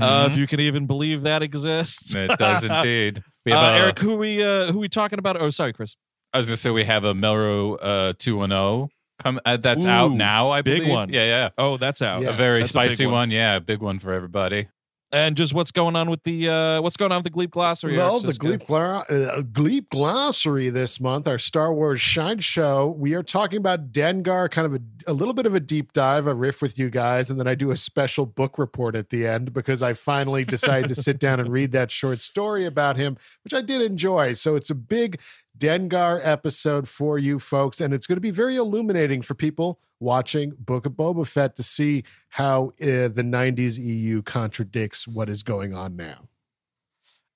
[0.00, 2.14] uh, if you can even believe that exists.
[2.14, 3.24] It does indeed.
[3.44, 5.36] We Uh, have a- Eric, who we uh, who we talking about?
[5.42, 5.96] Oh, sorry, Chris.
[6.32, 8.88] I was gonna say we have a Melro uh, two and zero
[9.18, 10.50] come uh, that's Ooh, out now.
[10.50, 11.12] I big one.
[11.12, 11.48] Yeah, yeah.
[11.58, 12.22] Oh, that's out.
[12.22, 12.30] Yeah.
[12.30, 13.14] A very That's a spicy one.
[13.14, 13.30] one.
[13.30, 14.68] Yeah, big one for everybody.
[15.12, 17.96] And just what's going on with the uh, what's going on with the Gleep Glossary?
[17.96, 18.58] Well, Eric the Szyszka?
[18.58, 22.88] Gleep, Gla- uh, Gleep Glossary this month, our Star Wars Shine Show.
[22.98, 26.26] We are talking about Dengar, kind of a, a little bit of a deep dive,
[26.26, 29.28] a riff with you guys, and then I do a special book report at the
[29.28, 33.16] end because I finally decided to sit down and read that short story about him,
[33.44, 34.32] which I did enjoy.
[34.32, 35.20] So it's a big
[35.58, 40.52] Dengar episode for you folks, and it's going to be very illuminating for people watching
[40.58, 45.74] Book of Boba Fett to see how uh, the 90s EU contradicts what is going
[45.74, 46.28] on now.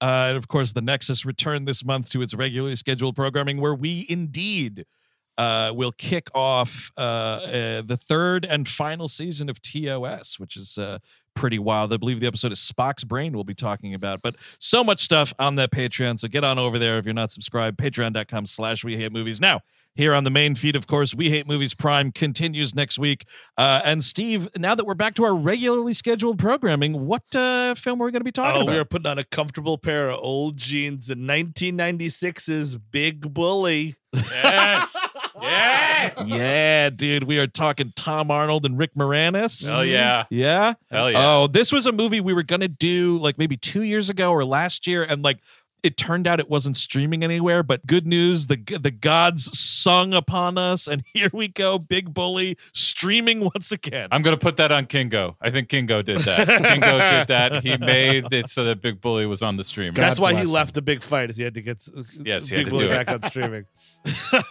[0.00, 3.74] Uh, and of course, the Nexus returned this month to its regularly scheduled programming, where
[3.74, 4.86] we indeed
[5.36, 10.76] uh, will kick off uh, uh, the third and final season of TOS, which is
[10.78, 10.98] uh,
[11.34, 11.92] pretty wild.
[11.92, 14.22] I believe the episode is Spock's Brain we'll be talking about.
[14.22, 16.18] But so much stuff on that Patreon.
[16.20, 17.78] So get on over there if you're not subscribed.
[17.78, 19.40] Patreon.com slash We Hate Movies.
[19.40, 19.60] Now,
[19.96, 23.24] here on the main feed, of course, We Hate Movies Prime continues next week.
[23.58, 28.00] Uh, and Steve, now that we're back to our regularly scheduled programming, what uh, film
[28.00, 28.72] are we going to be talking Oh, about?
[28.72, 33.96] we are putting on a comfortable pair of old jeans in 1996's Big Bully.
[34.12, 34.96] Yes.
[35.42, 36.14] Yes.
[36.26, 39.72] yeah, dude, we are talking Tom Arnold and Rick Moranis.
[39.72, 40.24] Oh yeah.
[40.30, 40.74] Yeah.
[40.90, 41.18] Hell yeah.
[41.18, 44.44] Oh, this was a movie we were gonna do like maybe two years ago or
[44.44, 45.38] last year, and like
[45.82, 47.62] it turned out it wasn't streaming anywhere.
[47.62, 52.56] But good news, the the gods sung upon us, and here we go, Big Bully
[52.72, 54.08] streaming once again.
[54.10, 55.36] I'm gonna put that on Kingo.
[55.40, 56.46] I think Kingo did that.
[56.62, 57.62] Kingo did that.
[57.62, 60.40] He made it so that Big Bully was on the stream God That's why he
[60.40, 60.48] him.
[60.48, 61.30] left the big fight.
[61.30, 61.86] Is he had to get
[62.22, 63.66] Yes, he had Big Bully back on streaming.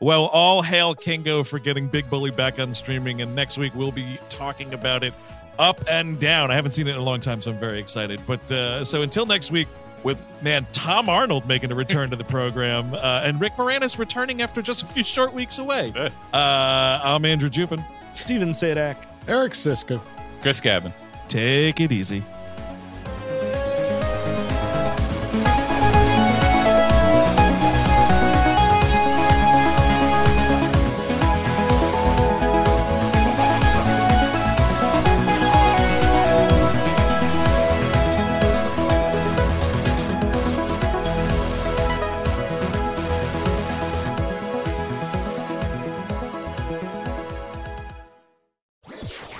[0.00, 3.92] well, all hail Kingo for getting Big Bully back on streaming, and next week we'll
[3.92, 5.14] be talking about it
[5.58, 6.50] up and down.
[6.50, 8.20] I haven't seen it in a long time, so I'm very excited.
[8.26, 9.68] But uh, so until next week,
[10.02, 14.42] with man Tom Arnold making a return to the program, uh, and Rick Moranis returning
[14.42, 15.92] after just a few short weeks away.
[16.32, 17.82] Uh, I'm Andrew Jupin.
[18.14, 18.96] Steven Sajdak.
[19.28, 20.00] Eric Szyszka.
[20.42, 20.92] Chris Cabin.
[21.28, 22.24] Take it easy.